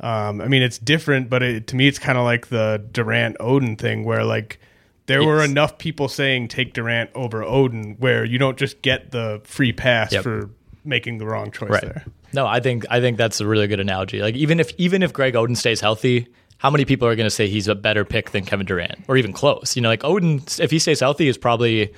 um, 0.00 0.40
I 0.40 0.48
mean, 0.48 0.62
it's 0.62 0.78
different, 0.78 1.28
but 1.30 1.42
it, 1.42 1.66
to 1.68 1.76
me, 1.76 1.86
it's 1.86 1.98
kind 1.98 2.18
of 2.18 2.24
like 2.24 2.48
the 2.48 2.82
Durant 2.92 3.36
Oden 3.38 3.78
thing, 3.78 4.04
where 4.04 4.24
like 4.24 4.58
there 5.06 5.22
were 5.24 5.42
enough 5.44 5.78
people 5.78 6.08
saying 6.08 6.48
take 6.48 6.72
Durant 6.74 7.10
over 7.14 7.42
Oden, 7.42 7.98
where 7.98 8.24
you 8.24 8.38
don't 8.38 8.56
just 8.56 8.82
get 8.82 9.10
the 9.10 9.40
free 9.44 9.72
pass 9.72 10.12
Yep. 10.12 10.22
for 10.22 10.50
making 10.84 11.18
the 11.18 11.26
wrong 11.26 11.50
choice 11.50 11.70
right. 11.70 11.82
there. 11.82 12.04
No, 12.32 12.46
I 12.46 12.60
think 12.60 12.84
I 12.90 13.00
think 13.00 13.18
that's 13.18 13.40
a 13.40 13.46
really 13.46 13.66
good 13.66 13.80
analogy. 13.80 14.22
Like 14.22 14.34
even 14.36 14.58
if 14.58 14.72
even 14.78 15.02
if 15.02 15.12
Greg 15.12 15.34
Oden 15.34 15.56
stays 15.56 15.80
healthy, 15.80 16.28
how 16.62 16.70
many 16.70 16.84
people 16.84 17.08
are 17.08 17.16
going 17.16 17.26
to 17.26 17.30
say 17.30 17.48
he's 17.48 17.66
a 17.66 17.74
better 17.74 18.04
pick 18.04 18.30
than 18.30 18.44
Kevin 18.44 18.64
Durant 18.64 19.00
or 19.08 19.16
even 19.16 19.32
close? 19.32 19.74
You 19.74 19.82
know, 19.82 19.88
like 19.88 20.02
Oden, 20.02 20.60
if 20.60 20.70
he 20.70 20.78
stays 20.78 21.00
healthy, 21.00 21.26
is 21.26 21.36
probably 21.36 21.92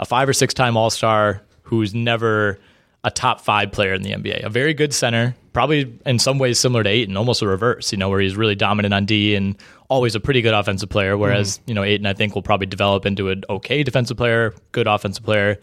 a 0.00 0.04
five 0.04 0.28
or 0.28 0.32
six 0.32 0.52
time 0.52 0.76
All 0.76 0.90
Star 0.90 1.40
who's 1.62 1.94
never 1.94 2.58
a 3.04 3.12
top 3.12 3.40
five 3.40 3.70
player 3.70 3.94
in 3.94 4.02
the 4.02 4.10
NBA. 4.10 4.42
A 4.42 4.48
very 4.48 4.74
good 4.74 4.92
center, 4.92 5.36
probably 5.52 5.96
in 6.04 6.18
some 6.18 6.40
ways 6.40 6.58
similar 6.58 6.82
to 6.82 6.90
Ayton, 6.90 7.16
almost 7.16 7.42
a 7.42 7.46
reverse. 7.46 7.92
You 7.92 7.98
know, 7.98 8.08
where 8.08 8.18
he's 8.18 8.34
really 8.36 8.56
dominant 8.56 8.92
on 8.92 9.06
D 9.06 9.36
and 9.36 9.56
always 9.86 10.16
a 10.16 10.20
pretty 10.20 10.42
good 10.42 10.52
offensive 10.52 10.88
player. 10.88 11.16
Whereas 11.16 11.60
you 11.66 11.74
know 11.74 11.84
Ayton, 11.84 12.06
I 12.06 12.12
think 12.12 12.34
will 12.34 12.42
probably 12.42 12.66
develop 12.66 13.06
into 13.06 13.28
an 13.28 13.44
okay 13.48 13.84
defensive 13.84 14.16
player, 14.16 14.52
good 14.72 14.88
offensive 14.88 15.24
player. 15.24 15.60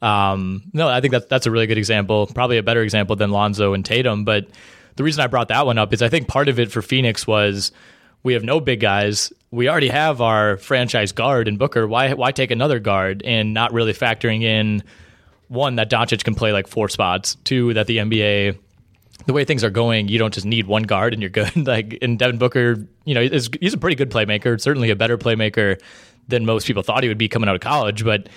Um, 0.00 0.62
no, 0.72 0.86
I 0.86 1.00
think 1.00 1.10
that's 1.10 1.26
that's 1.26 1.46
a 1.46 1.50
really 1.50 1.66
good 1.66 1.76
example. 1.76 2.28
Probably 2.28 2.56
a 2.56 2.62
better 2.62 2.82
example 2.82 3.16
than 3.16 3.32
Lonzo 3.32 3.74
and 3.74 3.84
Tatum. 3.84 4.24
But 4.24 4.46
the 4.96 5.04
reason 5.04 5.22
I 5.22 5.26
brought 5.26 5.48
that 5.48 5.66
one 5.66 5.78
up 5.78 5.92
is 5.92 6.02
I 6.02 6.08
think 6.08 6.28
part 6.28 6.48
of 6.48 6.58
it 6.58 6.70
for 6.70 6.82
Phoenix 6.82 7.26
was 7.26 7.72
we 8.22 8.34
have 8.34 8.44
no 8.44 8.60
big 8.60 8.80
guys. 8.80 9.32
We 9.50 9.68
already 9.68 9.88
have 9.88 10.20
our 10.20 10.56
franchise 10.58 11.12
guard 11.12 11.48
in 11.48 11.56
Booker. 11.56 11.86
Why 11.86 12.12
why 12.12 12.32
take 12.32 12.50
another 12.50 12.78
guard 12.78 13.22
and 13.24 13.54
not 13.54 13.72
really 13.72 13.92
factoring 13.92 14.42
in 14.42 14.82
one 15.48 15.76
that 15.76 15.90
Doncic 15.90 16.22
can 16.22 16.34
play 16.34 16.52
like 16.52 16.68
four 16.68 16.88
spots, 16.88 17.36
two 17.44 17.74
that 17.74 17.86
the 17.86 17.98
NBA 17.98 18.58
the 19.26 19.32
way 19.32 19.44
things 19.44 19.62
are 19.64 19.70
going, 19.70 20.08
you 20.08 20.18
don't 20.18 20.32
just 20.32 20.46
need 20.46 20.66
one 20.66 20.82
guard 20.84 21.12
and 21.12 21.22
you're 21.22 21.30
good. 21.30 21.54
like 21.66 21.98
and 22.02 22.18
Devin 22.18 22.38
Booker, 22.38 22.86
you 23.04 23.14
know, 23.14 23.22
he's 23.22 23.74
a 23.74 23.78
pretty 23.78 23.96
good 23.96 24.10
playmaker, 24.10 24.60
certainly 24.60 24.90
a 24.90 24.96
better 24.96 25.18
playmaker 25.18 25.80
than 26.28 26.46
most 26.46 26.66
people 26.66 26.82
thought 26.82 27.02
he 27.02 27.08
would 27.08 27.18
be 27.18 27.28
coming 27.28 27.48
out 27.48 27.54
of 27.54 27.60
college, 27.60 28.04
but 28.04 28.28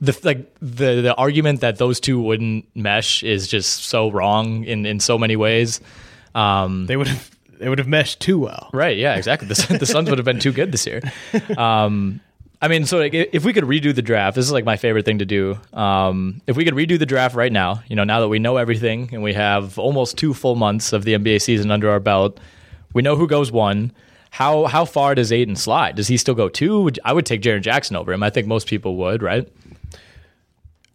the 0.00 0.18
like 0.22 0.52
the 0.60 1.00
the 1.02 1.14
argument 1.16 1.60
that 1.60 1.78
those 1.78 2.00
two 2.00 2.20
wouldn't 2.20 2.66
mesh 2.76 3.22
is 3.22 3.46
just 3.48 3.84
so 3.84 4.10
wrong 4.10 4.64
in 4.64 4.86
in 4.86 5.00
so 5.00 5.18
many 5.18 5.36
ways. 5.36 5.80
Um, 6.34 6.86
they 6.86 6.96
would 6.96 7.06
have 7.08 7.30
they 7.58 7.68
would 7.68 7.78
have 7.78 7.88
meshed 7.88 8.20
too 8.20 8.38
well, 8.38 8.70
right? 8.72 8.96
Yeah, 8.96 9.14
exactly. 9.14 9.48
The, 9.48 9.78
the 9.78 9.86
Suns 9.86 10.08
would 10.10 10.18
have 10.18 10.24
been 10.24 10.40
too 10.40 10.52
good 10.52 10.72
this 10.72 10.86
year. 10.86 11.00
Um, 11.56 12.20
I 12.60 12.68
mean, 12.68 12.86
so 12.86 12.98
like, 12.98 13.12
if 13.14 13.44
we 13.44 13.52
could 13.52 13.64
redo 13.64 13.94
the 13.94 14.00
draft, 14.02 14.36
this 14.36 14.44
is 14.46 14.52
like 14.52 14.64
my 14.64 14.76
favorite 14.76 15.04
thing 15.04 15.18
to 15.18 15.26
do. 15.26 15.58
Um, 15.72 16.40
if 16.46 16.56
we 16.56 16.64
could 16.64 16.74
redo 16.74 16.98
the 16.98 17.04
draft 17.06 17.34
right 17.34 17.52
now, 17.52 17.82
you 17.88 17.96
know, 17.96 18.04
now 18.04 18.20
that 18.20 18.28
we 18.28 18.38
know 18.38 18.56
everything 18.56 19.10
and 19.12 19.22
we 19.22 19.34
have 19.34 19.78
almost 19.78 20.16
two 20.16 20.32
full 20.32 20.54
months 20.56 20.92
of 20.92 21.04
the 21.04 21.12
NBA 21.14 21.42
season 21.42 21.70
under 21.70 21.90
our 21.90 22.00
belt, 22.00 22.40
we 22.94 23.02
know 23.02 23.16
who 23.16 23.26
goes 23.26 23.52
one. 23.52 23.92
How 24.30 24.64
how 24.64 24.84
far 24.84 25.14
does 25.14 25.30
Ayton 25.30 25.56
slide? 25.56 25.94
Does 25.94 26.08
he 26.08 26.16
still 26.16 26.34
go 26.34 26.48
two? 26.48 26.82
Would- 26.82 26.98
I 27.04 27.12
would 27.12 27.26
take 27.26 27.42
Jaren 27.42 27.60
Jackson 27.62 27.96
over 27.96 28.12
him. 28.12 28.22
I 28.22 28.30
think 28.30 28.46
most 28.48 28.66
people 28.66 28.96
would, 28.96 29.22
right? 29.22 29.46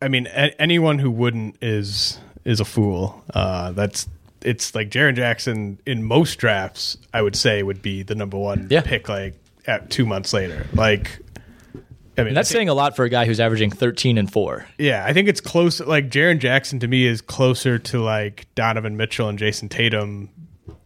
I 0.02 0.08
mean, 0.08 0.28
a- 0.28 0.60
anyone 0.62 1.00
who 1.00 1.12
wouldn't 1.12 1.58
is 1.62 2.20
is 2.46 2.60
a 2.60 2.66
fool. 2.66 3.24
Uh, 3.34 3.72
that's 3.74 4.08
it's 4.42 4.74
like 4.74 4.90
Jaren 4.90 5.16
Jackson 5.16 5.80
in 5.86 6.04
most 6.04 6.36
drafts. 6.38 6.98
I 7.14 7.22
would 7.22 7.36
say 7.36 7.62
would 7.64 7.82
be 7.82 8.04
the 8.04 8.16
number 8.16 8.38
one 8.38 8.68
Yeah. 8.70 8.82
pick. 8.82 9.10
Like 9.10 9.36
at 9.68 9.90
two 9.90 10.06
months 10.06 10.32
later, 10.34 10.66
like 10.74 11.20
I 12.18 12.22
mean, 12.24 12.30
And 12.30 12.38
that's 12.38 12.50
think- 12.50 12.58
saying 12.60 12.70
a 12.70 12.74
lot 12.74 12.96
for 12.96 13.06
a 13.06 13.10
guy 13.10 13.26
who's 13.26 13.40
averaging 13.40 13.72
13 13.72 14.18
and 14.18 14.32
4. 14.32 14.66
yeah, 14.78 15.06
I 15.06 15.14
think 15.14 15.28
it's 15.30 15.40
close. 15.42 15.80
Like 15.80 16.10
Jaren 16.10 16.40
Jackson 16.40 16.80
to 16.80 16.88
me 16.88 17.06
is 17.06 17.22
closer 17.22 17.78
to 17.80 18.00
like 18.02 18.46
Donovan 18.56 18.98
Mitchell 18.98 19.30
and 19.30 19.38
Jayson 19.40 19.70
Tatum. 19.70 20.30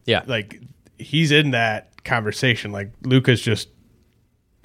Yeah. 0.05 0.23
like 0.27 0.59
he's 0.99 1.31
in 1.31 1.51
that 1.51 2.03
conversation. 2.03 2.71
Like 2.71 2.91
Luka's 3.03 3.41
just 3.41 3.69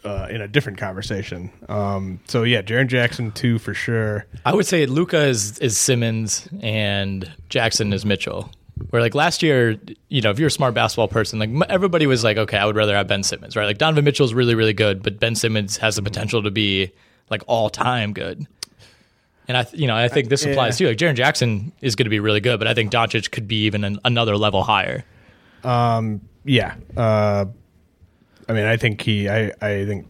uh, 0.08 0.26
in 0.30 0.40
a 0.40 0.48
different 0.48 0.78
conversation. 0.78 1.50
Um, 1.68 2.20
so 2.26 2.42
yeah, 2.42 2.62
Jaren 2.62 2.88
Jackson 2.88 3.30
two 3.32 3.58
for 3.58 3.74
sure. 3.74 4.26
I 4.44 4.54
would 4.54 4.66
say 4.66 4.86
Luka 4.86 5.24
is 5.26 5.58
is 5.58 5.76
Simmons 5.76 6.48
and 6.62 7.30
Jackson 7.48 7.92
is 7.92 8.04
Mitchell. 8.04 8.50
Where 8.90 9.02
like 9.02 9.14
last 9.16 9.42
year, 9.42 9.76
you 10.08 10.20
know, 10.22 10.30
if 10.30 10.38
you're 10.38 10.46
a 10.46 10.50
smart 10.52 10.72
basketball 10.72 11.08
person, 11.08 11.40
like 11.40 11.50
everybody 11.68 12.06
was 12.06 12.22
like, 12.22 12.36
okay, 12.36 12.56
I 12.56 12.64
would 12.64 12.76
rather 12.76 12.94
have 12.94 13.08
Ben 13.08 13.24
Simmons, 13.24 13.56
right? 13.56 13.64
Like 13.66 13.78
Donovan 13.78 14.04
Mitchell's 14.04 14.32
really 14.34 14.54
really 14.54 14.72
good, 14.72 15.02
but 15.02 15.18
Ben 15.18 15.34
Simmons 15.34 15.76
has 15.78 15.96
the 15.96 16.02
potential 16.02 16.42
to 16.44 16.50
be 16.50 16.92
like 17.28 17.42
all 17.48 17.70
time 17.70 18.12
good. 18.12 18.46
And 19.48 19.56
I, 19.56 19.62
th- 19.64 19.80
you 19.80 19.86
know, 19.86 19.96
I 19.96 20.08
think 20.08 20.28
this 20.28 20.44
Yeah. 20.44 20.50
applies 20.52 20.76
too. 20.78 20.86
Like 20.88 20.98
Jaren 20.98 21.14
Jackson 21.14 21.72
is 21.80 21.96
going 21.96 22.04
to 22.04 22.10
be 22.10 22.20
really 22.20 22.40
good, 22.40 22.58
but 22.60 22.68
I 22.68 22.74
think 22.74 22.92
Doncic 22.92 23.30
could 23.30 23.48
be 23.48 23.64
even 23.64 23.82
an, 23.82 23.98
another 24.04 24.36
level 24.36 24.62
higher. 24.62 25.04
Um, 25.64 26.20
yeah. 26.44 26.74
Uh, 26.96 27.46
I 28.48 28.52
mean, 28.52 28.64
I 28.64 28.76
think 28.76 29.00
he. 29.02 29.28
I. 29.28 29.52
I 29.60 29.84
think 29.84 30.06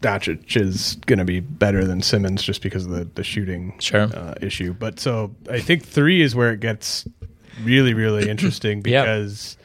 Doncic 0.00 0.56
is 0.60 0.96
going 1.06 1.18
to 1.20 1.24
be 1.24 1.40
better 1.40 1.84
than 1.84 2.02
Simmons 2.02 2.42
just 2.42 2.62
because 2.62 2.86
of 2.86 2.92
the 2.92 3.04
the 3.14 3.22
shooting 3.22 3.74
Sure. 3.78 4.02
uh, 4.14 4.34
issue. 4.40 4.72
But 4.72 4.98
so 4.98 5.34
I 5.50 5.60
think 5.60 5.84
three 5.84 6.22
is 6.22 6.34
where 6.34 6.52
it 6.52 6.60
gets 6.60 7.06
really 7.62 7.94
really 7.94 8.28
interesting 8.34 8.82
Yeah. 8.84 9.02
because 9.02 9.56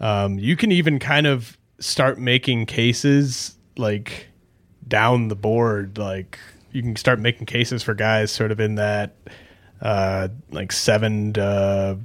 um, 0.00 0.38
you 0.38 0.56
can 0.56 0.72
even 0.72 0.98
kind 0.98 1.26
of 1.26 1.58
start 1.80 2.18
making 2.18 2.66
cases 2.66 3.56
like 3.76 4.28
down 4.86 5.28
the 5.28 5.36
board. 5.36 5.98
Like 5.98 6.38
you 6.72 6.80
can 6.82 6.96
start 6.96 7.18
making 7.20 7.46
cases 7.46 7.82
for 7.82 7.94
guys 7.94 8.30
sort 8.30 8.52
of 8.52 8.60
in 8.60 8.76
that 8.76 9.16
uh, 9.82 10.28
like 10.50 10.72
seven 10.72 11.34
to 11.34 11.98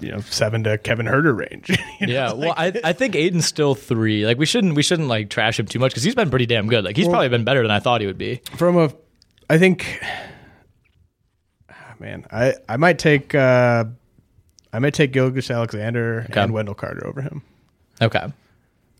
you 0.00 0.10
know 0.10 0.20
seven 0.20 0.64
to 0.64 0.78
Kevin 0.78 1.06
Huerter 1.06 1.36
range. 1.36 1.68
you 2.00 2.06
know? 2.06 2.12
Yeah, 2.12 2.32
well, 2.32 2.54
I, 2.56 2.72
I 2.84 2.92
think 2.92 3.14
Ayton's 3.14 3.46
still 3.46 3.74
three. 3.74 4.24
Like 4.26 4.38
we 4.38 4.46
shouldn't 4.46 4.74
we 4.74 4.82
shouldn't 4.82 5.08
like 5.08 5.30
trash 5.30 5.58
him 5.60 5.66
too 5.66 5.78
much 5.78 5.92
because 5.92 6.02
he's 6.02 6.14
been 6.14 6.30
pretty 6.30 6.46
damn 6.46 6.66
good. 6.68 6.84
Like 6.84 6.96
he's 6.96 7.06
Well- 7.06 7.14
probably 7.14 7.28
been 7.28 7.44
better 7.44 7.62
than 7.62 7.70
I 7.70 7.78
thought 7.80 8.00
he 8.00 8.06
would 8.06 8.18
be. 8.18 8.40
from 8.56 8.76
a 8.78 8.92
I 9.48 9.58
think 9.58 10.00
ah, 11.70 11.94
man, 11.98 12.24
I 12.30 12.54
I 12.68 12.76
might 12.76 12.98
take 12.98 13.34
uh 13.34 13.84
I 14.72 14.78
might 14.78 14.94
take 14.94 15.12
Gilgeous-Alexander 15.12 16.26
Okay. 16.30 16.40
and 16.40 16.52
Wendell 16.52 16.74
Carter 16.76 17.04
over 17.06 17.22
him. 17.22 17.42
Okay, 18.00 18.24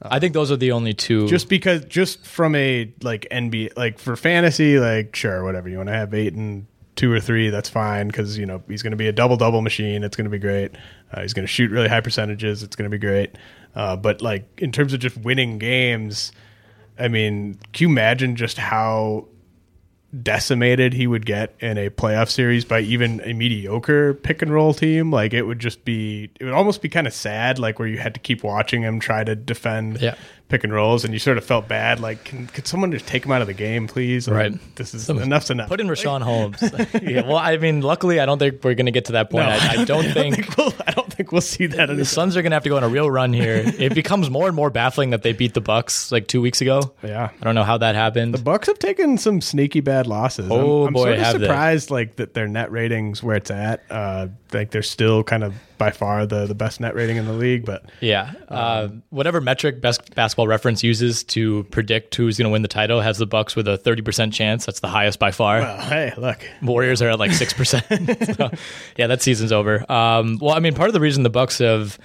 I 0.03 0.19
think 0.19 0.35
those 0.35 0.51
are 0.51 0.57
the 0.57 0.73
only 0.73 0.95
two. 0.95 1.29
Just 1.29 1.49
because 1.49 1.85
just 1.85 2.27
from 2.27 2.55
a 2.55 2.93
like 3.03 3.27
NBA 3.31 3.77
like 3.77 3.99
for 3.99 4.17
fantasy 4.17 4.79
like 4.81 5.15
sure 5.15 5.45
whatever 5.45 5.69
you 5.69 5.77
want 5.77 5.89
to 5.89 5.93
have 5.95 6.13
and 6.13 6.67
two 7.01 7.11
or 7.11 7.19
three 7.19 7.49
that's 7.49 7.69
fine 7.69 8.11
cuz 8.11 8.37
you 8.37 8.45
know 8.45 8.63
he's 8.69 8.83
going 8.83 8.91
to 8.91 8.97
be 8.97 9.09
a 9.09 9.13
double 9.13 9.37
double 9.37 9.63
machine 9.63 10.05
it's 10.05 10.17
going 10.17 10.27
to 10.27 10.31
be 10.31 10.39
great. 10.39 10.73
Uh, 11.13 11.23
he's 11.23 11.33
going 11.33 11.47
to 11.47 11.53
shoot 11.53 11.71
really 11.71 11.89
high 11.89 12.01
percentages 12.01 12.63
it's 12.63 12.77
going 12.77 12.91
to 12.91 12.95
be 12.95 12.99
great. 12.99 13.37
Uh, 13.75 13.97
but 13.97 14.21
like 14.21 14.45
in 14.59 14.71
terms 14.71 14.93
of 14.93 15.01
just 15.01 15.17
winning 15.17 15.59
games 15.59 16.33
I 17.01 17.09
mean, 17.09 17.59
can 17.73 17.85
you 17.85 17.89
imagine 17.89 18.37
just 18.37 18.59
how 18.59 19.27
decimated 20.23 20.93
he 20.93 21.07
would 21.07 21.25
get 21.25 21.55
in 21.61 21.79
a 21.79 21.89
playoff 21.89 22.29
series 22.29 22.65
by 22.65 22.81
even 22.81 23.21
a 23.25 23.33
mediocre 23.33 24.15
pick 24.15 24.43
and 24.43 24.53
roll 24.53 24.75
team? 24.75 25.11
Like 25.11 25.33
it 25.33 25.43
would 25.43 25.59
just 25.59 25.85
be, 25.85 26.31
it 26.39 26.45
would 26.45 26.53
almost 26.53 26.83
be 26.83 26.91
kind 26.91 27.07
of 27.07 27.15
sad, 27.15 27.59
like 27.59 27.79
where 27.79 27.89
you 27.89 27.99
had 27.99 28.13
to 28.15 28.21
keep 28.21 28.45
watching 28.45 28.83
him 28.83 29.01
try 29.01 29.25
to 29.25 29.35
defend 29.35 30.01
Yeah. 30.01 30.17
Pick 30.51 30.65
and 30.65 30.73
rolls, 30.73 31.05
and 31.05 31.13
you 31.15 31.19
sort 31.21 31.39
of 31.39 31.45
felt 31.45 31.69
bad. 31.69 32.01
Like, 32.01 32.25
can, 32.25 32.49
could 32.49 32.67
someone 32.67 32.91
just 32.91 33.07
take 33.07 33.25
him 33.25 33.33
out 33.33 33.41
of 33.41 33.47
the 33.47 33.55
game, 33.55 33.87
please? 33.87 34.27
Like, 34.29 34.37
Right. 34.37 34.77
This 34.77 34.95
is 34.95 35.09
enough's 35.09 35.51
enough. 35.51 35.69
Put 35.69 35.81
in 35.81 35.87
Richaun 35.87 36.23
Holmes. 36.23 36.61
yeah, 37.03 37.27
well, 37.27 37.37
I 37.37 37.57
mean, 37.57 37.81
luckily, 37.83 38.19
I 38.21 38.27
don't 38.27 38.39
think 38.39 38.65
we're 38.65 38.75
going 38.75 38.87
to 38.87 38.93
get 38.93 39.07
to 39.07 39.13
that 39.13 39.31
point. 39.31 39.47
No, 39.47 39.53
I, 39.53 39.83
I 39.83 39.85
don't 39.85 40.13
think. 40.13 40.57
we'll- 40.59 40.75
I 40.87 40.93
don't 40.93 41.13
think 41.13 41.21
think 41.21 41.33
we'll 41.33 41.41
see 41.43 41.67
that. 41.67 41.87
The 41.87 42.05
Suns 42.07 42.37
are 42.37 42.43
going 42.43 42.51
to 42.51 42.57
have 42.57 42.63
to 42.63 42.71
go 42.71 42.77
on 42.79 42.83
a 42.85 42.89
real 42.89 43.11
run 43.11 43.33
here. 43.35 43.63
it 43.79 43.95
becomes 43.95 44.31
more 44.31 44.47
and 44.47 44.57
more 44.57 44.71
baffling 44.71 45.11
that 45.11 45.23
they 45.23 45.33
beat 45.35 45.53
the 45.53 45.61
Bucks 45.61 46.11
like 46.11 46.27
two 46.27 46.41
weeks 46.41 46.63
ago. 46.63 46.95
Yeah, 47.03 47.29
I 47.39 47.45
don't 47.45 47.55
know 47.55 47.63
how 47.65 47.77
that 47.79 47.95
happened. 47.95 48.33
The 48.33 48.43
Bucks 48.43 48.69
have 48.69 48.79
taken 48.79 49.19
some 49.19 49.41
sneaky 49.43 49.81
bad 49.81 50.07
losses. 50.07 50.49
Oh 50.51 50.83
I'm, 50.83 50.87
I'm 50.89 50.93
boy, 50.95 51.01
sort 51.05 51.13
of 51.13 51.19
have 51.21 51.41
surprised 51.43 51.89
they. 51.91 51.95
like 51.95 52.17
that 52.17 52.33
their 52.35 52.49
net 52.49 52.73
ratings 52.73 53.23
where 53.23 53.37
it's 53.37 53.51
at. 53.51 53.83
Uh, 53.91 54.29
like 54.53 54.71
they're 54.71 54.83
still 54.83 55.23
kind 55.23 55.45
of 55.45 55.55
by 55.81 55.91
far 55.91 56.27
the 56.27 56.47
the 56.47 56.55
best 56.55 56.79
net 56.79 56.95
rating 56.95 57.17
in 57.17 57.25
the 57.25 57.33
league. 57.33 57.65
But 57.65 57.87
yeah, 58.01 58.35
um, 58.49 58.57
uh, 58.59 58.89
whatever 59.09 59.41
metric 59.41 59.81
best 59.81 60.15
basketball 60.15 60.47
reference 60.47 60.85
uses 60.85 61.25
to 61.25 61.65
predict 61.65 62.15
who's 62.15 62.37
going 62.39 62.45
to 62.49 62.53
win 62.53 62.63
the 62.63 62.69
title 62.69 63.01
has 63.01 63.19
the 63.19 63.27
Bucks 63.27 63.57
with 63.57 63.67
a 63.67 63.79
thirty 63.79 64.03
percent 64.03 64.33
chance. 64.35 64.67
That's 64.67 64.81
the 64.81 64.89
highest 64.89 65.19
by 65.19 65.31
far. 65.33 65.61
Well, 65.61 65.81
hey, 65.81 66.13
look, 66.17 66.47
Warriors 66.63 67.03
are 67.03 67.09
at 67.09 67.19
like 67.19 67.33
six 67.33 67.53
percent. 67.53 67.85
so, 68.37 68.51
yeah, 68.97 69.09
that 69.09 69.23
season's 69.23 69.51
over. 69.51 69.91
Um, 69.91 70.39
well, 70.41 70.55
I 70.55 70.61
mean, 70.61 70.75
part 70.75 70.89
of 70.89 70.93
the 70.93 71.01
reason 71.01 71.23
the 71.25 71.31
Bucks 71.31 71.59
have, 71.59 71.99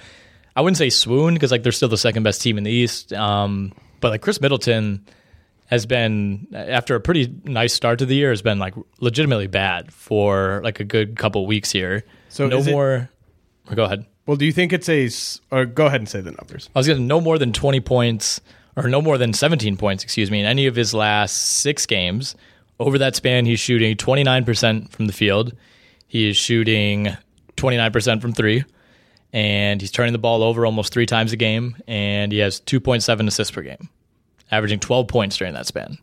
I 0.56 0.62
wouldn't 0.62 0.78
say 0.78 0.90
swooned 0.90 1.36
because 1.36 1.52
like 1.52 1.62
they're 1.62 1.70
still 1.70 1.90
the 1.90 1.98
second 1.98 2.22
best 2.22 2.40
team 2.42 2.58
in 2.58 2.64
the 2.64 2.72
East. 2.72 3.12
Um, 3.12 3.72
but 4.00 4.10
like 4.10 4.22
Khris 4.22 4.40
Middleton 4.40 5.06
has 5.66 5.84
been 5.84 6.46
after 6.54 6.94
a 6.94 7.00
pretty 7.00 7.30
nice 7.44 7.74
start 7.74 7.98
to 7.98 8.06
the 8.06 8.14
year 8.14 8.30
has 8.30 8.40
been 8.40 8.58
like 8.58 8.74
legitimately 9.00 9.48
bad 9.48 9.92
for 9.92 10.60
like 10.64 10.80
a 10.80 10.84
good 10.84 11.16
couple 11.16 11.44
weeks 11.46 11.70
here. 11.70 12.04
So 12.30 12.46
no 12.46 12.58
is 12.58 12.66
it- 12.68 12.72
more. 12.72 13.10
Go 13.74 13.84
ahead. 13.84 14.06
well, 14.26 14.36
do 14.36 14.44
you 14.44 14.52
think 14.52 14.72
it's 14.72 14.88
a? 14.88 15.10
Or 15.50 15.66
go 15.66 15.86
ahead 15.86 16.00
and 16.00 16.08
say 16.08 16.20
the 16.20 16.32
numbers. 16.32 16.70
I 16.74 16.78
was 16.78 16.86
going 16.86 16.98
to 16.98 17.04
no 17.04 17.20
more 17.20 17.38
than 17.38 17.52
20 17.52 17.80
points 17.80 18.40
or 18.76 18.88
no 18.88 19.00
more 19.00 19.18
than 19.18 19.32
17 19.32 19.76
points, 19.76 20.04
excuse 20.04 20.30
me, 20.30 20.40
in 20.40 20.46
any 20.46 20.66
of 20.66 20.76
his 20.76 20.92
last 20.92 21.60
six 21.60 21.86
games. 21.86 22.36
Over 22.78 22.98
that 22.98 23.16
span, 23.16 23.46
he's 23.46 23.58
shooting 23.58 23.96
29% 23.96 24.90
from 24.90 25.06
the 25.06 25.12
field. 25.12 25.54
He 26.06 26.28
is 26.28 26.36
shooting 26.36 27.16
29% 27.56 28.20
from 28.20 28.34
three, 28.34 28.64
and 29.32 29.80
he's 29.80 29.90
turning 29.90 30.12
the 30.12 30.18
ball 30.18 30.42
over 30.42 30.66
almost 30.66 30.92
three 30.92 31.06
times 31.06 31.32
a 31.32 31.36
game, 31.36 31.76
and 31.86 32.32
he 32.32 32.38
has 32.38 32.60
2.7 32.60 33.26
assists 33.26 33.50
per 33.50 33.62
game, 33.62 33.88
averaging 34.50 34.78
12 34.78 35.08
points 35.08 35.38
during 35.38 35.54
that 35.54 35.66
span. 35.66 35.96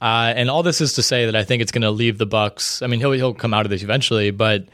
Uh, 0.00 0.32
and 0.36 0.48
all 0.48 0.62
this 0.62 0.80
is 0.80 0.92
to 0.92 1.02
say 1.02 1.26
that 1.26 1.34
I 1.34 1.42
think 1.42 1.60
it's 1.60 1.72
going 1.72 1.82
to 1.82 1.90
leave 1.90 2.18
the 2.18 2.26
Bucks. 2.26 2.82
I 2.82 2.86
mean, 2.86 3.00
he'll 3.00 3.10
he'll 3.10 3.34
come 3.34 3.52
out 3.52 3.66
of 3.66 3.70
this 3.70 3.82
eventually, 3.82 4.30
but 4.30 4.64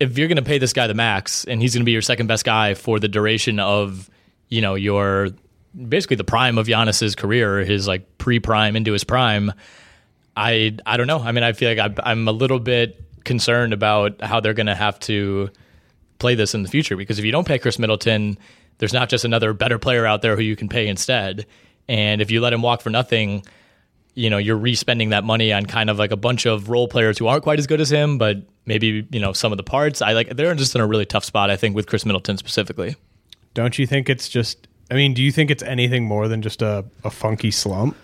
if 0.00 0.16
you're 0.16 0.28
going 0.28 0.36
to 0.36 0.42
pay 0.42 0.58
this 0.58 0.72
guy 0.72 0.86
the 0.86 0.94
max 0.94 1.44
and 1.44 1.60
he's 1.60 1.74
going 1.74 1.82
to 1.82 1.86
be 1.86 1.92
your 1.92 2.02
second 2.02 2.26
best 2.26 2.44
guy 2.44 2.74
for 2.74 2.98
the 2.98 3.08
duration 3.08 3.60
of, 3.60 4.10
you 4.48 4.62
know, 4.62 4.74
your 4.74 5.28
basically 5.88 6.16
the 6.16 6.24
prime 6.24 6.58
of 6.58 6.66
Giannis's 6.66 7.14
career, 7.14 7.58
his 7.58 7.86
like 7.86 8.18
pre-prime 8.18 8.74
into 8.76 8.92
his 8.92 9.04
prime, 9.04 9.52
I 10.36 10.76
I 10.86 10.96
don't 10.96 11.06
know. 11.06 11.20
I 11.20 11.32
mean, 11.32 11.44
I 11.44 11.52
feel 11.52 11.74
like 11.74 11.98
I, 11.98 12.10
I'm 12.10 12.26
a 12.26 12.32
little 12.32 12.58
bit 12.58 13.04
concerned 13.24 13.74
about 13.74 14.22
how 14.22 14.40
they're 14.40 14.54
going 14.54 14.66
to 14.66 14.74
have 14.74 14.98
to 15.00 15.50
play 16.18 16.34
this 16.34 16.54
in 16.54 16.62
the 16.62 16.68
future 16.68 16.96
because 16.96 17.18
if 17.18 17.24
you 17.24 17.32
don't 17.32 17.46
pay 17.46 17.58
Khris 17.58 17.78
Middleton, 17.78 18.38
there's 18.78 18.94
not 18.94 19.10
just 19.10 19.26
another 19.26 19.52
better 19.52 19.78
player 19.78 20.06
out 20.06 20.22
there 20.22 20.34
who 20.34 20.42
you 20.42 20.56
can 20.56 20.68
pay 20.68 20.88
instead. 20.88 21.46
And 21.88 22.22
if 22.22 22.30
you 22.30 22.40
let 22.40 22.52
him 22.52 22.62
walk 22.62 22.80
for 22.80 22.90
nothing, 22.90 23.44
you 24.14 24.30
know, 24.30 24.38
you're 24.38 24.56
re-spending 24.56 25.10
that 25.10 25.24
money 25.24 25.52
on 25.52 25.66
kind 25.66 25.90
of 25.90 25.98
like 25.98 26.10
a 26.10 26.16
bunch 26.16 26.46
of 26.46 26.68
role 26.68 26.88
players 26.88 27.18
who 27.18 27.26
aren't 27.26 27.42
quite 27.42 27.58
as 27.58 27.66
good 27.66 27.80
as 27.80 27.90
him, 27.90 28.18
but 28.18 28.38
maybe, 28.66 29.06
you 29.10 29.20
know, 29.20 29.32
some 29.32 29.52
of 29.52 29.56
the 29.56 29.64
parts. 29.64 30.02
I 30.02 30.12
like 30.12 30.28
they're 30.36 30.54
just 30.54 30.74
in 30.74 30.80
a 30.80 30.86
really 30.86 31.06
tough 31.06 31.24
spot, 31.24 31.50
I 31.50 31.56
think, 31.56 31.74
with 31.76 31.86
Khris 31.86 32.04
Middleton 32.04 32.36
specifically. 32.36 32.96
Don't 33.54 33.78
you 33.78 33.86
think 33.86 34.08
it's 34.08 34.28
just? 34.28 34.68
I 34.90 34.94
mean, 34.94 35.14
do 35.14 35.22
you 35.22 35.30
think 35.30 35.50
it's 35.50 35.62
anything 35.62 36.04
more 36.04 36.26
than 36.28 36.42
just 36.42 36.62
a, 36.62 36.84
a 37.04 37.10
funky 37.10 37.50
slump? 37.50 37.96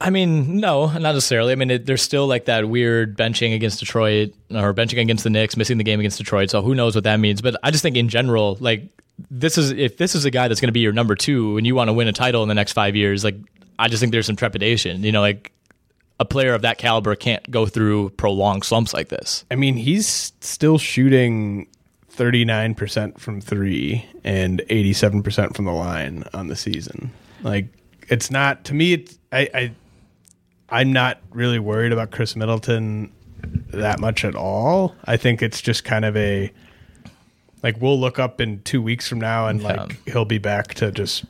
I 0.00 0.08
mean, 0.08 0.56
no, 0.56 0.86
not 0.86 1.02
necessarily. 1.12 1.52
I 1.52 1.56
mean, 1.56 1.70
it, 1.70 1.84
there's 1.84 2.00
still 2.00 2.26
like 2.26 2.46
that 2.46 2.66
weird 2.66 3.18
benching 3.18 3.54
against 3.54 3.80
Detroit 3.80 4.32
or 4.50 4.72
benching 4.72 4.98
against 4.98 5.24
the 5.24 5.30
Knicks, 5.30 5.58
missing 5.58 5.76
the 5.76 5.84
game 5.84 6.00
against 6.00 6.16
Detroit. 6.16 6.48
So 6.48 6.62
who 6.62 6.74
knows 6.74 6.94
what 6.94 7.04
that 7.04 7.20
means? 7.20 7.42
But 7.42 7.56
I 7.62 7.70
just 7.70 7.82
think 7.82 7.96
in 7.96 8.08
general, 8.08 8.56
like 8.60 8.88
this 9.30 9.58
is 9.58 9.72
if 9.72 9.98
this 9.98 10.14
is 10.14 10.24
a 10.24 10.30
guy 10.30 10.48
that's 10.48 10.60
going 10.60 10.68
to 10.68 10.72
be 10.72 10.80
your 10.80 10.94
number 10.94 11.14
two 11.14 11.58
and 11.58 11.66
you 11.66 11.74
want 11.74 11.88
to 11.88 11.92
win 11.92 12.08
a 12.08 12.12
title 12.12 12.42
in 12.42 12.48
the 12.48 12.54
next 12.54 12.72
five 12.72 12.96
years, 12.96 13.22
like 13.22 13.36
I 13.80 13.88
just 13.88 14.00
think 14.00 14.12
there's 14.12 14.26
some 14.26 14.36
trepidation. 14.36 15.02
You 15.02 15.12
know, 15.12 15.20
like 15.20 15.52
a 16.20 16.24
player 16.24 16.52
of 16.52 16.62
that 16.62 16.76
caliber 16.76 17.16
can't 17.16 17.50
go 17.50 17.64
through 17.66 18.10
prolonged 18.10 18.64
slumps 18.64 18.92
like 18.92 19.08
this. 19.08 19.44
I 19.50 19.54
mean, 19.56 19.76
he's 19.76 20.34
still 20.40 20.76
shooting 20.76 21.66
39% 22.12 23.18
from 23.18 23.40
three 23.40 24.04
and 24.22 24.60
87% 24.68 25.56
from 25.56 25.64
the 25.64 25.72
line 25.72 26.24
on 26.34 26.48
the 26.48 26.56
season. 26.56 27.10
Like, 27.42 27.68
it's 28.08 28.30
not, 28.30 28.64
to 28.64 28.74
me, 28.74 28.92
it's, 28.92 29.18
I, 29.32 29.48
I, 29.54 29.72
I'm 30.68 30.92
not 30.92 31.20
really 31.30 31.58
worried 31.58 31.92
about 31.92 32.10
Khris 32.10 32.36
Middleton 32.36 33.10
that 33.72 33.98
much 33.98 34.22
at 34.22 34.34
all. 34.34 34.94
I 35.06 35.16
think 35.16 35.40
it's 35.40 35.62
just 35.62 35.84
kind 35.84 36.04
of 36.04 36.14
a, 36.18 36.52
like, 37.62 37.80
we'll 37.80 37.98
look 37.98 38.18
up 38.18 38.42
in 38.42 38.60
two 38.62 38.82
weeks 38.82 39.08
from 39.08 39.20
now 39.20 39.46
and, 39.46 39.62
like, 39.62 40.06
he'll 40.06 40.26
be 40.26 40.38
back 40.38 40.74
to 40.74 40.92
just 40.92 41.24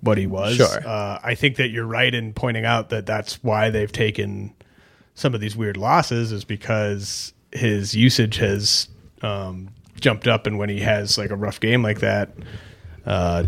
what 0.00 0.18
he 0.18 0.26
was. 0.26 0.56
Sure. 0.56 0.86
Uh, 0.86 1.18
I 1.22 1.34
think 1.34 1.56
that 1.56 1.68
you're 1.70 1.86
right 1.86 2.14
in 2.14 2.32
pointing 2.32 2.64
out 2.64 2.90
that 2.90 3.06
that's 3.06 3.42
why 3.42 3.70
they've 3.70 3.90
taken 3.90 4.54
some 5.14 5.34
of 5.34 5.40
these 5.40 5.56
weird 5.56 5.76
losses 5.76 6.30
is 6.30 6.44
because 6.44 7.32
his 7.52 7.94
usage 7.94 8.36
has 8.36 8.88
um, 9.22 9.70
jumped 10.00 10.28
up, 10.28 10.46
and 10.46 10.58
when 10.58 10.68
he 10.68 10.80
has 10.80 11.18
like 11.18 11.30
a 11.30 11.36
rough 11.36 11.58
game 11.60 11.82
like 11.82 12.00
that, 12.00 12.30
uh, 13.04 13.44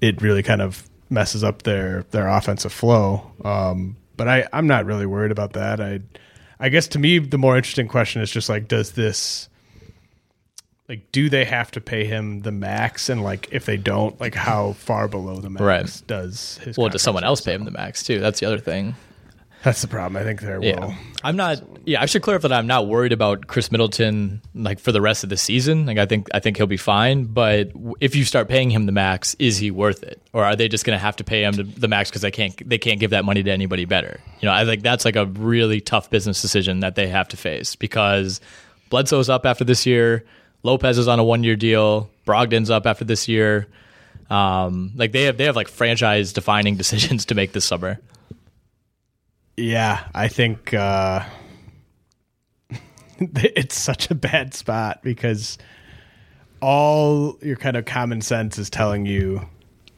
it 0.00 0.20
really 0.20 0.42
kind 0.42 0.60
of 0.60 0.88
messes 1.08 1.44
up 1.44 1.62
their 1.62 2.02
their 2.10 2.28
offensive 2.28 2.72
flow. 2.72 3.30
Um, 3.44 3.96
but 4.16 4.28
I 4.28 4.46
I'm 4.52 4.66
not 4.66 4.84
really 4.84 5.06
worried 5.06 5.32
about 5.32 5.54
that. 5.54 5.80
I 5.80 6.00
I 6.60 6.68
guess 6.68 6.88
to 6.88 6.98
me 6.98 7.18
the 7.18 7.38
more 7.38 7.56
interesting 7.56 7.88
question 7.88 8.20
is 8.20 8.30
just 8.30 8.48
like 8.48 8.68
does 8.68 8.92
this 8.92 9.48
like 10.92 11.10
do 11.10 11.30
they 11.30 11.46
have 11.46 11.70
to 11.70 11.80
pay 11.80 12.04
him 12.04 12.40
the 12.40 12.52
max 12.52 13.08
and 13.08 13.22
like 13.22 13.48
if 13.50 13.64
they 13.64 13.78
don't 13.78 14.20
like 14.20 14.34
how 14.34 14.74
far 14.74 15.08
below 15.08 15.36
the 15.36 15.48
max 15.48 15.62
Right. 15.62 16.02
does 16.06 16.58
his 16.58 16.76
Well, 16.76 16.90
does 16.90 17.00
someone 17.00 17.24
else 17.24 17.40
pay 17.40 17.54
him 17.54 17.64
the 17.64 17.70
max 17.70 18.02
too? 18.02 18.20
That's 18.20 18.40
the 18.40 18.46
other 18.46 18.58
thing. 18.58 18.94
that's 19.64 19.80
the 19.80 19.88
problem 19.88 20.20
i 20.20 20.24
think 20.24 20.40
there 20.42 20.62
Yeah, 20.62 20.78
will 20.80 20.94
I'm 21.24 21.36
not. 21.36 21.62
Yeah, 21.84 22.02
I 22.02 22.06
should 22.06 22.20
clarify 22.22 22.48
that 22.48 22.58
I'm 22.58 22.66
not 22.66 22.88
worried 22.88 23.12
about 23.12 23.46
Khris 23.46 23.70
Middleton 23.70 24.42
like 24.56 24.80
for 24.80 24.90
the 24.92 25.00
rest 25.00 25.22
of 25.22 25.30
the 25.30 25.36
season. 25.36 25.86
Like 25.86 25.98
I 25.98 26.04
think 26.04 26.26
I 26.34 26.40
think 26.40 26.56
he'll 26.56 26.66
be 26.66 26.76
fine. 26.76 27.24
But 27.26 27.70
if 28.00 28.16
you 28.16 28.24
start 28.24 28.48
paying 28.48 28.70
him 28.70 28.86
the 28.86 28.92
max, 28.92 29.34
is 29.38 29.56
he 29.58 29.70
worth 29.70 30.02
it, 30.02 30.20
or 30.32 30.44
are 30.44 30.56
they 30.56 30.66
just 30.68 30.84
going 30.84 30.96
to 30.98 31.00
have 31.02 31.14
to 31.16 31.24
pay 31.24 31.44
him 31.44 31.52
the, 31.54 31.62
the 31.62 31.86
max 31.86 32.10
because 32.10 32.22
they 32.22 32.32
can't 32.32 32.68
they 32.68 32.76
can't 32.78 32.98
give 32.98 33.10
that 33.10 33.24
money 33.24 33.40
to 33.44 33.50
anybody 33.52 33.84
better? 33.84 34.18
You 34.40 34.46
know, 34.48 34.52
I 34.52 34.64
think 34.64 34.82
that's 34.82 35.04
like 35.04 35.14
a 35.14 35.26
really 35.26 35.80
tough 35.80 36.10
business 36.10 36.42
decision 36.42 36.80
that 36.80 36.96
they 36.96 37.06
have 37.06 37.28
to 37.28 37.36
face 37.36 37.76
because 37.76 38.40
Bledsoe's 38.90 39.28
up 39.28 39.46
after 39.46 39.62
this 39.64 39.86
year, 39.86 40.24
Lopez 40.62 40.98
is 40.98 41.08
on 41.08 41.18
a 41.18 41.24
one 41.24 41.44
year 41.44 41.56
deal, 41.56 42.10
Brogdon's 42.26 42.70
up 42.70 42.86
after 42.86 43.04
this 43.04 43.28
year. 43.28 43.66
Um, 44.30 44.92
like 44.94 45.12
they 45.12 45.24
have 45.24 45.36
they 45.36 45.44
have 45.44 45.56
like 45.56 45.68
franchise 45.68 46.32
defining 46.32 46.76
decisions 46.78 47.26
to 47.26 47.34
make 47.34 47.52
this 47.52 47.64
summer. 47.64 47.98
Yeah, 49.56 50.02
I 50.14 50.28
think 50.28 50.72
uh, 50.72 51.24
it's 53.20 53.78
such 53.78 54.10
a 54.10 54.14
bad 54.14 54.54
spot 54.54 55.02
because 55.02 55.58
all 56.60 57.38
your 57.42 57.56
kind 57.56 57.76
of 57.76 57.84
common 57.84 58.22
sense 58.22 58.56
is 58.56 58.70
telling 58.70 59.04
you 59.04 59.46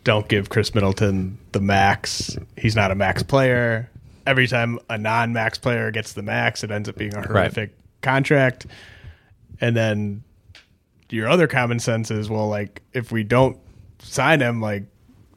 don't 0.03 0.29
give 0.29 0.49
Khris 0.49 0.75
Middleton 0.75 1.39
the 1.53 1.61
max. 1.61 2.37
He's 2.59 2.75
not 2.75 2.91
a 2.91 2.95
max 2.95 3.23
player. 3.23 3.91
Every 4.27 4.47
time 4.47 4.79
a 4.89 4.99
non 4.99 5.33
max 5.33 5.59
player 5.59 5.91
gets 5.91 6.15
the 6.15 6.23
max, 6.23 6.65
it 6.65 6.71
ends 6.71 6.89
up 6.89 6.97
being 6.97 7.15
a 7.15 7.27
horrific 7.27 7.75
contract. 8.03 8.67
And 9.61 9.77
then 9.77 10.25
your 11.11 11.29
other 11.29 11.47
common 11.47 11.79
sense 11.79 12.11
is 12.11 12.29
well, 12.31 12.49
like, 12.49 12.83
if 12.93 13.13
we 13.13 13.25
don't 13.25 13.59
sign 14.01 14.41
him, 14.41 14.61
like, 14.61 14.85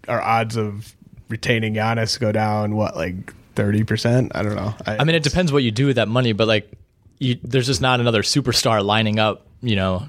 our 0.07 0.21
odds 0.21 0.55
of 0.55 0.95
retaining 1.29 1.73
Giannis 1.73 2.19
go 2.19 2.31
down, 2.31 2.75
what, 2.75 2.95
like 2.95 3.33
30%? 3.55 4.31
I 4.33 4.43
don't 4.43 4.55
know. 4.55 4.73
I 4.85 5.03
mean, 5.03 5.15
it 5.15 5.23
depends 5.23 5.51
what 5.51 5.63
you 5.63 5.71
do 5.71 5.87
with 5.87 5.97
that 5.97 6.07
money, 6.07 6.31
but 6.31 6.47
like, 6.47 6.71
you, 7.19 7.37
there's 7.43 7.65
just 7.65 7.81
not 7.81 7.99
another 7.99 8.21
superstar 8.21 8.83
lining 8.83 9.19
up, 9.19 9.45
you 9.61 9.75
know, 9.75 10.07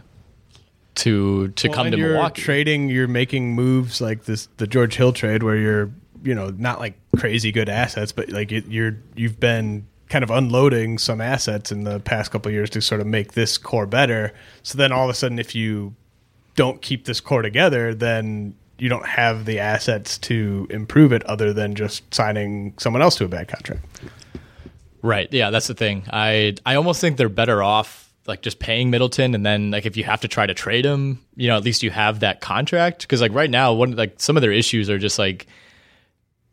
to 0.97 1.49
to 1.49 1.69
Well, 1.69 1.75
come 1.77 1.91
to 1.91 1.97
you're 1.97 2.13
Milwaukee. 2.13 2.43
trading, 2.43 2.89
you're 2.89 3.09
making 3.09 3.55
moves 3.55 4.01
like 4.01 4.25
this, 4.25 4.49
the 4.59 4.67
George 4.67 4.95
Hill 4.95 5.13
trade, 5.13 5.43
where 5.43 5.57
you're, 5.57 5.91
you 6.23 6.35
know, 6.35 6.51
not 6.51 6.81
like 6.81 6.95
crazy 7.17 7.51
good 7.51 7.69
assets, 7.69 8.13
but 8.13 8.31
like 8.31 8.53
it, 8.53 8.67
you're, 8.67 8.99
you've 9.17 9.41
been 9.41 9.87
kind 10.09 10.25
of 10.25 10.31
unloading 10.31 10.99
some 10.99 11.21
assets 11.21 11.71
in 11.71 11.85
the 11.85 12.01
past 12.01 12.31
couple 12.31 12.51
years 12.51 12.71
to 12.71 12.81
sort 12.81 13.01
of 13.01 13.07
make 13.07 13.33
this 13.33 13.59
core 13.59 13.87
better. 13.87 14.33
So 14.63 14.79
then 14.79 14.93
all 14.93 15.05
of 15.05 15.11
a 15.11 15.15
sudden, 15.15 15.39
if 15.39 15.55
you 15.55 15.95
don't 16.55 16.83
keep 16.83 17.05
this 17.05 17.21
core 17.21 17.43
together, 17.43 17.95
then 17.95 18.55
you 18.79 18.89
don't 18.89 19.07
have 19.07 19.45
the 19.45 19.59
assets 19.59 20.19
to 20.19 20.67
improve 20.71 21.13
it, 21.13 21.25
other 21.25 21.53
than 21.53 21.75
just 21.75 22.15
signing 22.15 22.75
someone 22.79 23.03
else 23.03 23.17
to 23.17 23.25
a 23.25 23.29
bad 23.29 23.49
contract. 23.49 23.85
Right. 25.03 25.33
Yeah, 25.33 25.51
that's 25.51 25.67
the 25.67 25.75
thing. 25.75 26.05
I 26.11 26.57
I 26.67 26.75
almost 26.75 27.01
think 27.01 27.17
they're 27.17 27.29
better 27.29 27.63
off 27.63 28.13
like 28.27 28.43
just 28.43 28.59
paying 28.59 28.91
Middleton 28.91 29.35
and 29.35 29.45
then 29.45 29.71
like 29.71 29.87
if 29.87 29.97
you 29.97 30.05
have 30.05 30.21
to 30.21 30.29
try 30.29 30.47
to 30.47 30.55
trade 30.55 30.85
him, 30.85 31.21
you 31.35 31.49
know, 31.49 31.57
at 31.57 31.65
least 31.65 31.83
you 31.83 31.91
have 31.91 32.21
that 32.21 32.41
contract 32.41 33.07
cuz 33.09 33.21
like 33.21 33.33
right 33.33 33.51
now 33.51 33.73
one 33.73 33.97
like 33.97 34.15
some 34.19 34.37
of 34.37 34.43
their 34.43 34.53
issues 34.53 34.91
are 34.91 34.99
just 34.99 35.19
like 35.19 35.47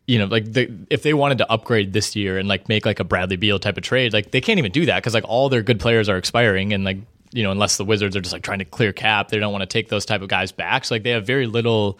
you 0.06 0.18
know, 0.18 0.26
like 0.26 0.52
the, 0.52 0.70
if 0.88 1.02
they 1.02 1.14
wanted 1.14 1.38
to 1.38 1.50
upgrade 1.50 1.92
this 1.92 2.14
year 2.14 2.38
and 2.38 2.48
like 2.48 2.68
make 2.68 2.86
like 2.86 3.00
a 3.00 3.04
Bradley 3.04 3.36
Beal 3.36 3.58
type 3.58 3.76
of 3.76 3.82
trade, 3.82 4.12
like 4.12 4.30
they 4.30 4.40
can't 4.40 4.58
even 4.58 4.72
do 4.72 4.86
that 4.86 5.02
cuz 5.02 5.14
like 5.14 5.24
all 5.26 5.48
their 5.48 5.62
good 5.62 5.80
players 5.80 6.08
are 6.08 6.16
expiring 6.16 6.72
and 6.72 6.84
like 6.84 6.98
you 7.32 7.42
know, 7.42 7.50
unless 7.50 7.76
the 7.76 7.84
Wizards 7.84 8.16
are 8.16 8.20
just 8.20 8.32
like 8.32 8.42
trying 8.42 8.60
to 8.60 8.64
clear 8.64 8.92
cap, 8.92 9.28
they 9.28 9.38
don't 9.38 9.52
want 9.52 9.62
to 9.62 9.66
take 9.66 9.88
those 9.88 10.06
type 10.06 10.22
of 10.22 10.28
guys 10.28 10.52
back. 10.52 10.84
So 10.84 10.94
like 10.94 11.02
they 11.02 11.10
have 11.10 11.26
very 11.26 11.46
little 11.46 11.98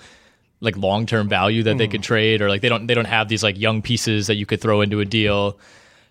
like 0.61 0.76
long 0.76 1.07
term 1.07 1.28
value 1.28 1.62
that 1.64 1.78
they 1.78 1.88
could 1.88 2.00
hmm. 2.00 2.09
trade, 2.09 2.42
or 2.42 2.48
like 2.48 2.62
they 2.62 2.68
don't 2.68 2.86
they 2.86 2.94
don't 2.94 3.07
have 3.07 3.28
these 3.28 3.42
like 3.42 3.59
young 3.59 3.82
pieces 3.82 4.28
that 4.28 4.36
you 4.36 4.46
could 4.46 4.61
throw 4.61 4.80
into 4.80 5.00
a 5.00 5.04
deal. 5.04 5.59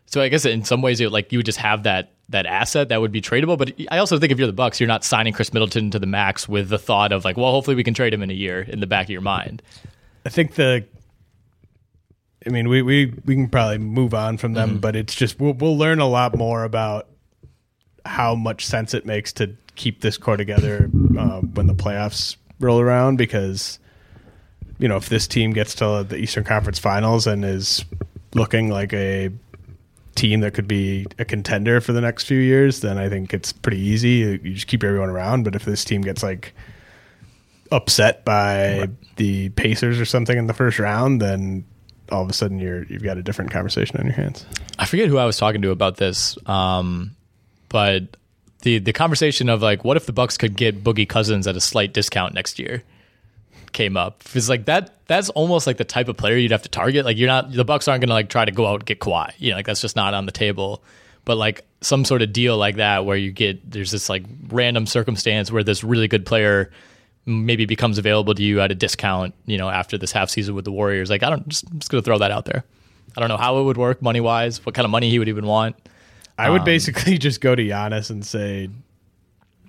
So 0.08 0.22
I 0.22 0.30
guess 0.30 0.46
in 0.46 0.64
some 0.64 0.82
ways, 0.82 1.02
it, 1.02 1.12
like 1.12 1.32
you 1.32 1.40
would 1.40 1.46
just 1.46 1.58
have 1.58 1.84
that 1.84 2.12
that 2.30 2.46
asset 2.46 2.90
that 2.90 3.02
would 3.02 3.12
be 3.12 3.22
tradable. 3.22 3.58
But 3.58 3.74
I 3.90 3.98
also 3.98 4.20
think 4.20 4.32
if 4.32 4.38
you're 4.38 4.48
the 4.48 4.54
Bucks, 4.54 4.80
you're 4.80 4.88
not 4.88 5.04
signing 5.04 5.34
Khris 5.34 5.54
Middleton 5.54 5.92
to 5.92 6.00
the 6.00 6.08
max 6.08 6.48
with 6.48 6.70
the 6.70 6.78
thought 6.78 7.12
of 7.12 7.26
like, 7.26 7.38
well, 7.38 7.52
hopefully 7.52 7.76
we 7.76 7.84
can 7.84 7.94
trade 7.94 8.14
him 8.14 8.22
in 8.22 8.30
a 8.30 8.34
year 8.34 8.62
in 8.62 8.80
the 8.80 8.88
back 8.88 9.06
of 9.06 9.12
your 9.12 9.22
mind. 9.22 9.62
I 10.26 10.30
think 10.30 10.56
the. 10.56 10.86
I 12.46 12.50
mean, 12.50 12.70
we, 12.70 12.82
we, 12.82 13.14
we 13.26 13.36
can 13.36 13.50
probably 13.50 13.80
move 13.80 14.14
on 14.14 14.38
from 14.38 14.54
them, 14.54 14.80
but 14.80 14.96
it's 14.96 15.16
just 15.16 15.40
we'll 15.40 15.54
we'll 15.54 15.78
learn 15.78 16.00
a 16.00 16.08
lot 16.08 16.38
more 16.38 16.64
about 16.64 17.08
how 18.06 18.36
much 18.36 18.66
sense 18.66 18.94
it 18.94 19.06
makes 19.06 19.34
to 19.34 19.56
keep 19.76 20.02
this 20.02 20.18
core 20.18 20.38
together 20.38 20.90
uh, 21.18 21.42
when 21.42 21.66
the 21.66 21.74
playoffs 21.74 22.36
roll 22.60 22.80
around. 22.80 23.18
Because 23.18 23.80
you 24.78 24.88
know, 24.88 24.98
if 24.98 25.10
this 25.10 25.28
team 25.28 25.54
gets 25.54 25.74
to 25.76 26.06
the 26.08 26.18
Eastern 26.18 26.44
Conference 26.44 26.78
Finals 26.78 27.26
and 27.26 27.44
is 27.44 27.84
looking 28.34 28.70
like 28.70 28.94
a 28.94 29.32
team 30.16 30.42
that 30.42 30.54
could 30.54 30.68
be 30.68 31.06
a 31.20 31.26
contender 31.26 31.82
for 31.82 31.94
the 31.94 32.02
next 32.02 32.26
few 32.26 32.40
years, 32.40 32.82
then 32.82 32.98
I 32.98 33.10
think 33.10 33.34
it's 33.34 33.52
pretty 33.52 33.80
easy. 33.80 34.40
You 34.44 34.54
just 34.54 34.68
keep 34.68 34.84
everyone 34.84 35.10
around. 35.10 35.44
But 35.44 35.56
if 35.56 35.66
this 35.66 35.84
team 35.84 36.02
gets 36.02 36.24
like 36.24 36.54
upset 37.72 38.24
by 38.24 38.90
the 39.16 39.50
Pacers 39.50 40.00
or 40.00 40.06
something 40.06 40.38
in 40.38 40.48
the 40.48 40.54
first 40.54 40.78
round, 40.78 41.22
then 41.22 41.66
all 42.12 42.24
of 42.24 42.30
a 42.30 42.34
sudden 42.34 42.60
you're 42.60 42.84
you've 42.84 43.04
got 43.04 43.18
a 43.18 43.24
different 43.24 43.52
conversation 43.52 43.98
on 43.98 44.06
your 44.06 44.16
hands. 44.16 44.46
I 44.78 44.86
forget 44.86 45.08
who 45.08 45.18
I 45.18 45.26
was 45.26 45.38
talking 45.38 45.62
to 45.64 45.72
about 45.72 45.98
this, 45.98 46.38
um, 46.48 47.16
but 47.70 48.18
the 48.62 48.80
the 48.80 48.94
conversation 48.94 49.50
of 49.50 49.62
like, 49.62 49.84
what 49.84 49.98
if 49.98 50.06
the 50.06 50.14
Bucks 50.14 50.38
could 50.38 50.56
get 50.56 50.84
Boogie 50.84 51.08
Cousins 51.08 51.48
at 51.48 51.56
a 51.56 51.62
slight 51.62 51.94
discount 51.94 52.34
next 52.34 52.60
year 52.60 52.84
came 53.76 53.96
up. 53.98 54.24
It's 54.34 54.50
like 54.50 54.66
that. 54.66 54.92
That's 55.06 55.30
almost 55.30 55.68
like 55.68 55.78
the 55.78 55.86
type 55.86 56.08
of 56.08 56.18
player 56.18 56.36
you'd 56.36 56.52
have 56.52 56.64
to 56.64 56.70
target. 56.70 57.06
Like 57.06 57.18
you're 57.18 57.28
not 57.28 57.52
the 57.52 57.66
Bucks 57.66 57.88
aren't 57.88 58.02
going 58.02 58.10
to 58.10 58.16
like 58.16 58.30
try 58.30 58.44
to 58.44 58.52
go 58.52 58.66
out 58.66 58.76
and 58.76 58.86
get 58.86 59.00
Kawhi. 59.00 59.34
You 59.38 59.52
know, 59.52 59.58
like 59.58 59.68
that's 59.68 59.82
just 59.82 59.96
not 59.96 60.16
on 60.16 60.26
the 60.26 60.32
table. 60.32 60.82
But 61.26 61.38
like 61.38 61.66
some 61.82 62.06
sort 62.06 62.24
of 62.24 62.34
deal 62.34 62.58
like 62.58 62.78
that 62.78 63.06
where 63.06 63.18
you 63.18 63.32
get 63.32 63.70
there's 63.70 63.92
this 63.92 64.10
like 64.10 64.24
random 64.48 64.88
circumstance 64.88 65.52
where 65.52 65.64
this 65.64 65.84
really 65.84 66.08
good 66.08 66.26
player 66.26 66.72
maybe 67.26 67.66
becomes 67.66 67.98
available 67.98 68.36
to 68.36 68.44
you 68.44 68.62
at 68.62 68.72
a 68.72 68.76
discount. 68.76 69.34
You 69.46 69.58
know, 69.58 69.70
after 69.70 69.98
this 69.98 70.12
half 70.12 70.30
season 70.30 70.56
with 70.56 70.66
the 70.66 70.72
Warriors. 70.72 71.10
Like 71.10 71.24
I 71.24 71.30
don't 71.30 71.48
just 71.48 71.70
I'm 71.70 71.80
just 71.80 71.92
going 71.92 72.02
to 72.02 72.06
throw 72.06 72.18
that 72.20 72.32
out 72.32 72.46
there. 72.46 72.64
I 73.18 73.20
don't 73.20 73.30
know 73.30 73.38
how 73.38 73.60
it 73.60 73.64
would 73.64 73.78
work 73.78 74.02
money 74.02 74.20
wise. 74.20 74.66
What 74.66 74.76
kind 74.76 74.86
of 74.86 74.92
money 74.92 75.10
he 75.10 75.20
would 75.20 75.30
even 75.30 75.46
want. 75.46 75.76
I 76.38 76.50
would 76.50 76.66
basically 76.66 77.18
just 77.18 77.40
go 77.40 77.56
to 77.56 77.64
Giannis 77.64 78.10
and 78.10 78.26
say, 78.26 78.70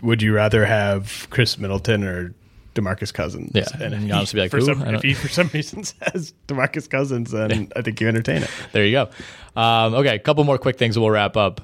"Would 0.02 0.22
you 0.22 0.34
rather 0.34 0.66
have 0.66 1.28
Khris 1.30 1.58
Middleton 1.58 2.02
or 2.02 2.34
Demarcus 2.74 3.12
Cousins?" 3.12 3.52
Yeah, 3.54 3.66
and 3.80 4.10
Giannis 4.10 4.32
would 4.32 4.36
be 4.36 4.40
like, 4.40 4.50
for 4.50 4.58
"Who?" 4.58 4.66
some, 4.66 4.82
if 4.82 5.02
he 5.02 5.14
for 5.14 5.28
some 5.28 5.48
reason 5.54 5.84
says 5.84 6.34
Demarcus 6.48 6.90
Cousins, 6.90 7.30
then 7.30 7.70
I 7.76 7.82
think 7.82 8.00
you 8.00 8.08
entertain 8.08 8.42
it. 8.42 8.50
There 8.72 8.84
you 8.84 8.92
go. 8.92 9.60
Um, 9.60 9.94
okay, 9.94 10.16
a 10.16 10.18
couple 10.18 10.42
more 10.44 10.58
quick 10.58 10.76
things 10.76 10.96
and 10.96 11.04
we'll 11.04 11.12
wrap 11.12 11.36
up. 11.36 11.60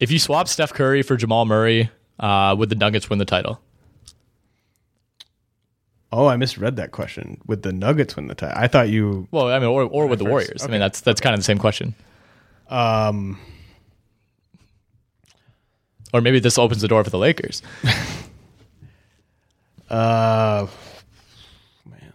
If 0.00 0.10
you 0.10 0.18
swap 0.18 0.48
Steph 0.48 0.72
Curry 0.72 1.02
for 1.02 1.16
Jamal 1.16 1.44
Murray, 1.44 1.90
uh, 2.18 2.56
would 2.58 2.70
the 2.70 2.74
Nuggets 2.74 3.08
win 3.08 3.18
the 3.18 3.24
title? 3.24 3.60
Oh, 6.12 6.26
I 6.26 6.36
misread 6.36 6.76
that 6.76 6.90
question. 6.90 7.40
Would 7.46 7.62
the 7.62 7.72
Nuggets 7.72 8.16
win 8.16 8.26
the 8.26 8.34
title? 8.34 8.56
I 8.60 8.66
thought 8.66 8.88
you. 8.88 9.28
Well, 9.30 9.48
I 9.48 9.58
mean, 9.60 9.68
or, 9.68 9.84
or 9.84 10.06
with 10.06 10.18
the 10.18 10.24
first. 10.24 10.30
Warriors. 10.30 10.64
I 10.64 10.68
mean, 10.68 10.80
that's 10.80 11.00
that's 11.00 11.20
kind 11.20 11.34
of 11.34 11.40
the 11.40 11.44
same 11.44 11.58
question. 11.58 11.94
Um, 12.68 13.38
Or 16.12 16.20
maybe 16.20 16.40
this 16.40 16.58
opens 16.58 16.82
the 16.82 16.88
door 16.88 17.04
for 17.04 17.10
the 17.10 17.18
Lakers. 17.18 17.62
uh, 19.90 20.66
man, 21.88 22.12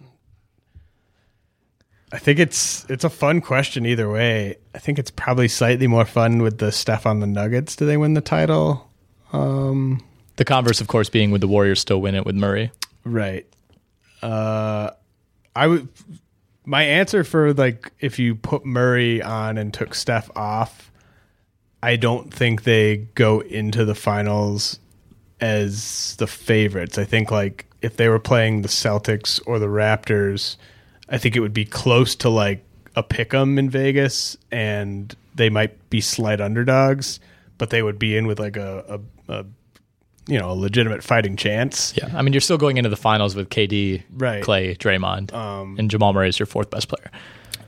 I 2.11 2.17
think 2.19 2.39
it's 2.39 2.85
it's 2.89 3.03
a 3.03 3.09
fun 3.09 3.41
question 3.41 3.85
either 3.85 4.09
way. 4.09 4.57
I 4.73 4.79
think 4.79 4.99
it's 4.99 5.11
probably 5.11 5.47
slightly 5.47 5.87
more 5.87 6.05
fun 6.05 6.41
with 6.41 6.57
the 6.57 6.71
stuff 6.71 7.05
on 7.05 7.19
the 7.21 7.27
Nuggets. 7.27 7.75
Do 7.75 7.85
they 7.85 7.97
win 7.97 8.13
the 8.13 8.21
title? 8.21 8.89
Um, 9.33 10.03
The 10.35 10.45
converse, 10.45 10.81
of 10.81 10.87
course, 10.87 11.09
being 11.09 11.31
would 11.31 11.41
the 11.41 11.47
Warriors 11.47 11.79
still 11.79 12.01
win 12.01 12.15
it 12.15 12.25
with 12.25 12.35
Murray? 12.35 12.71
Right. 13.05 13.45
Uh, 14.25 14.89
I 15.55 15.67
would. 15.67 15.87
My 16.65 16.81
answer 16.81 17.23
for 17.23 17.53
like 17.53 17.91
if 17.99 18.17
you 18.17 18.33
put 18.33 18.65
Murray 18.65 19.21
on 19.21 19.59
and 19.59 19.71
took 19.71 19.93
Steph 19.93 20.31
off, 20.35 20.91
I 21.83 21.95
don't 21.95 22.33
think 22.33 22.63
they 22.63 23.07
go 23.13 23.41
into 23.41 23.85
the 23.85 23.93
finals 23.93 24.79
as 25.39 26.15
the 26.17 26.25
favorites. 26.25 26.97
I 26.97 27.03
think 27.03 27.29
like 27.29 27.67
if 27.83 27.97
they 27.97 28.09
were 28.09 28.19
playing 28.19 28.63
the 28.63 28.67
Celtics 28.67 29.39
or 29.45 29.59
the 29.59 29.67
Raptors, 29.67 30.55
I 31.07 31.19
think 31.19 31.35
it 31.35 31.41
would 31.41 31.53
be 31.53 31.65
close 31.65 32.15
to 32.15 32.29
like 32.29 32.65
a 32.95 33.03
pick 33.03 33.31
'em 33.31 33.59
in 33.59 33.69
Vegas, 33.69 34.35
and 34.51 35.15
they 35.35 35.51
might 35.51 35.91
be 35.91 36.01
slight 36.01 36.41
underdogs, 36.41 37.19
but 37.59 37.69
they 37.69 37.83
would 37.83 37.99
be 37.99 38.17
in 38.17 38.25
with 38.25 38.39
like 38.39 38.57
a, 38.57 38.99
a, 39.27 39.33
a 39.41 39.45
you 40.27 40.39
know 40.39 40.51
a 40.51 40.53
legitimate 40.53 41.03
fighting 41.03 41.35
chance. 41.35 41.93
Yeah, 41.97 42.09
I 42.15 42.21
mean, 42.21 42.33
you're 42.33 42.41
still 42.41 42.57
going 42.57 42.77
into 42.77 42.89
the 42.89 42.95
finals 42.97 43.35
with 43.35 43.49
KD, 43.49 44.03
Right. 44.11 44.43
Clay, 44.43 44.75
Draymond, 44.75 45.33
Um, 45.33 45.75
and 45.77 45.89
Jamal 45.91 46.13
Murray 46.13 46.29
is 46.29 46.39
your 46.39 46.45
fourth 46.47 46.69
best 46.69 46.87
player. 46.87 47.11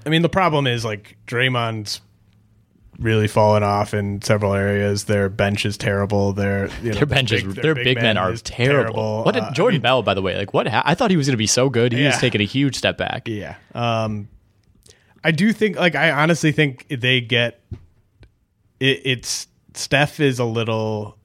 I 0.06 0.10
mean, 0.10 0.22
the 0.22 0.30
problem 0.30 0.68
is 0.68 0.84
like 0.86 1.18
Draymond's 1.28 2.02
really 3.00 3.28
fallen 3.28 3.62
off 3.62 3.94
in 3.94 4.22
several 4.24 4.54
areas. 4.54 5.04
Their 5.04 5.30
bench 5.30 5.66
is 5.68 5.78
terrible. 5.78 6.34
Their 6.34 6.68
you 6.82 6.90
know, 6.90 6.96
Their 6.98 7.06
benches, 7.06 7.44
big- 7.44 7.56
their 7.62 7.76
big, 7.76 7.98
men 8.02 8.18
are 8.18 8.32
is 8.32 8.42
terrible. 8.42 9.24
What 9.24 9.34
did 9.36 9.44
Uh, 9.44 9.52
Jordan 9.54 9.76
I 9.76 9.78
mean, 9.78 9.82
Bell, 9.84 10.02
by 10.04 10.14
the 10.16 10.22
way? 10.24 10.36
Like, 10.36 10.52
what? 10.54 10.68
Ha- 10.68 10.82
I 10.84 10.96
thought 10.96 11.12
he 11.12 11.18
was 11.18 11.28
going 11.28 11.34
to 11.34 11.38
be 11.38 11.46
so 11.46 11.70
good. 11.70 11.92
He 11.94 12.04
was 12.04 12.16
Yeah. 12.16 12.20
taking 12.20 12.42
a 12.42 12.46
huge 12.46 12.76
step 12.76 12.98
back. 12.98 13.28
yeah. 13.28 13.56
Um, 13.76 14.30
I 15.24 15.30
do 15.32 15.52
think 15.54 15.78
like 15.78 15.94
I 15.94 16.10
honestly 16.12 16.52
think 16.52 16.86
they 16.90 17.22
get 17.22 17.60
it, 18.80 19.02
it's 19.04 19.48
Steph 19.74 20.20
is 20.20 20.40
a 20.40 20.46
little. 20.46 21.18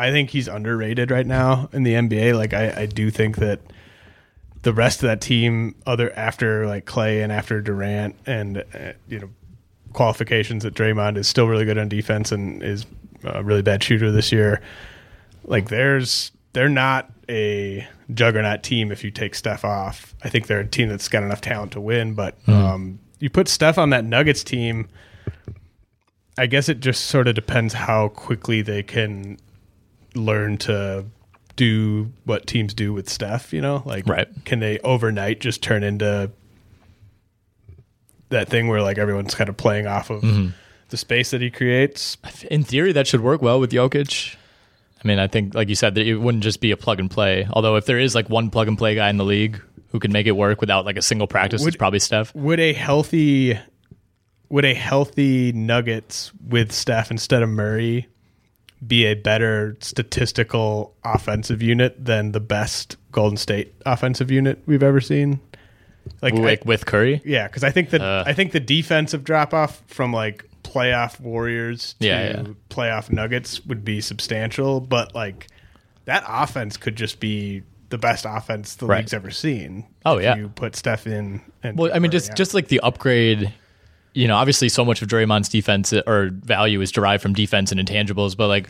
I 0.00 0.10
think 0.10 0.30
he's 0.30 0.48
underrated 0.48 1.10
right 1.10 1.26
now 1.26 1.68
in 1.74 1.82
the 1.82 1.92
NBA. 1.92 2.34
Like 2.34 2.54
I, 2.54 2.82
I 2.82 2.86
do 2.86 3.10
think 3.10 3.36
that 3.36 3.60
the 4.62 4.72
rest 4.72 5.02
of 5.02 5.08
that 5.08 5.20
team, 5.20 5.74
other 5.86 6.10
after 6.16 6.66
like 6.66 6.86
Clay 6.86 7.22
and 7.22 7.30
after 7.30 7.60
Durant 7.60 8.16
and 8.24 8.64
uh, 8.74 8.92
you 9.08 9.18
know 9.20 9.28
qualifications 9.92 10.62
that 10.62 10.72
Draymond 10.74 11.18
is 11.18 11.28
still 11.28 11.48
really 11.48 11.66
good 11.66 11.76
on 11.76 11.88
defense 11.88 12.32
and 12.32 12.62
is 12.62 12.86
a 13.24 13.44
really 13.44 13.60
bad 13.60 13.82
shooter 13.82 14.10
this 14.10 14.32
year. 14.32 14.62
Like 15.44 15.68
there's 15.68 16.32
they're 16.54 16.70
not 16.70 17.10
a 17.28 17.86
juggernaut 18.14 18.62
team 18.62 18.90
if 18.90 19.04
you 19.04 19.10
take 19.10 19.34
Steph 19.34 19.66
off. 19.66 20.14
I 20.24 20.30
think 20.30 20.46
they're 20.46 20.60
a 20.60 20.66
team 20.66 20.88
that's 20.88 21.08
got 21.08 21.22
enough 21.22 21.42
talent 21.42 21.72
to 21.72 21.80
win, 21.80 22.14
but 22.14 22.36
um, 22.48 22.98
you 23.18 23.28
put 23.28 23.48
Steph 23.48 23.76
on 23.76 23.90
that 23.90 24.06
Nuggets 24.06 24.42
team. 24.42 24.88
I 26.38 26.46
guess 26.46 26.70
it 26.70 26.80
just 26.80 27.04
sort 27.04 27.28
of 27.28 27.34
depends 27.34 27.74
how 27.74 28.08
quickly 28.08 28.62
they 28.62 28.82
can 28.82 29.36
learn 30.14 30.56
to 30.58 31.06
do 31.56 32.10
what 32.24 32.46
teams 32.46 32.74
do 32.74 32.92
with 32.92 33.08
Steph, 33.08 33.52
you 33.52 33.60
know? 33.60 33.82
Like 33.84 34.06
Right. 34.08 34.28
can 34.44 34.60
they 34.60 34.78
overnight 34.80 35.40
just 35.40 35.62
turn 35.62 35.82
into 35.82 36.30
that 38.30 38.48
thing 38.48 38.68
where 38.68 38.82
like 38.82 38.98
everyone's 38.98 39.34
kind 39.34 39.50
of 39.50 39.56
playing 39.56 39.86
off 39.86 40.10
of 40.10 40.22
mm-hmm. 40.22 40.50
the 40.88 40.96
space 40.96 41.30
that 41.30 41.40
he 41.40 41.50
creates? 41.50 42.16
In 42.50 42.62
theory, 42.62 42.92
that 42.92 43.06
should 43.06 43.20
work 43.20 43.42
well 43.42 43.60
with 43.60 43.72
Jokic. 43.72 44.36
I 45.02 45.08
mean, 45.08 45.18
I 45.18 45.28
think, 45.28 45.54
like 45.54 45.68
you 45.68 45.74
said, 45.74 45.94
that 45.94 46.06
it 46.06 46.16
wouldn't 46.16 46.44
just 46.44 46.60
be 46.60 46.72
a 46.72 46.76
plug 46.76 47.00
and 47.00 47.10
play. 47.10 47.46
Although, 47.50 47.76
if 47.76 47.86
there 47.86 47.98
is 47.98 48.14
like 48.14 48.28
one 48.28 48.50
plug 48.50 48.68
and 48.68 48.76
play 48.76 48.94
guy 48.94 49.08
in 49.08 49.16
the 49.16 49.24
league 49.24 49.60
who 49.92 49.98
can 49.98 50.12
make 50.12 50.26
it 50.26 50.32
work 50.32 50.60
without 50.60 50.84
like 50.84 50.98
a 50.98 51.02
single 51.02 51.26
practice, 51.26 51.62
Would- 51.62 51.68
it's 51.68 51.76
probably 51.76 52.00
Steph. 52.00 52.34
Would 52.34 52.60
a 52.60 52.72
healthy 52.72 53.58
would 54.50 54.64
a 54.64 54.74
healthy 54.74 55.52
Nuggets 55.52 56.32
with 56.46 56.72
Steph 56.72 57.10
instead 57.10 57.42
of 57.42 57.48
Murray 57.48 58.08
be 58.86 59.04
a 59.06 59.14
better 59.14 59.76
statistical 59.80 60.94
offensive 61.04 61.62
unit 61.62 62.02
than 62.04 62.32
the 62.32 62.40
best 62.40 62.96
Golden 63.12 63.36
State 63.36 63.74
offensive 63.86 64.30
unit 64.30 64.62
we've 64.66 64.82
ever 64.82 65.00
seen? 65.00 65.40
Like, 66.22 66.34
Like 66.34 66.60
I- 66.60 66.68
with 66.68 66.86
Curry, 66.86 67.20
yeah, 67.24 67.46
because 67.46 67.62
I 67.62 67.70
think 67.70 67.90
that 67.90 68.00
Uh. 68.00 68.24
I 68.26 68.32
think 68.32 68.52
the 68.52 68.60
defensive 68.60 69.22
drop 69.22 69.52
off 69.52 69.82
from 69.86 70.12
like 70.12 70.44
playoff 70.64 71.20
Warriors 71.20 71.94
to 72.00 72.06
Yeah, 72.06 72.22
yeah. 72.28 72.42
playoff 72.70 73.10
Nuggets 73.10 73.64
would 73.66 73.84
be 73.84 74.00
substantial, 74.00 74.80
but 74.80 75.14
like 75.14 75.46
that 76.06 76.24
offense 76.26 76.76
could 76.76 76.96
just 76.96 77.20
be 77.20 77.62
the 77.90 77.98
best 77.98 78.24
offense 78.28 78.76
the 78.76 78.86
Right. 78.86 78.98
league's 78.98 79.12
ever 79.12 79.30
seen. 79.30 79.84
Oh, 80.06 80.16
if 80.18 80.22
yeah. 80.24 80.36
you 80.36 80.48
put 80.48 80.74
Steph 80.76 81.06
in. 81.06 81.40
And 81.62 81.76
Well, 81.76 81.90
I 81.92 81.98
mean, 81.98 82.10
just 82.10 82.30
out. 82.30 82.36
just 82.36 82.54
like 82.54 82.68
the 82.68 82.80
upgrade. 82.80 83.52
You 84.12 84.26
know, 84.28 84.36
obviously, 84.36 84.68
so 84.68 84.84
much 84.84 85.02
of 85.02 85.08
Draymond's 85.08 85.48
defense 85.48 85.92
or 85.92 86.30
value 86.32 86.80
is 86.80 86.90
derived 86.90 87.22
from 87.22 87.32
defense 87.32 87.70
and 87.72 87.80
intangibles, 87.80 88.36
but 88.36 88.48
like 88.48 88.68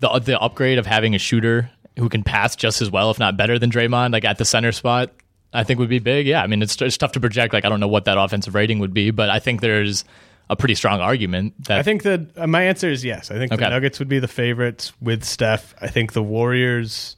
the 0.00 0.08
the 0.20 0.38
upgrade 0.38 0.78
of 0.78 0.86
having 0.86 1.14
a 1.14 1.18
shooter 1.18 1.70
who 1.98 2.08
can 2.08 2.22
pass 2.22 2.54
just 2.56 2.82
as 2.82 2.90
well, 2.90 3.10
if 3.10 3.18
not 3.18 3.36
better, 3.36 3.58
than 3.58 3.70
Draymond, 3.70 4.12
like 4.12 4.24
at 4.24 4.38
the 4.38 4.44
center 4.44 4.70
spot, 4.70 5.10
I 5.52 5.64
think 5.64 5.80
would 5.80 5.88
be 5.88 5.98
big. 5.98 6.26
Yeah, 6.26 6.42
I 6.42 6.46
mean, 6.46 6.62
it's 6.62 6.80
it's 6.80 6.96
tough 6.96 7.12
to 7.12 7.20
project. 7.20 7.52
Like, 7.52 7.64
I 7.64 7.68
don't 7.68 7.80
know 7.80 7.88
what 7.88 8.04
that 8.04 8.16
offensive 8.18 8.54
rating 8.54 8.78
would 8.78 8.94
be, 8.94 9.10
but 9.10 9.28
I 9.30 9.38
think 9.40 9.60
there's 9.60 10.04
a 10.48 10.54
pretty 10.54 10.76
strong 10.76 11.00
argument. 11.00 11.54
That 11.64 11.80
I 11.80 11.82
think 11.82 12.04
that 12.04 12.20
uh, 12.36 12.46
my 12.46 12.62
answer 12.62 12.88
is 12.88 13.04
yes. 13.04 13.32
I 13.32 13.38
think 13.38 13.50
Okay. 13.52 13.64
the 13.64 13.70
Nuggets 13.70 13.98
would 13.98 14.08
be 14.08 14.20
the 14.20 14.28
favorites 14.28 14.92
with 15.00 15.24
Steph. 15.24 15.74
I 15.80 15.88
think 15.88 16.12
the 16.12 16.22
Warriors 16.22 17.16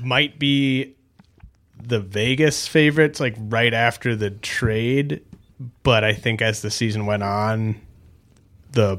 might 0.00 0.38
be 0.38 0.94
the 1.82 1.98
Vegas 1.98 2.68
favorites, 2.68 3.18
like 3.18 3.34
right 3.38 3.74
after 3.74 4.14
the 4.14 4.30
trade. 4.30 5.22
But 5.82 6.04
I 6.04 6.14
think 6.14 6.40
as 6.40 6.62
the 6.62 6.70
season 6.70 7.06
went 7.06 7.22
on, 7.22 7.80
the 8.72 8.98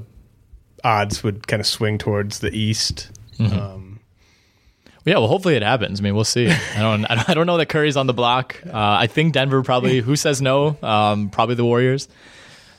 odds 0.84 1.24
would 1.24 1.48
kind 1.48 1.60
of 1.60 1.66
swing 1.68 1.98
towards 1.98 2.40
the 2.40 2.56
East. 2.56 3.10
Um, 3.40 4.00
Yeah, 5.04 5.16
well, 5.16 5.28
hopefully 5.28 5.56
it 5.56 5.64
happens. 5.64 6.00
I 6.00 6.04
mean, 6.04 6.14
we'll 6.14 6.24
see. 6.24 6.48
I 6.76 6.80
don't, 6.80 7.06
I 7.06 7.16
don't, 7.16 7.30
I 7.30 7.34
don't 7.34 7.48
know 7.48 7.58
that 7.58 7.68
Curry's 7.70 7.98
on 7.98 8.06
the 8.06 8.14
block. 8.14 8.62
Uh, 8.66 8.72
I 8.74 9.08
think 9.08 9.34
Denver 9.34 9.64
probably. 9.64 10.00
Who 10.02 10.16
says 10.16 10.42
no? 10.42 10.78
Um, 10.84 11.30
probably 11.32 11.56
the 11.56 11.66
Warriors. 11.66 12.08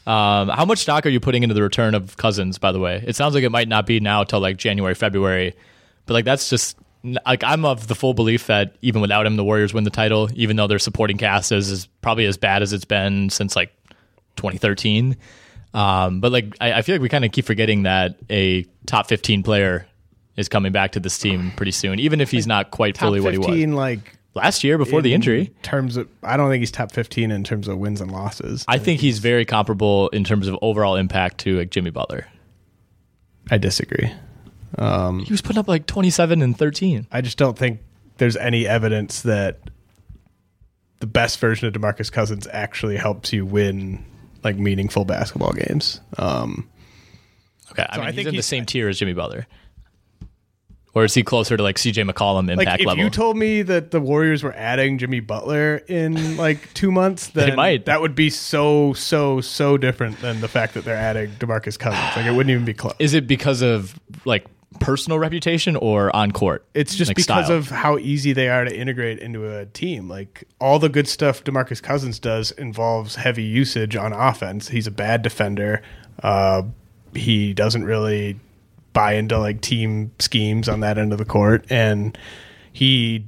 Um, 0.06 0.48
how 0.48 0.64
much 0.64 0.78
stock 0.78 1.04
are 1.06 1.08
you 1.10 1.20
putting 1.20 1.42
into 1.42 1.54
the 1.54 1.62
return 1.62 1.94
of 1.96 2.16
Cousins? 2.16 2.58
By 2.58 2.70
the 2.72 2.78
way, 2.80 3.02
it 3.06 3.16
sounds 3.16 3.34
like 3.34 3.42
it 3.44 3.50
might 3.50 3.68
not 3.68 3.86
be 3.86 3.98
now 4.00 4.22
till 4.24 4.40
like 4.40 4.56
January, 4.56 4.94
February, 4.94 5.54
but 6.06 6.14
like 6.14 6.24
that's 6.24 6.48
just 6.50 6.76
like 7.26 7.42
I'm 7.42 7.64
of 7.64 7.88
the 7.88 7.94
full 7.94 8.14
belief 8.14 8.46
that 8.46 8.76
even 8.82 9.00
without 9.00 9.26
him, 9.26 9.36
the 9.36 9.44
Warriors 9.44 9.74
win 9.74 9.84
the 9.84 9.90
title. 9.90 10.28
Even 10.34 10.56
though 10.56 10.66
their 10.66 10.78
supporting 10.78 11.18
cast 11.18 11.52
is, 11.52 11.70
is 11.70 11.86
probably 12.00 12.26
as 12.26 12.36
bad 12.36 12.62
as 12.62 12.72
it's 12.72 12.84
been 12.84 13.30
since 13.30 13.56
like 13.56 13.72
2013. 14.36 15.16
Um, 15.74 16.20
but 16.20 16.32
like 16.32 16.54
I, 16.60 16.74
I 16.74 16.82
feel 16.82 16.94
like 16.94 17.02
we 17.02 17.08
kind 17.08 17.24
of 17.24 17.32
keep 17.32 17.44
forgetting 17.44 17.84
that 17.84 18.16
a 18.30 18.64
top 18.86 19.08
15 19.08 19.42
player 19.42 19.86
is 20.36 20.48
coming 20.48 20.72
back 20.72 20.92
to 20.92 21.00
this 21.00 21.18
team 21.18 21.52
pretty 21.56 21.72
soon, 21.72 21.98
even 21.98 22.20
if 22.20 22.30
he's 22.30 22.46
not 22.46 22.70
quite 22.70 22.96
fully 22.96 23.20
what 23.20 23.32
he 23.32 23.38
was 23.38 23.74
like 23.74 24.18
last 24.34 24.64
year 24.64 24.78
before 24.78 25.02
the 25.02 25.12
in 25.12 25.16
injury. 25.16 25.52
Terms 25.62 25.96
of, 25.96 26.08
I 26.22 26.36
don't 26.36 26.50
think 26.50 26.60
he's 26.60 26.70
top 26.70 26.92
fifteen 26.92 27.30
in 27.30 27.44
terms 27.44 27.68
of 27.68 27.78
wins 27.78 28.00
and 28.00 28.10
losses. 28.10 28.64
I 28.68 28.78
think 28.78 29.00
he's 29.00 29.18
very 29.18 29.44
comparable 29.44 30.08
in 30.10 30.24
terms 30.24 30.46
of 30.46 30.58
overall 30.62 30.96
impact 30.96 31.38
to 31.38 31.58
like 31.58 31.70
Jimmy 31.70 31.90
Butler. 31.90 32.26
I 33.50 33.58
disagree. 33.58 34.12
He 34.78 35.32
was 35.32 35.40
putting 35.42 35.58
up 35.58 35.68
like 35.68 35.86
27 35.86 36.42
and 36.42 36.56
13. 36.56 37.06
I 37.12 37.20
just 37.20 37.38
don't 37.38 37.58
think 37.58 37.80
there's 38.18 38.36
any 38.36 38.66
evidence 38.66 39.22
that 39.22 39.60
the 41.00 41.06
best 41.06 41.38
version 41.40 41.66
of 41.66 41.74
DeMarcus 41.74 42.10
Cousins 42.12 42.46
actually 42.52 42.96
helps 42.96 43.32
you 43.32 43.44
win 43.44 44.04
like 44.44 44.56
meaningful 44.56 45.04
basketball 45.04 45.52
games. 45.52 46.00
Um, 46.18 46.68
Okay, 47.72 47.86
I 47.88 47.94
So 47.94 48.00
mean 48.00 48.08
I 48.08 48.10
he's 48.10 48.16
think 48.16 48.26
in 48.28 48.32
the 48.32 48.36
he's- 48.36 48.46
same 48.46 48.66
tier 48.66 48.88
as 48.88 48.98
Jimmy 48.98 49.14
Butler. 49.14 49.46
Or 50.94 51.04
is 51.06 51.14
he 51.14 51.22
closer 51.22 51.56
to 51.56 51.62
like 51.62 51.76
CJ 51.76 52.06
McCollum 52.10 52.48
like 52.48 52.58
impact 52.66 52.80
if 52.82 52.86
level? 52.86 53.00
If 53.00 53.04
you 53.06 53.10
told 53.10 53.38
me 53.38 53.62
that 53.62 53.92
the 53.92 54.00
Warriors 54.00 54.42
were 54.42 54.52
adding 54.52 54.98
Jimmy 54.98 55.20
Butler 55.20 55.76
in 55.88 56.36
like 56.36 56.72
two 56.74 56.92
months, 56.92 57.28
then 57.34 57.56
might. 57.56 57.86
that 57.86 58.02
would 58.02 58.14
be 58.14 58.28
so 58.28 58.92
so 58.92 59.40
so 59.40 59.78
different 59.78 60.20
than 60.20 60.42
the 60.42 60.48
fact 60.48 60.74
that 60.74 60.84
they're 60.84 60.94
adding 60.94 61.30
DeMarcus 61.38 61.78
Cousins. 61.78 62.14
Like 62.14 62.26
it 62.26 62.32
wouldn't 62.32 62.50
even 62.50 62.66
be 62.66 62.74
close. 62.74 62.92
is 62.98 63.14
it 63.14 63.26
because 63.26 63.62
of 63.62 63.98
like 64.26 64.44
personal 64.80 65.18
reputation 65.18 65.76
or 65.76 66.14
on 66.14 66.32
court? 66.32 66.66
It's 66.74 66.94
just 66.94 67.08
like, 67.08 67.16
because 67.16 67.46
style? 67.46 67.56
of 67.56 67.68
how 67.68 67.98
easy 67.98 68.32
they 68.32 68.48
are 68.48 68.64
to 68.64 68.76
integrate 68.76 69.18
into 69.18 69.56
a 69.56 69.66
team. 69.66 70.08
Like 70.08 70.44
all 70.60 70.78
the 70.78 70.88
good 70.88 71.08
stuff 71.08 71.44
DeMarcus 71.44 71.82
Cousins 71.82 72.18
does 72.18 72.50
involves 72.52 73.16
heavy 73.16 73.44
usage 73.44 73.96
on 73.96 74.12
offense. 74.12 74.68
He's 74.68 74.86
a 74.86 74.90
bad 74.90 75.22
defender. 75.22 75.82
Uh, 76.22 76.62
he 77.14 77.52
doesn't 77.52 77.84
really 77.84 78.38
buy 78.92 79.14
into 79.14 79.38
like 79.38 79.60
team 79.60 80.12
schemes 80.18 80.68
on 80.68 80.80
that 80.80 80.98
end 80.98 81.12
of 81.12 81.18
the 81.18 81.24
court, 81.24 81.64
and 81.70 82.16
he 82.72 83.26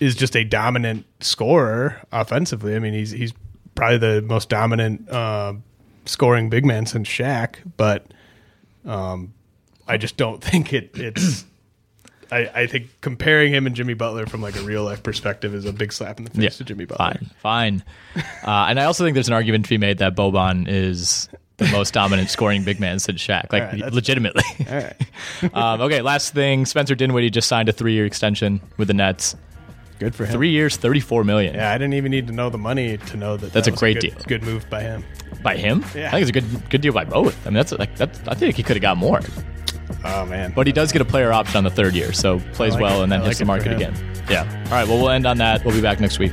is 0.00 0.14
just 0.14 0.36
a 0.36 0.44
dominant 0.44 1.04
scorer 1.20 2.00
offensively. 2.12 2.74
I 2.74 2.78
mean, 2.78 2.94
he's 2.94 3.10
he's 3.10 3.32
probably 3.74 3.98
the 3.98 4.22
most 4.22 4.48
dominant 4.48 5.08
uh, 5.08 5.54
scoring 6.06 6.50
big 6.50 6.64
man 6.64 6.86
since 6.86 7.08
Shaq, 7.08 7.56
but 7.76 8.06
um, 8.84 9.32
I 9.90 9.96
just 9.96 10.16
don't 10.16 10.42
think 10.44 10.72
it 10.72 10.90
it's. 10.94 11.44
I, 12.32 12.48
I 12.54 12.66
think 12.68 12.88
comparing 13.00 13.52
him 13.52 13.66
and 13.66 13.74
Jimmy 13.74 13.94
Butler 13.94 14.24
from 14.24 14.40
like 14.40 14.54
a 14.54 14.62
real 14.62 14.84
life 14.84 15.02
perspective 15.02 15.52
is 15.52 15.64
a 15.64 15.72
big 15.72 15.92
slap 15.92 16.18
in 16.18 16.24
the 16.24 16.30
face 16.30 16.58
to 16.58 16.64
Jimmy 16.64 16.84
Butler. 16.84 17.18
Fine, 17.40 17.82
fine. 18.14 18.24
uh, 18.44 18.66
and 18.68 18.78
I 18.78 18.84
also 18.84 19.02
think 19.02 19.14
there's 19.14 19.26
an 19.26 19.34
argument 19.34 19.64
to 19.64 19.68
be 19.68 19.78
made 19.78 19.98
that 19.98 20.14
Boban 20.14 20.68
is 20.68 21.28
the 21.56 21.66
most 21.72 21.92
dominant 21.92 22.30
scoring 22.30 22.62
big 22.62 22.78
man 22.78 23.00
since 23.00 23.20
Shaq, 23.20 23.52
like 23.52 23.64
right, 23.64 23.92
legitimately. 23.92 24.44
All 24.70 24.76
right, 24.76 25.54
um, 25.54 25.80
okay, 25.80 26.02
last 26.02 26.32
thing: 26.32 26.66
Spencer 26.66 26.94
Dinwiddie 26.94 27.30
just 27.30 27.48
signed 27.48 27.68
a 27.68 27.72
three-year 27.72 28.06
extension 28.06 28.60
with 28.76 28.86
the 28.86 28.94
Nets. 28.94 29.34
Good 30.00 30.14
for 30.14 30.24
him. 30.24 30.32
Three 30.32 30.50
years, 30.50 30.76
thirty-four 30.76 31.22
million. 31.22 31.54
Yeah, 31.54 31.70
I 31.70 31.78
didn't 31.78 31.94
even 31.94 32.10
need 32.10 32.26
to 32.26 32.32
know 32.32 32.50
the 32.50 32.58
money 32.58 32.96
to 32.96 33.16
know 33.16 33.36
that 33.36 33.52
That's 33.52 33.66
that 33.68 33.74
a 33.74 33.78
great 33.78 34.00
good, 34.00 34.14
deal. 34.14 34.24
Good 34.26 34.42
move 34.42 34.68
by 34.68 34.82
him. 34.82 35.04
by 35.44 35.56
him. 35.56 35.84
Yeah. 35.94 36.08
I 36.08 36.10
think 36.10 36.22
it's 36.22 36.30
a 36.30 36.40
good 36.40 36.70
good 36.70 36.80
deal 36.80 36.92
by 36.92 37.04
both. 37.04 37.46
I 37.46 37.50
mean, 37.50 37.54
that's 37.54 37.70
like 37.72 37.94
that's. 37.96 38.18
I 38.26 38.34
think 38.34 38.56
he 38.56 38.64
could 38.64 38.76
have 38.76 38.82
got 38.82 38.96
more, 38.96 39.20
Oh 40.04 40.24
man, 40.26 40.52
but 40.56 40.66
he 40.66 40.72
does 40.72 40.90
get 40.92 41.02
a 41.02 41.04
player 41.04 41.32
option 41.32 41.56
on 41.58 41.64
the 41.64 41.70
third 41.70 41.94
year, 41.94 42.12
so 42.12 42.40
plays 42.54 42.72
like 42.72 42.82
well 42.82 43.00
it. 43.00 43.04
and 43.04 43.12
then 43.12 43.20
I 43.22 43.26
hits 43.26 43.38
the 43.38 43.44
market 43.44 43.72
again. 43.72 43.94
Yeah. 44.28 44.42
All 44.66 44.72
right. 44.72 44.88
Well, 44.88 44.98
we'll 44.98 45.10
end 45.10 45.26
on 45.26 45.38
that. 45.38 45.64
We'll 45.64 45.74
be 45.74 45.80
back 45.82 46.00
next 46.00 46.18
week. 46.18 46.32